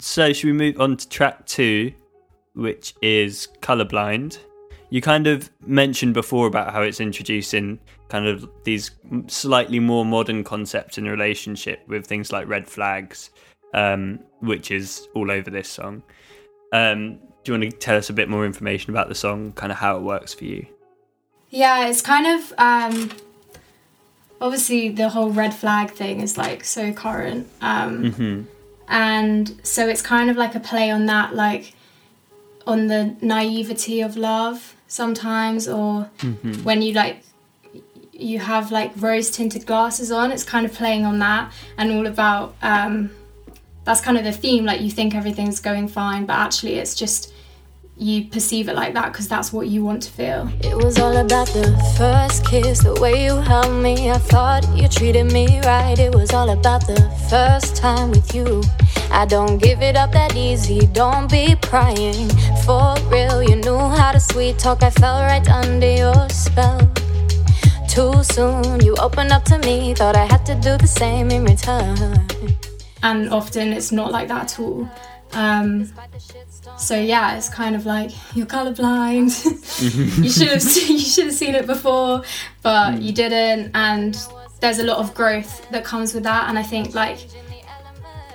So, 0.00 0.32
should 0.32 0.46
we 0.46 0.52
move 0.52 0.80
on 0.80 0.96
to 0.96 1.08
track 1.08 1.44
two, 1.46 1.92
which 2.54 2.94
is 3.02 3.48
Colorblind? 3.60 4.38
You 4.90 5.02
kind 5.02 5.26
of 5.26 5.50
mentioned 5.64 6.14
before 6.14 6.46
about 6.46 6.72
how 6.72 6.82
it's 6.82 7.00
introducing 7.00 7.78
kind 8.08 8.26
of 8.26 8.48
these 8.64 8.92
slightly 9.26 9.80
more 9.80 10.04
modern 10.04 10.44
concepts 10.44 10.98
in 10.98 11.06
a 11.06 11.10
relationship 11.10 11.86
with 11.88 12.06
things 12.06 12.32
like 12.32 12.48
red 12.48 12.66
flags, 12.66 13.30
um, 13.74 14.20
which 14.40 14.70
is 14.70 15.08
all 15.14 15.30
over 15.30 15.50
this 15.50 15.68
song. 15.68 16.02
Um, 16.72 17.18
do 17.44 17.52
you 17.52 17.58
want 17.58 17.70
to 17.70 17.76
tell 17.78 17.96
us 17.96 18.10
a 18.10 18.12
bit 18.12 18.28
more 18.28 18.44
information 18.44 18.90
about 18.90 19.08
the 19.08 19.14
song, 19.14 19.52
kind 19.52 19.72
of 19.72 19.78
how 19.78 19.96
it 19.96 20.02
works 20.02 20.34
for 20.34 20.44
you? 20.44 20.66
Yeah, 21.50 21.86
it's 21.88 22.02
kind 22.02 22.26
of 22.26 22.52
um, 22.58 23.10
obviously 24.40 24.88
the 24.90 25.08
whole 25.10 25.30
red 25.30 25.54
flag 25.54 25.90
thing 25.90 26.20
is 26.20 26.36
like 26.36 26.64
so 26.64 26.92
current. 26.92 27.48
Um, 27.60 28.02
Mm-hmm. 28.04 28.42
and 28.88 29.60
so 29.62 29.88
it's 29.88 30.02
kind 30.02 30.30
of 30.30 30.36
like 30.36 30.54
a 30.54 30.60
play 30.60 30.90
on 30.90 31.06
that 31.06 31.34
like 31.34 31.74
on 32.66 32.86
the 32.86 33.16
naivety 33.20 34.00
of 34.00 34.16
love 34.16 34.74
sometimes 34.86 35.68
or 35.68 36.04
when 36.64 36.80
you 36.82 36.92
like 36.94 37.22
you 38.12 38.38
have 38.38 38.70
like 38.72 38.90
rose 38.96 39.30
tinted 39.30 39.64
glasses 39.66 40.10
on 40.10 40.32
it's 40.32 40.42
kind 40.44 40.64
of 40.66 40.72
playing 40.72 41.04
on 41.04 41.18
that 41.18 41.52
and 41.76 41.92
all 41.92 42.06
about 42.06 42.54
um 42.62 43.10
that's 43.88 44.02
kind 44.02 44.18
of 44.18 44.24
the 44.24 44.32
theme 44.32 44.66
like 44.66 44.82
you 44.82 44.90
think 44.90 45.14
everything's 45.14 45.60
going 45.60 45.88
fine 45.88 46.26
but 46.26 46.34
actually 46.34 46.74
it's 46.74 46.94
just 46.94 47.32
you 47.96 48.26
perceive 48.26 48.68
it 48.68 48.74
like 48.74 48.92
that 48.92 49.10
because 49.10 49.26
that's 49.26 49.50
what 49.50 49.66
you 49.66 49.82
want 49.82 50.02
to 50.02 50.10
feel 50.10 50.46
It 50.60 50.76
was 50.76 50.98
all 50.98 51.16
about 51.16 51.48
the 51.48 51.72
first 51.96 52.44
kiss, 52.44 52.80
the 52.80 52.94
way 53.00 53.24
you 53.24 53.36
held 53.36 53.82
me. 53.82 54.10
I 54.10 54.18
thought 54.18 54.62
you 54.76 54.88
treated 54.88 55.32
me 55.32 55.60
right. 55.62 55.98
It 55.98 56.14
was 56.14 56.32
all 56.32 56.50
about 56.50 56.86
the 56.86 57.00
first 57.30 57.76
time 57.76 58.10
with 58.10 58.34
you. 58.34 58.62
I 59.10 59.24
don't 59.24 59.56
give 59.56 59.80
it 59.80 59.96
up 59.96 60.12
that 60.12 60.36
easy, 60.36 60.80
don't 60.92 61.28
be 61.30 61.56
prying. 61.62 62.28
For 62.66 62.94
real, 63.08 63.42
you 63.42 63.56
knew 63.56 63.78
how 63.78 64.12
to 64.12 64.20
sweet 64.20 64.58
talk. 64.58 64.82
I 64.82 64.90
fell 64.90 65.22
right 65.22 65.48
under 65.48 65.90
your 65.90 66.28
spell. 66.28 66.78
Too 67.88 68.22
soon, 68.22 68.80
you 68.80 68.94
opened 68.96 69.32
up 69.32 69.44
to 69.46 69.58
me. 69.58 69.94
Thought 69.94 70.14
I 70.14 70.26
had 70.26 70.44
to 70.46 70.54
do 70.54 70.76
the 70.76 70.86
same 70.86 71.30
in 71.30 71.44
return. 71.44 72.28
And 73.02 73.30
often 73.30 73.72
it's 73.72 73.92
not 73.92 74.10
like 74.12 74.28
that 74.28 74.52
at 74.52 74.60
all. 74.60 74.88
Um 75.32 75.90
so 76.76 76.94
yeah 76.98 77.36
it's 77.36 77.48
kind 77.48 77.74
of 77.76 77.86
like 77.86 78.10
you're 78.34 78.46
colorblind. 78.46 79.30
You 80.24 80.30
should 80.30 80.48
have 80.48 80.62
seen, 80.62 80.96
you 81.02 81.04
should 81.04 81.26
have 81.26 81.34
seen 81.34 81.54
it 81.54 81.66
before 81.66 82.22
but 82.62 83.00
you 83.00 83.12
didn't 83.12 83.70
and 83.74 84.18
there's 84.60 84.78
a 84.80 84.84
lot 84.84 84.98
of 84.98 85.14
growth 85.14 85.68
that 85.70 85.84
comes 85.84 86.14
with 86.14 86.24
that 86.24 86.48
and 86.48 86.58
i 86.58 86.62
think 86.62 86.94
like 86.94 87.18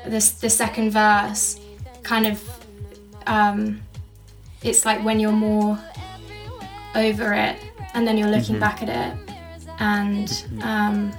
this 0.05 0.31
the 0.31 0.49
second 0.49 0.91
verse 0.91 1.59
kind 2.03 2.25
of 2.25 2.41
um 3.27 3.81
it's 4.61 4.85
like 4.85 5.03
when 5.03 5.19
you're 5.19 5.31
more 5.31 5.77
over 6.95 7.33
it 7.33 7.57
and 7.93 8.07
then 8.07 8.17
you're 8.17 8.29
looking 8.29 8.59
back 8.59 8.81
at 8.81 8.89
it 8.89 9.35
and 9.79 10.45
um 10.61 11.11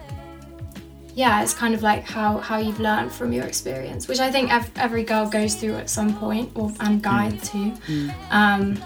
yeah, 1.14 1.42
it's 1.42 1.54
kind 1.54 1.74
of 1.74 1.82
like 1.82 2.04
how, 2.04 2.38
how 2.38 2.58
you've 2.58 2.80
learned 2.80 3.12
from 3.12 3.32
your 3.32 3.44
experience, 3.44 4.08
which 4.08 4.18
I 4.18 4.30
think 4.30 4.52
ev- 4.52 4.70
every 4.76 5.04
girl 5.04 5.28
goes 5.28 5.54
through 5.54 5.74
at 5.74 5.88
some 5.88 6.16
point, 6.16 6.50
or 6.54 6.72
and 6.80 7.00
mm. 7.00 7.02
guy 7.02 7.30
too. 7.30 7.72
Mm. 7.86 8.14
Um, 8.30 8.84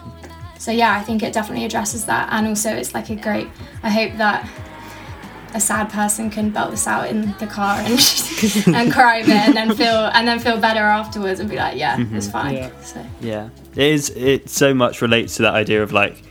so 0.59 0.71
yeah, 0.71 0.93
I 0.93 1.03
think 1.03 1.23
it 1.23 1.33
definitely 1.33 1.64
addresses 1.64 2.05
that, 2.07 2.29
and 2.31 2.47
also 2.47 2.71
it's 2.71 2.93
like 2.93 3.09
a 3.11 3.17
great. 3.17 3.49
I 3.83 3.91
hope 3.91 4.17
that 4.19 4.49
a 5.55 5.61
sad 5.61 5.88
person 5.88 6.29
can 6.29 6.51
belt 6.51 6.71
this 6.71 6.87
out 6.87 7.09
in 7.09 7.35
the 7.38 7.47
car 7.47 7.79
and 7.79 7.99
and 8.77 8.93
cry 8.93 9.19
a 9.19 9.25
bit, 9.25 9.35
and 9.35 9.57
then 9.57 9.75
feel 9.75 10.11
and 10.12 10.29
then 10.29 10.38
feel 10.38 10.59
better 10.59 10.83
afterwards, 10.83 11.41
and 11.41 11.49
be 11.49 11.57
like, 11.57 11.79
yeah, 11.79 11.97
mm-hmm. 11.97 12.17
it's 12.17 12.29
fine. 12.29 12.57
Yeah. 12.57 12.81
So 12.83 13.07
Yeah, 13.21 13.49
it 13.73 13.79
is. 13.79 14.11
It 14.11 14.51
so 14.51 14.75
much 14.75 15.01
relates 15.01 15.37
to 15.37 15.43
that 15.43 15.55
idea 15.55 15.83
of 15.83 15.93
like 15.93 16.23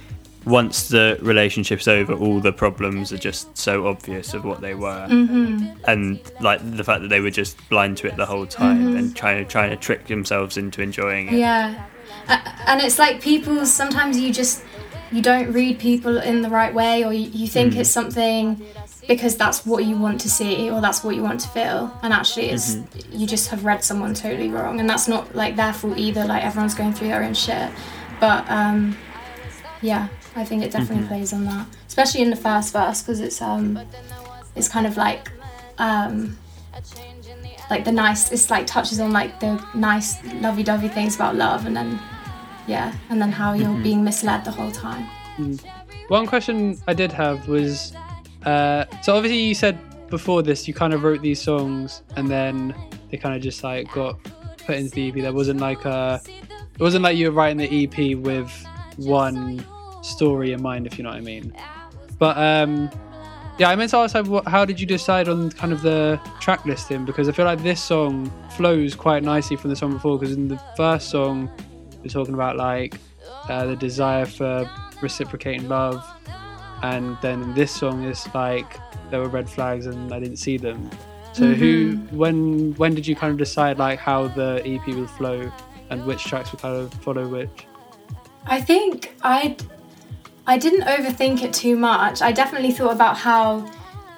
once 0.48 0.88
the 0.88 1.20
relationship's 1.22 1.88
over, 1.88 2.14
all 2.14 2.40
the 2.40 2.54
problems 2.54 3.12
are 3.12 3.18
just 3.18 3.56
so 3.58 3.88
obvious 3.88 4.34
of 4.34 4.46
what 4.46 4.62
they 4.62 4.74
were, 4.74 5.08
mm-hmm. 5.08 5.68
and 5.86 6.20
like 6.40 6.60
the 6.78 6.84
fact 6.84 7.02
that 7.02 7.10
they 7.10 7.20
were 7.20 7.30
just 7.30 7.58
blind 7.70 7.98
to 7.98 8.08
it 8.08 8.16
the 8.16 8.26
whole 8.26 8.46
time 8.46 8.88
mm-hmm. 8.88 8.98
and 8.98 9.16
trying 9.16 9.44
to 9.44 9.50
trying 9.50 9.70
to 9.70 9.76
trick 9.76 10.08
themselves 10.08 10.58
into 10.58 10.82
enjoying 10.82 11.28
it. 11.28 11.34
Yeah, 11.34 11.86
A- 12.30 12.70
and 12.70 12.82
it's 12.82 12.98
like 12.98 13.22
people. 13.22 13.66
Sometimes 13.66 14.18
you 14.18 14.32
just 14.32 14.64
you 15.12 15.22
don't 15.22 15.52
read 15.52 15.80
people 15.80 16.18
in 16.18 16.42
the 16.42 16.50
right 16.50 16.74
way, 16.74 17.04
or 17.04 17.12
you, 17.12 17.30
you 17.30 17.48
think 17.48 17.74
mm. 17.74 17.78
it's 17.78 17.90
something 17.90 18.66
because 19.08 19.38
that's 19.38 19.66
what 19.66 19.86
you 19.86 19.98
want 19.98 20.20
to 20.20 20.30
see 20.30 20.70
or 20.70 20.82
that's 20.82 21.02
what 21.02 21.16
you 21.16 21.24
want 21.24 21.42
to 21.42 21.50
feel, 21.50 21.92
and 22.04 22.14
actually 22.14 22.50
it's 22.52 22.76
mm-hmm. 22.76 23.20
you 23.20 23.28
just 23.28 23.50
have 23.50 23.66
read 23.66 23.84
someone 23.84 24.14
totally 24.14 24.50
wrong, 24.50 24.80
and 24.80 24.90
that's 24.90 25.10
not 25.10 25.36
like 25.36 25.58
their 25.58 25.74
fault 25.74 25.98
either. 25.98 26.24
Like 26.24 26.46
everyone's 26.46 26.74
going 26.74 26.94
through 26.94 27.10
their 27.10 27.24
own 27.24 27.34
shit, 27.34 27.70
but 28.22 28.50
um, 28.50 28.98
yeah, 29.82 30.08
I 30.38 30.46
think 30.46 30.64
it 30.64 30.72
definitely 30.72 31.08
plays 31.08 31.34
on 31.34 31.46
that, 31.46 31.66
especially 31.88 32.22
in 32.22 32.30
the 32.30 32.36
first 32.36 32.72
verse 32.72 33.02
because 33.02 33.20
it's 33.20 33.42
um, 33.42 33.80
it's 34.56 34.70
kind 34.70 34.86
of 34.86 34.96
like 34.96 35.32
um 35.80 36.38
like 37.70 37.84
the 37.84 37.92
nice 37.92 38.32
it's 38.32 38.50
like 38.50 38.68
touches 38.68 39.00
on 39.00 39.12
like 39.12 39.40
the 39.40 39.64
nice 39.74 40.24
lovey-dovey 40.36 40.90
things 40.90 41.16
about 41.16 41.36
love 41.36 41.66
and 41.66 41.76
then 41.76 42.00
yeah 42.68 42.94
and 43.10 43.22
then 43.22 43.32
how 43.32 43.54
you're 43.54 43.78
being 43.82 44.04
misled 44.04 44.46
the 44.46 44.52
whole 44.52 44.72
time. 44.72 45.08
One 46.08 46.28
question 46.28 46.80
I 46.88 46.94
did 46.94 47.12
have 47.12 47.48
was 47.48 47.94
uh, 48.46 48.86
so 49.02 49.16
obviously 49.16 49.40
you 49.40 49.56
said 49.56 49.78
before 50.08 50.44
this 50.44 50.68
you 50.68 50.74
kind 50.74 50.94
of 50.94 51.04
wrote 51.04 51.22
these 51.22 51.42
songs 51.42 52.04
and 52.16 52.30
then 52.30 52.76
they 53.10 53.18
kind 53.18 53.36
of 53.36 53.42
just 53.42 53.64
like 53.64 53.92
got 53.92 54.18
put 54.66 54.76
into 54.76 54.92
the 54.92 55.10
EP. 55.10 55.16
There 55.16 55.34
wasn't 55.34 55.60
like 55.60 55.84
a 55.86 56.22
it 56.28 56.80
wasn't 56.80 57.04
like 57.04 57.18
you 57.18 57.32
were 57.32 57.36
writing 57.36 57.58
the 57.58 57.84
EP 57.84 58.18
with 58.18 58.52
one 58.98 59.66
story 60.08 60.52
in 60.54 60.62
mind, 60.62 60.88
if 60.88 60.98
you 60.98 61.04
know 61.04 61.10
what 61.10 61.18
I 61.18 61.22
mean. 61.22 61.54
But 62.20 62.38
um, 62.38 62.90
yeah, 63.58 63.70
I 63.70 63.76
meant 63.76 63.92
to 63.92 63.98
ask 63.98 64.16
like, 64.16 64.46
how 64.46 64.66
did 64.66 64.80
you 64.80 64.88
decide 64.88 65.28
on 65.28 65.52
kind 65.52 65.74
of 65.74 65.82
the 65.82 66.20
track 66.40 66.66
listing? 66.66 67.06
Because 67.06 67.30
I 67.30 67.32
feel 67.32 67.46
like 67.46 67.62
this 67.64 67.82
song 67.82 68.32
flows 68.56 68.96
quite 68.96 69.24
nicely 69.24 69.56
from 69.58 69.70
the 69.70 69.76
song 69.76 69.94
before. 69.94 70.18
Because 70.18 70.36
in 70.36 70.48
the 70.48 70.58
first 70.76 71.10
song, 71.10 71.50
you're 72.04 72.12
talking 72.12 72.34
about 72.34 72.58
like 72.58 72.96
uh, 73.50 73.66
the 73.66 73.76
desire 73.76 74.26
for 74.26 74.70
reciprocating 75.02 75.68
love, 75.68 76.04
and 76.84 77.18
then 77.22 77.54
this 77.54 77.72
song 77.72 78.04
is 78.04 78.28
like 78.34 78.78
there 79.10 79.20
were 79.20 79.30
red 79.30 79.50
flags 79.50 79.86
and 79.86 80.14
I 80.14 80.20
didn't 80.20 80.38
see 80.38 80.58
them. 80.58 80.90
So 81.34 81.54
who, 81.54 81.98
when, 82.12 82.74
when 82.76 82.96
did 82.96 83.06
you 83.06 83.16
kind 83.16 83.32
of 83.32 83.38
decide 83.38 83.78
like 83.78 84.00
how 84.00 84.28
the 84.28 84.62
EP 84.66 84.88
would 84.88 85.10
flow 85.12 85.52
and 85.92 86.04
which 86.06 86.24
tracks 86.24 86.52
would 86.52 86.62
kind 86.62 86.76
of 86.76 86.92
follow 86.96 87.28
which? 87.28 87.68
i 88.48 88.62
think 88.62 89.14
i 89.24 89.56
i 90.48 90.58
didn't 90.58 90.82
overthink 90.84 91.44
it 91.44 91.54
too 91.54 91.76
much 91.76 92.22
i 92.22 92.32
definitely 92.32 92.72
thought 92.72 92.94
about 92.94 93.18
how 93.18 93.70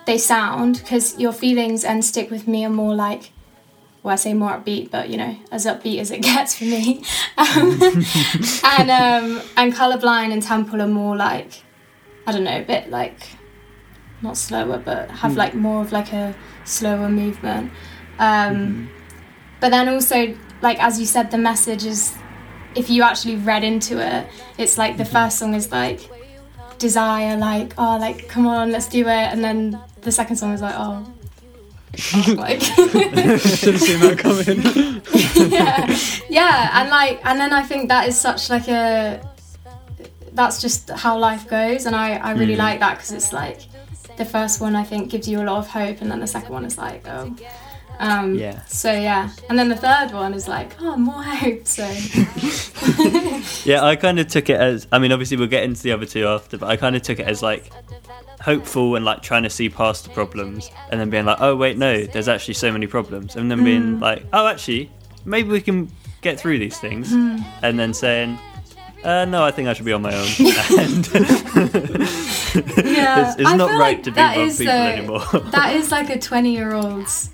they 0.06 0.18
sound 0.18 0.78
because 0.80 1.20
your 1.20 1.34
feelings 1.34 1.84
and 1.84 2.04
stick 2.06 2.32
with 2.32 2.48
me 2.48 2.66
are 2.66 2.70
more 2.70 2.96
like 2.96 3.32
well, 4.02 4.14
I 4.14 4.16
say 4.16 4.34
more 4.34 4.52
upbeat, 4.52 4.92
but 4.92 5.10
you 5.10 5.18
know, 5.18 5.38
as 5.52 5.66
upbeat 5.66 6.00
as 6.00 6.10
it 6.10 6.22
gets 6.32 6.56
for 6.58 6.64
me. 6.64 7.04
Um, 7.38 7.80
and 8.64 8.90
um, 8.90 9.42
and 9.58 9.74
colorblind 9.74 10.32
and 10.32 10.42
temple 10.42 10.82
are 10.82 10.88
more 10.88 11.18
like, 11.18 11.64
I 12.26 12.32
don't 12.32 12.46
know, 12.46 12.60
a 12.60 12.64
bit 12.64 12.90
like, 12.90 13.20
not 14.22 14.38
slower, 14.38 14.78
but 14.78 15.12
have 15.12 15.36
like 15.36 15.54
more 15.54 15.82
of 15.82 15.92
like 15.92 16.14
a 16.14 16.34
slower 16.64 17.10
movement. 17.10 17.72
Um, 18.20 18.90
But 19.60 19.72
then 19.72 19.90
also, 19.90 20.38
like 20.62 20.82
as 20.82 21.00
you 21.00 21.06
said, 21.06 21.32
the 21.32 21.38
message 21.38 21.86
is, 21.86 22.16
if 22.76 22.90
you 22.90 23.04
actually 23.04 23.36
read 23.36 23.64
into 23.64 24.00
it, 24.00 24.28
it's 24.58 24.78
like 24.78 24.96
the 24.96 25.06
first 25.06 25.38
song 25.38 25.54
is 25.54 25.72
like 25.72 26.00
desire, 26.80 27.38
like 27.38 27.74
oh, 27.78 27.98
like 27.98 28.28
come 28.28 28.48
on, 28.48 28.72
let's 28.72 28.88
do 28.88 29.02
it, 29.02 29.28
and 29.32 29.44
then 29.44 29.80
the 30.02 30.12
second 30.12 30.38
song 30.38 30.54
is 30.54 30.62
like 30.62 30.76
oh. 30.78 31.06
like. 32.36 32.62
Should 32.62 33.74
have 33.74 33.82
seen 33.82 34.00
that 34.00 34.18
coming. 34.20 35.52
yeah, 35.52 35.98
yeah, 36.30 36.82
and 36.82 36.90
like, 36.90 37.20
and 37.26 37.40
then 37.40 37.52
I 37.52 37.64
think 37.64 37.90
that 37.90 38.08
is 38.08 38.20
such 38.20 38.50
like 38.50 38.68
a, 38.68 39.22
that's 40.34 40.62
just 40.62 40.90
how 40.90 41.18
life 41.18 41.48
goes, 41.48 41.86
and 41.86 41.96
I 41.96 42.18
I 42.18 42.32
really 42.32 42.56
mm. 42.56 42.60
like 42.60 42.80
that 42.80 42.96
because 42.96 43.12
it's 43.12 43.34
like, 43.34 43.62
the 44.18 44.26
first 44.26 44.62
one 44.62 44.76
I 44.76 44.84
think 44.84 45.10
gives 45.10 45.28
you 45.28 45.42
a 45.42 45.46
lot 45.46 45.58
of 45.58 45.68
hope, 45.68 46.02
and 46.02 46.10
then 46.12 46.20
the 46.20 46.28
second 46.28 46.54
one 46.54 46.66
is 46.66 46.78
like 46.78 47.08
oh, 47.08 47.36
um, 48.00 48.36
Yeah. 48.36 48.64
So 48.66 48.92
yeah, 48.92 49.30
and 49.50 49.58
then 49.60 49.70
the 49.70 49.76
third 49.76 50.12
one 50.12 50.34
is 50.34 50.48
like 50.48 50.74
oh 50.82 50.96
more 50.98 51.22
hope. 51.24 51.66
So 51.68 51.84
Yeah, 53.70 53.84
I 53.84 53.96
kind 53.96 54.20
of 54.20 54.28
took 54.28 54.50
it 54.50 54.60
as. 54.60 54.88
I 54.92 55.00
mean, 55.00 55.12
obviously 55.12 55.38
we'll 55.38 55.48
get 55.48 55.64
into 55.64 55.84
the 55.84 55.92
other 55.92 56.06
two 56.06 56.26
after, 56.28 56.58
but 56.58 56.70
I 56.70 56.78
kind 56.78 56.96
of 56.96 57.02
took 57.02 57.20
it 57.20 57.28
as 57.28 57.42
like 57.44 57.70
hopeful 58.42 58.96
and 58.96 59.04
like 59.06 59.22
trying 59.22 59.44
to 59.44 59.50
see 59.50 59.70
past 59.70 60.06
the 60.06 60.10
problems, 60.12 60.70
and 60.92 61.00
then 61.00 61.10
being 61.10 61.26
like, 61.26 61.38
oh 61.42 61.56
wait, 61.56 61.78
no, 61.78 62.04
there's 62.04 62.28
actually 62.30 62.54
so 62.56 62.72
many 62.72 62.88
problems, 62.88 63.36
and 63.36 63.52
then 63.52 63.64
being 63.64 64.00
like, 64.00 64.24
oh, 64.34 64.48
actually, 64.48 64.90
maybe 65.26 65.50
we 65.50 65.62
can 65.62 65.90
get 66.22 66.40
through 66.40 66.58
these 66.60 66.78
things, 66.80 67.12
Hmm. 67.12 67.38
and 67.62 67.78
then 67.78 67.94
saying, 67.94 68.38
uh, 69.04 69.26
"No, 69.26 69.44
I 69.44 69.52
think 69.52 69.68
I 69.68 69.74
should 69.74 69.86
be 69.86 69.94
on 69.94 70.02
my 70.02 70.16
own." 70.16 70.28
Yeah, 72.50 73.30
it's, 73.32 73.40
it's 73.40 73.54
not 73.56 73.70
right 73.72 73.98
like 73.98 74.04
to 74.04 74.12
be 74.12 74.22
is, 74.42 74.58
people 74.58 74.74
uh, 74.74 74.88
anymore. 74.88 75.26
that 75.52 75.76
is 75.76 75.92
like 75.92 76.10
a 76.10 76.18
20 76.20 76.52
year 76.54 76.74
old's 76.74 77.30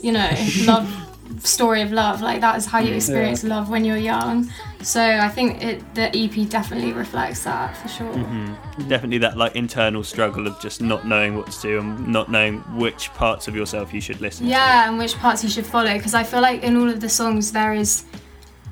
you 0.00 0.12
know 0.12 0.30
love 0.64 1.04
story 1.40 1.82
of 1.82 1.92
love 1.92 2.22
like 2.22 2.40
that 2.40 2.56
is 2.56 2.64
how 2.64 2.78
you 2.78 2.94
experience 2.94 3.44
love 3.44 3.68
when 3.68 3.84
you're 3.84 3.98
young. 3.98 4.50
So 4.82 5.02
i 5.02 5.28
think 5.28 5.62
it 5.62 5.94
the 5.94 6.06
ep 6.16 6.48
definitely 6.48 6.92
reflects 6.92 7.44
that 7.44 7.76
for 7.76 7.88
sure. 7.88 8.12
Mm-hmm. 8.12 8.88
Definitely 8.88 9.18
that 9.18 9.36
like 9.36 9.54
internal 9.54 10.02
struggle 10.02 10.46
of 10.46 10.58
just 10.60 10.80
not 10.80 11.06
knowing 11.06 11.36
what 11.36 11.50
to 11.50 11.60
do 11.60 11.80
and 11.80 12.08
not 12.08 12.30
knowing 12.30 12.60
which 12.78 13.12
parts 13.14 13.46
of 13.48 13.54
yourself 13.54 13.92
you 13.92 14.00
should 14.00 14.20
listen 14.20 14.46
to. 14.46 14.50
yeah 14.50 14.88
and 14.88 14.98
which 14.98 15.16
parts 15.16 15.42
you 15.44 15.50
should 15.50 15.66
follow 15.66 15.92
because 15.94 16.14
i 16.14 16.22
feel 16.22 16.40
like 16.40 16.62
in 16.62 16.76
all 16.76 16.88
of 16.88 17.00
the 17.00 17.08
songs 17.08 17.52
there 17.52 17.74
is 17.74 18.04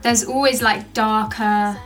there's 0.03 0.25
always 0.25 0.63
like 0.63 0.93
darker 0.95 1.77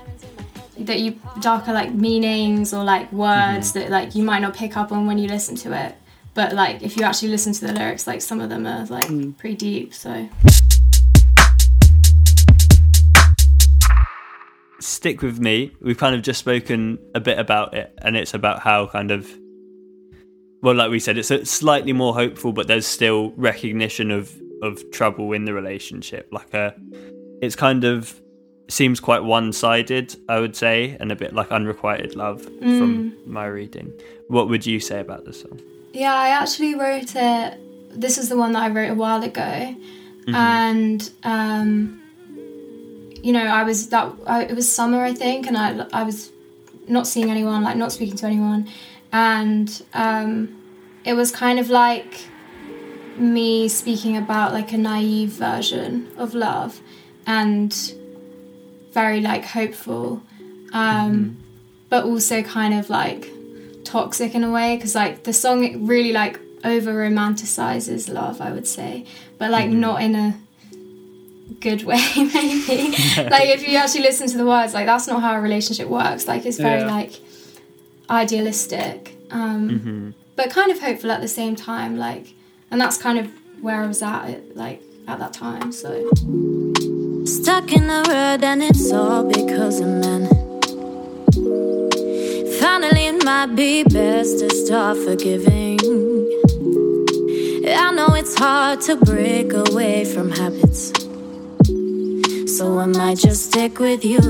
that 0.78 1.00
you 1.00 1.18
darker 1.40 1.72
like 1.72 1.92
meanings 1.92 2.72
or 2.72 2.84
like 2.84 3.10
words 3.12 3.72
that 3.72 3.90
like 3.90 4.14
you 4.14 4.22
might 4.22 4.40
not 4.40 4.54
pick 4.54 4.76
up 4.76 4.92
on 4.92 5.06
when 5.06 5.18
you 5.18 5.28
listen 5.28 5.56
to 5.56 5.72
it 5.72 5.94
but 6.34 6.52
like 6.52 6.82
if 6.82 6.96
you 6.96 7.04
actually 7.04 7.28
listen 7.28 7.52
to 7.52 7.66
the 7.66 7.72
lyrics 7.72 8.06
like 8.06 8.20
some 8.20 8.40
of 8.40 8.48
them 8.48 8.66
are 8.66 8.84
like 8.86 9.06
hmm. 9.06 9.30
pretty 9.32 9.56
deep 9.56 9.94
so 9.94 10.28
Stick 14.80 15.20
with 15.20 15.38
me. 15.38 15.72
We've 15.82 15.98
kind 15.98 16.14
of 16.14 16.22
just 16.22 16.40
spoken 16.40 16.98
a 17.14 17.20
bit 17.20 17.38
about 17.38 17.74
it, 17.74 17.92
and 17.98 18.16
it's 18.16 18.32
about 18.32 18.60
how 18.60 18.86
kind 18.86 19.10
of 19.10 19.30
well, 20.62 20.74
like 20.74 20.90
we 20.90 20.98
said, 20.98 21.18
it's 21.18 21.30
a 21.30 21.44
slightly 21.44 21.92
more 21.92 22.14
hopeful, 22.14 22.52
but 22.52 22.66
there's 22.66 22.86
still 22.86 23.30
recognition 23.32 24.10
of 24.10 24.34
of 24.62 24.90
trouble 24.90 25.32
in 25.32 25.44
the 25.44 25.52
relationship. 25.52 26.28
Like 26.32 26.54
a, 26.54 26.74
it's 27.42 27.56
kind 27.56 27.84
of 27.84 28.20
seems 28.68 29.00
quite 29.00 29.22
one 29.22 29.52
sided, 29.52 30.16
I 30.28 30.40
would 30.40 30.56
say, 30.56 30.96
and 30.98 31.12
a 31.12 31.16
bit 31.16 31.34
like 31.34 31.50
unrequited 31.50 32.16
love 32.16 32.42
from 32.42 33.10
mm. 33.10 33.26
my 33.26 33.46
reading. 33.46 33.92
What 34.28 34.48
would 34.48 34.64
you 34.64 34.80
say 34.80 35.00
about 35.00 35.26
the 35.26 35.34
song? 35.34 35.60
Yeah, 35.92 36.14
I 36.14 36.28
actually 36.28 36.74
wrote 36.74 37.14
it. 37.16 37.58
This 38.00 38.18
is 38.18 38.28
the 38.28 38.36
one 38.36 38.52
that 38.52 38.62
I 38.62 38.68
wrote 38.68 38.90
a 38.90 38.94
while 38.94 39.22
ago, 39.22 39.74
and 40.34 41.10
um, 41.24 42.00
you 43.22 43.32
know, 43.32 43.44
I 43.44 43.64
was 43.64 43.88
that 43.88 44.12
I, 44.26 44.44
it 44.44 44.54
was 44.54 44.70
summer, 44.70 45.02
I 45.02 45.12
think, 45.12 45.46
and 45.46 45.56
I 45.56 45.86
I 45.92 46.04
was 46.04 46.30
not 46.86 47.06
seeing 47.06 47.30
anyone, 47.30 47.62
like 47.64 47.76
not 47.76 47.92
speaking 47.92 48.16
to 48.18 48.26
anyone, 48.26 48.68
and 49.12 49.82
um, 49.94 50.60
it 51.04 51.14
was 51.14 51.32
kind 51.32 51.58
of 51.58 51.70
like 51.70 52.26
me 53.16 53.68
speaking 53.68 54.16
about 54.16 54.52
like 54.52 54.72
a 54.72 54.78
naive 54.78 55.30
version 55.30 56.08
of 56.16 56.34
love, 56.34 56.80
and 57.26 57.94
very 58.92 59.20
like 59.20 59.44
hopeful, 59.44 60.22
um, 60.72 61.36
but 61.88 62.04
also 62.04 62.42
kind 62.42 62.74
of 62.74 62.88
like 62.88 63.30
toxic 63.90 64.34
in 64.34 64.42
a 64.44 64.50
way 64.58 64.76
because 64.76 64.94
like 65.02 65.14
the 65.28 65.32
song 65.32 65.58
really 65.86 66.12
like 66.12 66.34
over 66.72 66.92
romanticizes 67.04 68.02
love 68.18 68.36
i 68.48 68.50
would 68.56 68.66
say 68.66 69.04
but 69.38 69.48
like 69.50 69.68
not 69.86 70.02
in 70.06 70.14
a 70.14 70.28
good 71.60 71.82
way 71.90 72.00
maybe. 72.16 72.78
Like 73.34 73.48
if 73.56 73.60
you 73.68 73.76
actually 73.76 74.02
listen 74.10 74.26
to 74.28 74.36
the 74.42 74.46
words 74.54 74.72
like 74.78 74.86
that's 74.86 75.06
not 75.12 75.20
how 75.20 75.32
a 75.36 75.40
relationship 75.48 75.88
works. 75.88 76.22
Like 76.32 76.42
it's 76.48 76.58
very 76.58 76.80
Yeah. 76.82 76.96
like 76.98 77.12
idealistic 78.08 78.98
um 79.30 80.14
but 80.36 80.46
kind 80.50 80.70
of 80.72 80.78
hopeful 80.80 81.10
at 81.16 81.20
the 81.20 81.28
same 81.40 81.54
time 81.56 81.92
like 82.06 82.26
and 82.70 82.80
that's 82.80 82.96
kind 83.06 83.18
of 83.18 83.26
where 83.64 83.78
i 83.82 83.86
was 83.86 84.02
at 84.02 84.24
it 84.34 84.56
like 84.56 84.80
at 85.08 85.18
that 85.18 85.32
time 85.32 85.70
so. 85.72 85.90
Stuck 87.24 87.72
in 87.78 87.84
a 87.98 88.02
rut 88.08 88.42
and 88.50 88.62
it's 88.62 88.90
all 88.92 89.24
because 89.24 89.80
of 89.80 89.88
men. 90.04 90.22
Finally, 92.72 93.06
it 93.08 93.24
might 93.24 93.56
be 93.56 93.82
best 93.82 94.38
to 94.38 94.48
start 94.54 94.96
forgiving. 94.98 95.76
I 97.66 97.90
know 97.96 98.14
it's 98.14 98.36
hard 98.38 98.80
to 98.82 98.94
break 98.94 99.52
away 99.52 100.04
from 100.04 100.30
habits. 100.30 100.92
So 102.56 102.78
I 102.78 102.86
might 102.86 103.18
just 103.18 103.46
stick 103.50 103.80
with 103.80 104.04
you. 104.04 104.20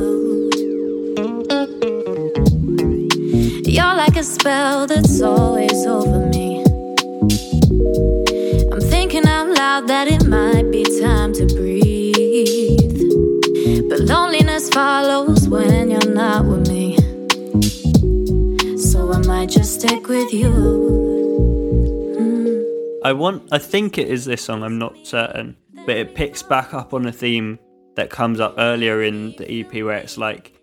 You're 3.77 3.97
like 4.03 4.17
a 4.17 4.25
spell 4.25 4.87
that's 4.87 5.21
always 5.21 5.85
over 5.87 6.21
me. 6.35 6.65
I'm 8.73 8.81
thinking 8.81 9.27
out 9.27 9.49
loud 9.49 9.87
that 9.89 10.09
it 10.09 10.27
might 10.27 10.71
be 10.73 10.83
time 11.03 11.35
to 11.35 11.45
breathe. 11.59 13.01
But 13.91 14.01
loneliness 14.01 14.71
follows 14.71 15.47
when 15.47 15.91
you're 15.91 16.15
not 16.15 16.47
with 16.47 16.69
me. 16.69 16.80
Might 19.41 19.49
just 19.49 19.81
stick 19.81 20.07
with 20.07 20.35
you. 20.35 20.51
Mm. 22.19 23.01
I 23.03 23.15
want. 23.15 23.49
I 23.51 23.57
think 23.57 23.97
it 23.97 24.07
is 24.09 24.27
this 24.27 24.43
song. 24.43 24.63
I'm 24.63 24.79
not 24.79 25.07
certain, 25.07 25.57
but 25.87 25.97
it 25.97 26.15
picks 26.15 26.43
back 26.43 26.75
up 26.75 26.93
on 26.93 27.07
a 27.07 27.13
theme 27.13 27.59
that 27.97 28.11
comes 28.11 28.39
up 28.39 28.57
earlier 28.59 29.03
in 29.03 29.33
the 29.39 29.51
EP, 29.51 29.73
where 29.83 29.97
it's 29.97 30.19
like 30.19 30.61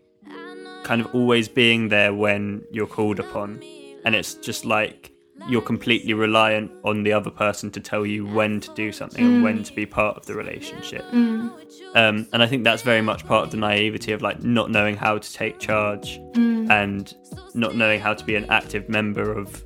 kind 0.83 1.01
of 1.01 1.07
always 1.15 1.47
being 1.47 1.89
there 1.89 2.13
when 2.13 2.61
you're 2.71 2.85
called 2.85 3.19
upon, 3.19 3.63
and 4.05 4.13
it's 4.13 4.35
just 4.35 4.63
like 4.63 5.11
you're 5.47 5.61
completely 5.61 6.13
reliant 6.13 6.71
on 6.83 7.03
the 7.03 7.13
other 7.13 7.29
person 7.29 7.71
to 7.71 7.79
tell 7.79 8.05
you 8.05 8.25
when 8.25 8.59
to 8.59 8.73
do 8.73 8.91
something 8.91 9.23
and 9.23 9.43
when 9.43 9.63
to 9.63 9.73
be 9.73 9.85
part 9.85 10.17
of 10.17 10.25
the 10.25 10.33
relationship. 10.33 11.05
Um, 11.13 12.27
and 12.33 12.43
I 12.43 12.47
think 12.47 12.63
that's 12.63 12.81
very 12.81 13.01
much 13.01 13.25
part 13.25 13.45
of 13.45 13.51
the 13.51 13.57
naivety 13.57 14.11
of 14.11 14.21
like 14.21 14.43
not 14.43 14.69
knowing 14.71 14.97
how 14.97 15.17
to 15.17 15.33
take 15.33 15.59
charge 15.59 16.19
and 16.35 17.13
not 17.53 17.75
knowing 17.75 17.99
how 17.99 18.13
to 18.13 18.25
be 18.25 18.35
an 18.35 18.49
active 18.49 18.89
member 18.89 19.31
of 19.31 19.63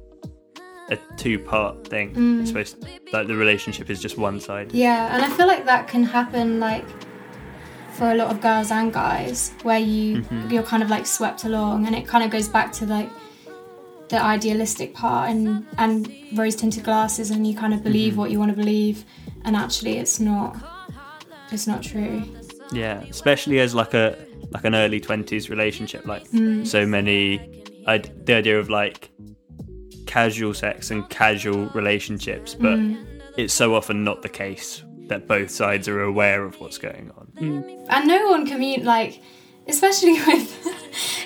a 0.89 0.97
two-part 1.17 1.87
thing. 1.87 2.41
I 2.41 2.45
suppose 2.45 2.75
like 3.13 3.27
the 3.27 3.35
relationship 3.35 3.89
is 3.89 4.01
just 4.01 4.17
one 4.17 4.39
side. 4.39 4.71
Yeah, 4.73 5.15
and 5.15 5.23
I 5.23 5.29
feel 5.29 5.47
like 5.47 5.65
that 5.65 5.87
can 5.87 6.03
happen 6.03 6.59
like 6.59 6.85
for 7.93 8.11
a 8.11 8.15
lot 8.15 8.29
of 8.29 8.41
girls 8.41 8.71
and 8.71 8.91
guys, 8.93 9.53
where 9.63 9.79
you 9.79 10.23
you're 10.49 10.63
kind 10.63 10.83
of 10.83 10.89
like 10.89 11.05
swept 11.05 11.43
along, 11.43 11.87
and 11.87 11.95
it 11.95 12.07
kind 12.07 12.23
of 12.23 12.29
goes 12.29 12.47
back 12.47 12.71
to 12.73 12.85
like 12.85 13.09
the 14.11 14.21
idealistic 14.21 14.93
part 14.93 15.29
and 15.29 15.65
and 15.77 16.13
rose 16.33 16.55
tinted 16.55 16.83
glasses, 16.83 17.31
and 17.31 17.47
you 17.47 17.55
kind 17.55 17.73
of 17.73 17.81
believe 17.81 18.11
mm-hmm. 18.11 18.21
what 18.21 18.31
you 18.31 18.37
want 18.37 18.51
to 18.51 18.57
believe, 18.57 19.05
and 19.45 19.55
actually 19.55 19.97
it's 19.97 20.19
not 20.19 20.55
it's 21.51 21.65
not 21.65 21.81
true. 21.81 22.23
Yeah, 22.73 23.01
especially 23.09 23.59
as 23.59 23.73
like 23.73 23.93
a 23.93 24.17
like 24.51 24.65
an 24.65 24.75
early 24.75 24.99
twenties 24.99 25.49
relationship, 25.49 26.05
like 26.05 26.27
mm. 26.29 26.67
so 26.67 26.85
many, 26.85 27.63
I, 27.87 27.99
the 27.99 28.35
idea 28.35 28.59
of 28.59 28.69
like 28.69 29.11
casual 30.07 30.53
sex 30.53 30.91
and 30.91 31.09
casual 31.09 31.69
relationships, 31.69 32.53
but 32.53 32.77
mm. 32.77 33.01
it's 33.37 33.53
so 33.53 33.75
often 33.75 34.03
not 34.03 34.21
the 34.23 34.29
case 34.29 34.83
that 35.07 35.25
both 35.25 35.49
sides 35.49 35.87
are 35.87 36.01
aware 36.01 36.43
of 36.43 36.59
what's 36.59 36.77
going 36.77 37.11
on. 37.17 37.27
Mm. 37.35 37.87
and 37.89 38.07
no 38.07 38.27
one 38.27 38.45
commun 38.45 38.83
like 38.83 39.21
especially 39.67 40.13
with 40.27 40.51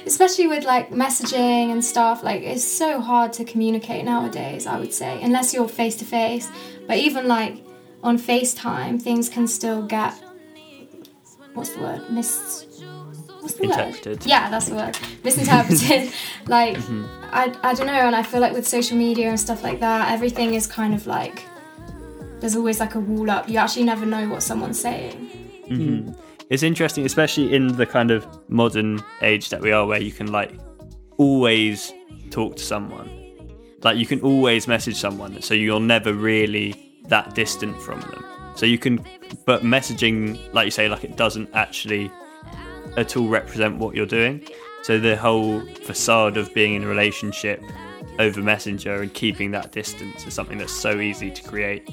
especially 0.05 0.47
with 0.47 0.63
like 0.63 0.91
messaging 0.91 1.71
and 1.71 1.83
stuff 1.83 2.23
like 2.23 2.41
it's 2.41 2.63
so 2.63 2.99
hard 2.99 3.33
to 3.33 3.43
communicate 3.43 4.05
nowadays 4.05 4.67
i 4.67 4.77
would 4.79 4.93
say 4.93 5.21
unless 5.21 5.53
you're 5.53 5.67
face 5.67 5.95
to 5.95 6.05
face 6.05 6.49
but 6.87 6.97
even 6.97 7.27
like 7.27 7.63
on 8.03 8.17
facetime 8.17 9.01
things 9.01 9.27
can 9.29 9.47
still 9.47 9.81
get 9.81 10.13
what's 11.53 11.71
the 11.71 11.79
word? 11.79 12.09
Mis 12.11 12.65
what's 13.39 13.55
the 13.55 13.63
Interpreted. 13.63 14.19
word 14.19 14.25
yeah 14.25 14.49
that's 14.49 14.67
the 14.69 14.75
word. 14.75 14.97
Misinterpreted. 15.23 16.11
Like 16.47 16.77
mm-hmm. 16.77 17.05
I, 17.31 17.55
I 17.63 17.73
don't 17.73 17.87
know 17.87 17.93
and 17.93 18.15
i 18.15 18.21
feel 18.21 18.39
like 18.39 18.53
with 18.53 18.67
social 18.67 18.97
media 18.97 19.29
and 19.29 19.39
stuff 19.39 19.63
like 19.63 19.79
that 19.79 20.11
everything 20.11 20.53
is 20.53 20.67
kind 20.67 20.93
of 20.93 21.07
like 21.07 21.43
there's 22.39 22.55
always 22.55 22.79
like 22.79 22.93
a 22.95 22.99
wall 22.99 23.31
up. 23.31 23.49
You 23.49 23.57
actually 23.57 23.85
never 23.85 24.05
know 24.05 24.29
what 24.29 24.43
someone's 24.43 24.79
saying 24.79 25.29
mm-hmm. 25.67 25.73
Mm-hmm. 25.73 26.24
It's 26.49 26.63
interesting, 26.63 27.05
especially 27.05 27.55
in 27.55 27.67
the 27.75 27.85
kind 27.85 28.11
of 28.11 28.27
modern 28.49 29.03
age 29.21 29.49
that 29.49 29.61
we 29.61 29.71
are, 29.71 29.85
where 29.85 30.01
you 30.01 30.11
can 30.11 30.31
like 30.31 30.53
always 31.17 31.91
talk 32.29 32.55
to 32.57 32.63
someone. 32.63 33.09
Like 33.81 33.97
you 33.97 34.05
can 34.05 34.21
always 34.21 34.67
message 34.67 34.95
someone, 34.95 35.41
so 35.41 35.53
you're 35.53 35.79
never 35.79 36.13
really 36.13 37.01
that 37.07 37.33
distant 37.33 37.79
from 37.81 38.01
them. 38.01 38.23
So 38.55 38.65
you 38.65 38.77
can, 38.77 39.03
but 39.45 39.63
messaging, 39.63 40.53
like 40.53 40.65
you 40.65 40.71
say, 40.71 40.87
like 40.87 41.03
it 41.03 41.17
doesn't 41.17 41.49
actually 41.53 42.11
at 42.95 43.17
all 43.17 43.27
represent 43.27 43.77
what 43.77 43.95
you're 43.95 44.05
doing. 44.05 44.47
So 44.83 44.99
the 44.99 45.15
whole 45.17 45.65
facade 45.83 46.37
of 46.37 46.53
being 46.53 46.75
in 46.75 46.83
a 46.83 46.87
relationship 46.87 47.63
over 48.19 48.41
Messenger 48.41 49.01
and 49.01 49.13
keeping 49.13 49.51
that 49.51 49.71
distance 49.71 50.25
is 50.25 50.33
something 50.33 50.59
that's 50.59 50.71
so 50.71 50.99
easy 50.99 51.31
to 51.31 51.43
create, 51.43 51.89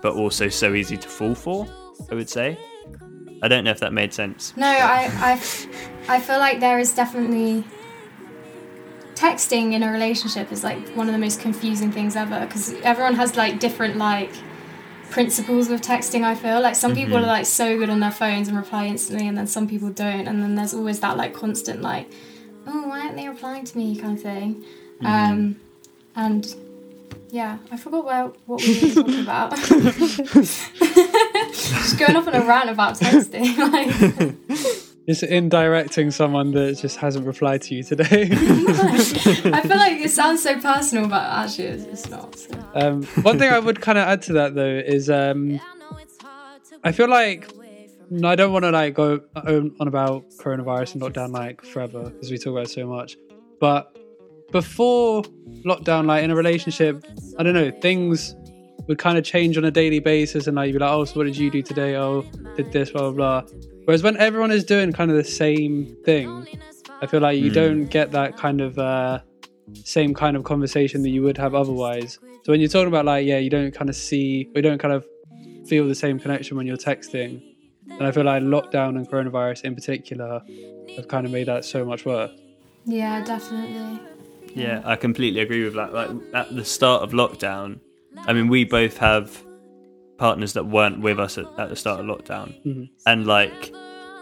but 0.00 0.14
also 0.14 0.48
so 0.48 0.74
easy 0.74 0.96
to 0.96 1.08
fall 1.08 1.34
for. 1.34 1.66
I 2.10 2.14
would 2.14 2.30
say. 2.30 2.56
I 3.40 3.48
don't 3.48 3.64
know 3.64 3.70
if 3.70 3.80
that 3.80 3.92
made 3.92 4.12
sense. 4.12 4.52
No, 4.56 4.66
I, 4.66 5.10
I, 5.14 5.32
I 6.08 6.20
feel 6.20 6.38
like 6.38 6.60
there 6.60 6.78
is 6.78 6.92
definitely 6.94 7.64
texting 9.14 9.72
in 9.72 9.82
a 9.82 9.90
relationship 9.90 10.52
is 10.52 10.62
like 10.62 10.78
one 10.90 11.08
of 11.08 11.12
the 11.12 11.18
most 11.18 11.40
confusing 11.40 11.90
things 11.90 12.14
ever 12.16 12.40
because 12.46 12.72
everyone 12.82 13.14
has 13.14 13.36
like 13.36 13.58
different 13.58 13.96
like 13.96 14.30
principles 15.10 15.68
with 15.68 15.82
texting. 15.82 16.22
I 16.22 16.34
feel 16.34 16.60
like 16.60 16.74
some 16.76 16.94
people 16.94 17.16
Mhm. 17.18 17.22
are 17.24 17.26
like 17.26 17.46
so 17.46 17.76
good 17.78 17.90
on 17.90 18.00
their 18.00 18.10
phones 18.12 18.48
and 18.48 18.56
reply 18.56 18.86
instantly, 18.86 19.26
and 19.26 19.36
then 19.36 19.46
some 19.46 19.66
people 19.68 19.90
don't. 19.90 20.28
And 20.28 20.42
then 20.42 20.54
there's 20.54 20.74
always 20.74 21.00
that 21.00 21.16
like 21.16 21.32
constant 21.34 21.80
like, 21.82 22.06
oh, 22.66 22.88
why 22.88 23.00
aren't 23.00 23.16
they 23.16 23.28
replying 23.28 23.64
to 23.64 23.76
me 23.78 23.96
kind 23.96 24.16
of 24.16 24.22
thing. 24.22 24.64
Um, 25.04 25.56
and 26.14 26.54
yeah, 27.30 27.58
I 27.70 27.76
forgot 27.76 28.04
where 28.04 28.24
what 28.46 28.60
we 28.62 28.74
were 28.74 28.94
talking 28.94 29.20
about. 29.20 29.52
Just 31.46 31.98
going 31.98 32.16
off 32.16 32.26
on 32.26 32.34
a 32.34 32.44
rant 32.44 32.70
about 32.70 32.98
texting. 32.98 33.56
Like, 34.48 34.88
It's 35.06 35.22
indirecting 35.22 36.10
someone 36.10 36.50
that 36.52 36.76
just 36.76 36.98
hasn't 36.98 37.26
replied 37.26 37.62
to 37.62 37.74
you 37.74 37.82
today. 37.82 38.28
I 38.30 39.62
feel 39.66 39.78
like 39.78 40.00
it 40.00 40.10
sounds 40.10 40.42
so 40.42 40.60
personal, 40.60 41.08
but 41.08 41.22
actually 41.22 41.68
it's, 41.68 42.10
not. 42.10 42.36
So. 42.36 42.50
um, 42.74 43.04
one 43.22 43.38
thing 43.38 43.50
I 43.50 43.58
would 43.58 43.80
kind 43.80 43.96
of 43.96 44.06
add 44.06 44.20
to 44.22 44.34
that 44.34 44.54
though 44.54 44.66
is 44.66 45.08
um, 45.08 45.58
I 46.84 46.92
feel 46.92 47.08
like 47.08 47.50
no, 48.10 48.28
I 48.28 48.34
don't 48.34 48.52
want 48.52 48.64
to 48.64 48.70
like 48.70 48.94
go 48.94 49.20
on 49.34 49.74
on 49.80 49.88
about 49.88 50.28
coronavirus 50.32 50.94
and 50.94 51.02
lockdown 51.02 51.32
like 51.32 51.64
forever 51.64 52.10
because 52.10 52.30
we 52.30 52.38
talk 52.38 52.52
about 52.52 52.64
it 52.64 52.70
so 52.70 52.86
much. 52.86 53.16
But 53.60 53.96
before 54.50 55.22
lockdown, 55.64 56.06
like 56.06 56.24
in 56.24 56.30
a 56.30 56.36
relationship, 56.36 57.04
I 57.38 57.42
don't 57.42 57.54
know, 57.54 57.70
things 57.70 58.34
would 58.88 58.98
kind 58.98 59.16
of 59.18 59.24
change 59.24 59.56
on 59.56 59.64
a 59.64 59.70
daily 59.70 60.00
basis, 60.00 60.46
and 60.46 60.56
like 60.56 60.66
you'd 60.68 60.74
be 60.74 60.78
like, 60.80 60.90
"Oh, 60.90 61.04
so 61.04 61.14
what 61.14 61.24
did 61.24 61.36
you 61.36 61.50
do 61.50 61.62
today? 61.62 61.96
Oh, 61.96 62.22
did 62.56 62.72
this, 62.72 62.90
blah 62.90 63.10
blah 63.10 63.42
blah." 63.42 63.52
Whereas 63.84 64.02
when 64.02 64.16
everyone 64.16 64.50
is 64.50 64.64
doing 64.64 64.92
kind 64.92 65.10
of 65.10 65.16
the 65.16 65.24
same 65.24 65.96
thing, 66.04 66.46
I 67.00 67.06
feel 67.06 67.20
like 67.20 67.38
you 67.38 67.50
Mm. 67.50 67.54
don't 67.54 67.84
get 67.84 68.10
that 68.12 68.36
kind 68.36 68.60
of 68.60 68.78
uh, 68.78 69.20
same 69.84 70.12
kind 70.14 70.36
of 70.36 70.44
conversation 70.44 71.02
that 71.02 71.10
you 71.10 71.22
would 71.22 71.38
have 71.38 71.54
otherwise. 71.54 72.18
So 72.44 72.52
when 72.52 72.60
you're 72.60 72.68
talking 72.68 72.88
about 72.88 73.04
like, 73.04 73.26
yeah, 73.26 73.38
you 73.38 73.50
don't 73.50 73.72
kind 73.72 73.88
of 73.90 73.96
see, 73.96 74.48
we 74.54 74.60
don't 74.62 74.78
kind 74.78 74.94
of 74.94 75.06
feel 75.66 75.86
the 75.86 75.94
same 75.94 76.18
connection 76.18 76.56
when 76.56 76.66
you're 76.66 76.76
texting. 76.78 77.42
And 77.90 78.02
I 78.06 78.10
feel 78.12 78.24
like 78.24 78.42
lockdown 78.42 78.96
and 78.96 79.08
coronavirus 79.08 79.64
in 79.64 79.74
particular 79.74 80.42
have 80.96 81.08
kind 81.08 81.26
of 81.26 81.32
made 81.32 81.46
that 81.48 81.64
so 81.64 81.84
much 81.84 82.04
worse. 82.06 82.30
Yeah, 82.84 83.22
definitely. 83.24 84.00
Yeah, 84.54 84.82
I 84.84 84.96
completely 84.96 85.40
agree 85.40 85.64
with 85.64 85.74
that. 85.74 85.92
Like 85.92 86.10
at 86.34 86.54
the 86.54 86.64
start 86.64 87.02
of 87.02 87.12
lockdown, 87.12 87.80
I 88.26 88.32
mean, 88.32 88.48
we 88.48 88.64
both 88.64 88.96
have 88.98 89.42
partners 90.18 90.52
that 90.54 90.66
weren't 90.66 91.00
with 91.00 91.18
us 91.20 91.38
at, 91.38 91.46
at 91.58 91.68
the 91.68 91.76
start 91.76 92.00
of 92.00 92.06
lockdown, 92.06 92.52
Mhm. 92.66 92.88
and 93.06 93.26
like 93.26 93.72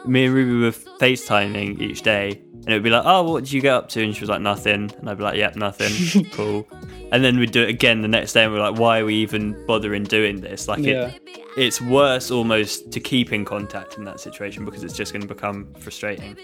me 0.06 0.26
and 0.26 0.34
Ruby 0.34 0.60
were 0.64 0.70
FaceTiming 1.00 1.80
each 1.80 2.02
day, 2.02 2.40
and 2.52 2.68
it 2.68 2.72
would 2.74 2.82
be 2.84 2.90
like, 2.90 3.02
"Oh, 3.04 3.22
what 3.32 3.42
did 3.44 3.52
you 3.52 3.60
get 3.60 3.72
up 3.74 3.88
to?" 3.90 4.02
And 4.04 4.14
she 4.14 4.20
was 4.20 4.28
like, 4.30 4.40
"Nothing," 4.42 4.92
and 4.98 5.08
I'd 5.10 5.16
be 5.18 5.24
like, 5.24 5.36
"Yep, 5.36 5.56
nothing, 5.56 6.24
cool." 6.32 6.68
And 7.10 7.24
then 7.24 7.38
we'd 7.38 7.50
do 7.50 7.62
it 7.62 7.70
again 7.70 8.02
the 8.02 8.08
next 8.08 8.32
day, 8.34 8.44
and 8.44 8.52
we're 8.52 8.60
like, 8.60 8.78
"Why 8.78 9.00
are 9.00 9.04
we 9.04 9.14
even 9.16 9.56
bothering 9.66 10.04
doing 10.04 10.40
this?" 10.40 10.68
Like, 10.68 10.80
Yeah. 10.84 11.08
it, 11.08 11.20
it's 11.56 11.80
worse 11.80 12.30
almost 12.30 12.92
to 12.92 13.00
keep 13.00 13.32
in 13.32 13.44
contact 13.44 13.96
in 13.98 14.04
that 14.04 14.20
situation 14.20 14.64
because 14.64 14.84
it's 14.84 14.94
just 14.96 15.12
going 15.12 15.22
to 15.22 15.28
become 15.28 15.66
frustrating. 15.80 16.36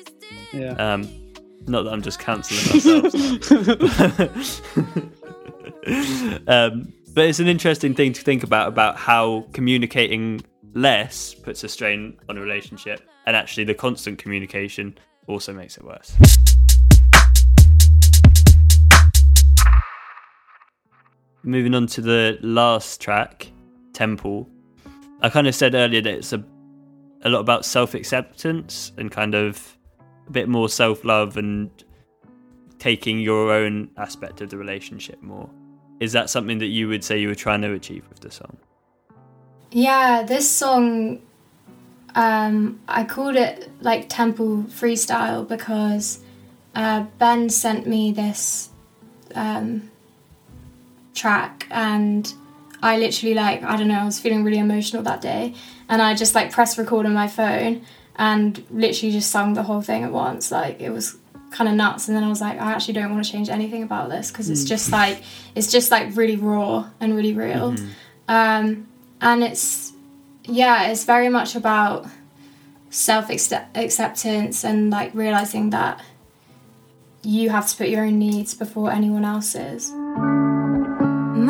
Yeah. 0.52 0.72
Um, 0.72 1.06
not 1.68 1.82
that 1.84 1.92
I'm 1.92 2.02
just 2.02 2.18
cancelling 2.18 2.64
ourselves. 2.74 4.60
um, 6.48 6.92
but 7.14 7.26
it's 7.26 7.40
an 7.40 7.48
interesting 7.48 7.94
thing 7.94 8.12
to 8.12 8.22
think 8.22 8.42
about 8.42 8.68
about 8.68 8.96
how 8.96 9.46
communicating 9.52 10.42
less 10.74 11.34
puts 11.34 11.62
a 11.64 11.68
strain 11.68 12.18
on 12.28 12.38
a 12.38 12.40
relationship, 12.40 13.02
and 13.26 13.36
actually 13.36 13.64
the 13.64 13.74
constant 13.74 14.18
communication 14.18 14.96
also 15.26 15.52
makes 15.52 15.76
it 15.76 15.84
worse. 15.84 16.16
Moving 21.44 21.74
on 21.74 21.86
to 21.88 22.00
the 22.00 22.38
last 22.40 23.00
track, 23.00 23.50
Temple. 23.92 24.48
I 25.20 25.28
kind 25.28 25.46
of 25.46 25.54
said 25.54 25.74
earlier 25.74 26.00
that 26.00 26.14
it's 26.14 26.32
a 26.32 26.42
a 27.24 27.28
lot 27.28 27.40
about 27.40 27.64
self 27.64 27.94
acceptance 27.94 28.92
and 28.96 29.10
kind 29.10 29.34
of 29.34 29.76
a 30.26 30.30
bit 30.30 30.48
more 30.48 30.68
self 30.68 31.04
love 31.04 31.36
and 31.36 31.70
taking 32.78 33.20
your 33.20 33.52
own 33.52 33.90
aspect 33.96 34.40
of 34.40 34.50
the 34.50 34.56
relationship 34.56 35.22
more. 35.22 35.48
Is 36.02 36.10
that 36.14 36.28
something 36.28 36.58
that 36.58 36.66
you 36.66 36.88
would 36.88 37.04
say 37.04 37.20
you 37.20 37.28
were 37.28 37.36
trying 37.36 37.62
to 37.62 37.72
achieve 37.72 38.04
with 38.08 38.18
the 38.18 38.30
song? 38.32 38.56
Yeah, 39.70 40.24
this 40.24 40.50
song, 40.50 41.22
um, 42.16 42.80
I 42.88 43.04
called 43.04 43.36
it 43.36 43.70
like 43.80 44.08
Temple 44.08 44.64
Freestyle 44.64 45.46
because 45.46 46.18
uh, 46.74 47.04
Ben 47.20 47.48
sent 47.50 47.86
me 47.86 48.10
this 48.10 48.70
um, 49.36 49.92
track 51.14 51.68
and 51.70 52.34
I 52.82 52.98
literally 52.98 53.34
like, 53.34 53.62
I 53.62 53.76
don't 53.76 53.86
know, 53.86 54.00
I 54.00 54.04
was 54.04 54.18
feeling 54.18 54.42
really 54.42 54.58
emotional 54.58 55.04
that 55.04 55.20
day 55.20 55.54
and 55.88 56.02
I 56.02 56.16
just 56.16 56.34
like 56.34 56.50
pressed 56.50 56.78
record 56.78 57.06
on 57.06 57.14
my 57.14 57.28
phone 57.28 57.86
and 58.16 58.60
literally 58.72 59.12
just 59.12 59.30
sung 59.30 59.54
the 59.54 59.62
whole 59.62 59.82
thing 59.82 60.02
at 60.02 60.10
once. 60.10 60.50
Like 60.50 60.80
it 60.80 60.90
was 60.90 61.16
kind 61.52 61.68
of 61.68 61.76
nuts 61.76 62.08
and 62.08 62.16
then 62.16 62.24
I 62.24 62.28
was 62.28 62.40
like, 62.40 62.60
I 62.60 62.72
actually 62.72 62.94
don't 62.94 63.10
want 63.12 63.24
to 63.24 63.30
change 63.30 63.48
anything 63.48 63.82
about 63.82 64.08
this 64.08 64.30
because 64.30 64.50
it's 64.50 64.64
just 64.64 64.90
like, 64.90 65.22
it's 65.54 65.70
just 65.70 65.90
like 65.90 66.16
really 66.16 66.36
raw 66.36 66.88
and 67.00 67.14
really 67.14 67.32
real. 67.34 67.76
Um, 68.28 68.88
and 69.22 69.44
it's 69.44 69.92
yeah 70.44 70.88
it's 70.88 71.04
very 71.04 71.28
much 71.28 71.54
about 71.54 72.06
self 72.90 73.30
acceptance 73.30 74.64
and 74.64 74.90
like 74.90 75.14
realizing 75.14 75.70
that 75.70 76.04
you 77.22 77.48
have 77.50 77.68
to 77.68 77.76
put 77.76 77.88
your 77.88 78.04
own 78.04 78.18
needs 78.18 78.52
before 78.52 78.90
anyone 78.90 79.24
else's 79.24 79.90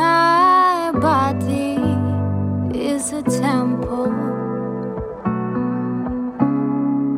My 0.01 0.93
body 0.95 1.79
is 2.79 3.13
a 3.13 3.23
temple. 3.23 4.07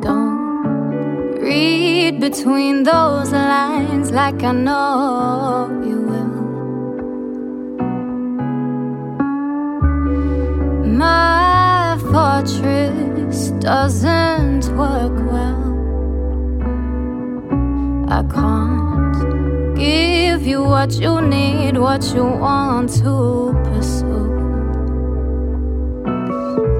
Don't 0.01 1.39
read 1.41 1.84
between 2.11 2.83
those 2.83 3.33
lines 3.33 4.11
like 4.11 4.43
I 4.43 4.53
know 4.53 5.69
you 5.85 6.01
will. 6.01 6.35
My 10.87 11.99
fortress 12.11 13.51
doesn't 13.61 14.69
work 14.77 15.17
well. 15.33 15.65
I 18.09 18.23
can't 18.33 19.77
give 19.77 20.47
you 20.47 20.63
what 20.63 20.93
you 20.95 21.21
need, 21.21 21.79
what 21.79 22.05
you 22.15 22.25
want 22.25 22.91
to 23.03 23.53
pursue. 23.65 24.25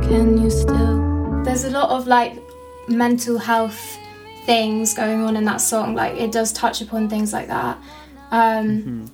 Can 0.09 0.39
you 0.43 0.51
still? 0.51 1.05
there's 1.45 1.65
a 1.65 1.71
lot 1.71 1.91
of 1.91 2.07
like 2.07 2.33
mental 2.89 3.39
health 3.39 3.99
things 4.45 4.95
going 4.95 5.21
on 5.23 5.37
in 5.37 5.45
that 5.45 5.61
song 5.61 5.95
like 5.95 6.15
it 6.15 6.31
does 6.33 6.53
touch 6.53 6.81
upon 6.81 7.09
things 7.09 7.33
like 7.33 7.49
that. 7.49 7.79
Um, 8.31 9.11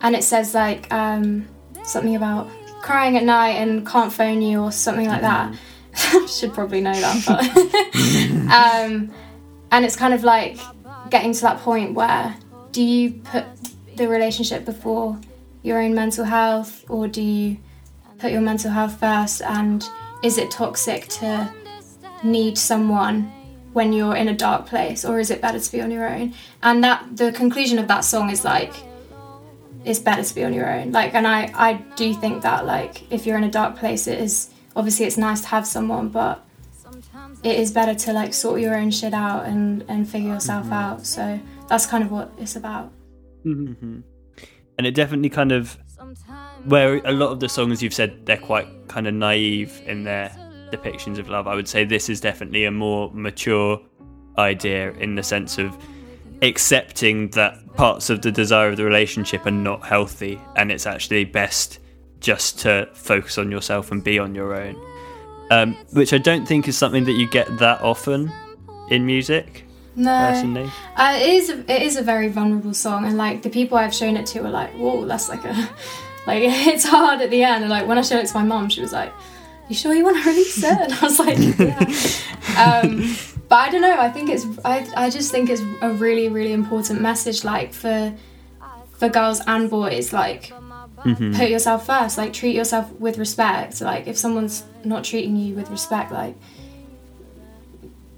and 0.00 0.14
it 0.14 0.24
says 0.24 0.54
like 0.54 0.92
um, 0.92 1.48
something 1.84 2.16
about 2.16 2.50
crying 2.82 3.16
at 3.16 3.24
night 3.24 3.56
and 3.56 3.86
can't 3.86 4.12
phone 4.12 4.42
you 4.42 4.60
or 4.60 4.72
something 4.72 5.08
like 5.08 5.22
that. 5.22 5.54
Should 6.28 6.54
probably 6.54 6.80
know 6.80 6.92
that 6.92 7.24
but 7.26 7.44
um, 8.52 9.12
and 9.72 9.84
it's 9.84 9.96
kind 9.96 10.14
of 10.14 10.22
like 10.22 10.58
getting 11.10 11.32
to 11.32 11.40
that 11.42 11.58
point 11.58 11.94
where 11.94 12.36
do 12.72 12.82
you 12.82 13.12
put 13.12 13.44
the 13.96 14.06
relationship 14.06 14.64
before 14.64 15.18
your 15.62 15.82
own 15.82 15.94
mental 15.94 16.24
health 16.24 16.84
or 16.88 17.08
do 17.08 17.20
you 17.20 17.58
put 18.18 18.30
your 18.30 18.40
mental 18.40 18.70
health 18.70 18.98
first 19.00 19.42
and 19.42 19.88
is 20.22 20.38
it 20.38 20.50
toxic 20.50 21.08
to 21.08 21.52
need 22.22 22.56
someone 22.58 23.32
when 23.78 23.92
you're 23.96 24.16
in 24.22 24.28
a 24.28 24.36
dark 24.46 24.62
place 24.72 25.00
or 25.08 25.14
is 25.22 25.28
it 25.34 25.38
better 25.46 25.60
to 25.66 25.70
be 25.74 25.80
on 25.86 25.90
your 25.96 26.06
own? 26.14 26.26
And 26.68 26.76
that 26.86 26.98
the 27.22 27.28
conclusion 27.42 27.78
of 27.82 27.86
that 27.92 28.02
song 28.12 28.26
is 28.36 28.44
like 28.44 28.74
it's 29.84 30.00
better 30.08 30.24
to 30.28 30.34
be 30.38 30.42
on 30.48 30.52
your 30.58 30.68
own. 30.76 30.86
Like 30.98 31.12
and 31.18 31.26
i 31.38 31.40
i 31.68 31.70
do 32.00 32.06
think 32.22 32.42
that 32.48 32.60
like 32.74 32.94
if 33.16 33.20
you're 33.24 33.38
in 33.42 33.44
a 33.52 33.54
dark 33.60 33.72
place 33.82 34.02
it 34.12 34.18
is 34.26 34.34
obviously 34.78 35.04
it's 35.08 35.20
nice 35.28 35.40
to 35.44 35.48
have 35.56 35.64
someone 35.76 36.06
but 36.20 36.36
it 37.50 37.56
is 37.62 37.70
better 37.70 37.94
to 38.04 38.12
like 38.20 38.32
sort 38.34 38.60
your 38.60 38.74
own 38.80 38.90
shit 38.90 39.14
out 39.26 39.42
and 39.50 39.84
and 39.88 40.08
figure 40.12 40.30
yourself 40.34 40.66
out. 40.72 41.06
So 41.06 41.22
that's 41.68 41.86
kind 41.92 42.02
of 42.04 42.10
what 42.10 42.32
it's 42.42 42.56
about. 42.56 42.86
Mhm. 43.46 44.02
And 44.76 44.86
it 44.86 44.94
definitely 44.94 45.32
kind 45.40 45.52
of, 45.58 45.76
where 46.64 46.90
a 47.04 47.14
lot 47.22 47.30
of 47.34 47.38
the 47.40 47.48
songs 47.48 47.82
you've 47.82 47.94
said 48.00 48.10
they're 48.26 48.44
quite 48.52 48.68
kind 48.94 49.06
of 49.08 49.14
naive 49.14 49.72
in 49.86 50.04
their 50.04 50.26
depictions 50.70 51.18
of 51.18 51.28
love, 51.28 51.46
I 51.46 51.54
would 51.54 51.68
say 51.68 51.84
this 51.84 52.08
is 52.08 52.20
definitely 52.20 52.64
a 52.64 52.70
more 52.70 53.10
mature 53.12 53.80
idea 54.38 54.92
in 54.92 55.14
the 55.14 55.22
sense 55.22 55.58
of 55.58 55.76
accepting 56.42 57.28
that 57.30 57.74
parts 57.74 58.10
of 58.10 58.22
the 58.22 58.30
desire 58.30 58.68
of 58.68 58.76
the 58.76 58.84
relationship 58.84 59.46
are 59.46 59.50
not 59.50 59.84
healthy 59.84 60.40
and 60.56 60.70
it's 60.70 60.86
actually 60.86 61.24
best 61.24 61.80
just 62.20 62.58
to 62.60 62.88
focus 62.92 63.38
on 63.38 63.50
yourself 63.50 63.90
and 63.90 64.02
be 64.02 64.18
on 64.18 64.34
your 64.34 64.54
own. 64.54 64.76
Um, 65.50 65.74
which 65.92 66.12
I 66.12 66.18
don't 66.18 66.46
think 66.46 66.68
is 66.68 66.76
something 66.76 67.04
that 67.04 67.12
you 67.12 67.28
get 67.28 67.58
that 67.58 67.80
often 67.80 68.30
in 68.90 69.06
music, 69.06 69.64
no 69.96 70.10
personally. 70.10 70.70
Uh, 70.94 71.18
it 71.18 71.28
is 71.28 71.48
a, 71.48 71.58
it 71.60 71.82
is 71.82 71.96
a 71.96 72.02
very 72.02 72.28
vulnerable 72.28 72.74
song, 72.74 73.06
and 73.06 73.16
like 73.16 73.40
the 73.40 73.48
people 73.48 73.78
I've 73.78 73.94
shown 73.94 74.18
it 74.18 74.26
to 74.26 74.44
are 74.44 74.50
like, 74.50 74.70
"Whoa, 74.74 75.06
that's 75.06 75.30
like 75.30 75.42
a 75.46 75.70
like 76.28 76.42
it's 76.44 76.84
hard 76.84 77.20
at 77.20 77.30
the 77.30 77.42
end. 77.42 77.64
And 77.64 77.70
like 77.70 77.86
when 77.86 77.98
I 77.98 78.02
showed 78.02 78.18
it 78.18 78.26
to 78.28 78.34
my 78.34 78.44
mom, 78.44 78.68
she 78.68 78.80
was 78.80 78.92
like, 78.92 79.12
"You 79.68 79.74
sure 79.74 79.94
you 79.94 80.04
want 80.04 80.22
to 80.22 80.28
release 80.28 80.58
it?" 80.58 80.64
And 80.64 80.92
I 80.92 81.00
was 81.02 81.18
like, 81.18 81.38
"Yeah." 81.38 82.80
um, 82.82 83.16
but 83.48 83.56
I 83.56 83.70
don't 83.70 83.82
know. 83.82 83.98
I 83.98 84.10
think 84.10 84.30
it's 84.30 84.46
I 84.64 84.86
I 84.96 85.10
just 85.10 85.30
think 85.30 85.50
it's 85.50 85.62
a 85.80 85.90
really 85.90 86.28
really 86.28 86.52
important 86.52 87.00
message, 87.00 87.44
like 87.44 87.72
for 87.72 88.14
for 88.92 89.08
girls 89.08 89.40
and 89.46 89.70
boys, 89.70 90.12
like. 90.12 90.52
Mm-hmm. 91.04 91.34
Put 91.34 91.48
yourself 91.48 91.86
first, 91.86 92.18
like 92.18 92.32
treat 92.32 92.56
yourself 92.56 92.90
with 92.98 93.18
respect. 93.18 93.80
Like 93.80 94.08
if 94.08 94.18
someone's 94.18 94.64
not 94.84 95.04
treating 95.04 95.36
you 95.36 95.54
with 95.54 95.70
respect, 95.70 96.10
like 96.10 96.34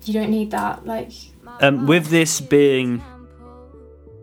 you 0.05 0.15
don't 0.15 0.31
need 0.31 0.51
that. 0.53 0.87
Like 0.87 1.13
Um, 1.61 1.87
with 1.87 2.07
this 2.07 2.41
being 2.41 3.03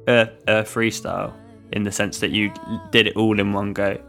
a, 0.07 0.29
a 0.47 0.63
freestyle, 0.63 1.33
in 1.71 1.83
the 1.83 1.91
sense 1.91 2.19
that 2.19 2.31
you 2.31 2.51
did 2.91 3.07
it 3.07 3.15
all 3.15 3.39
in 3.39 3.53
one 3.53 3.73
go, 3.73 3.99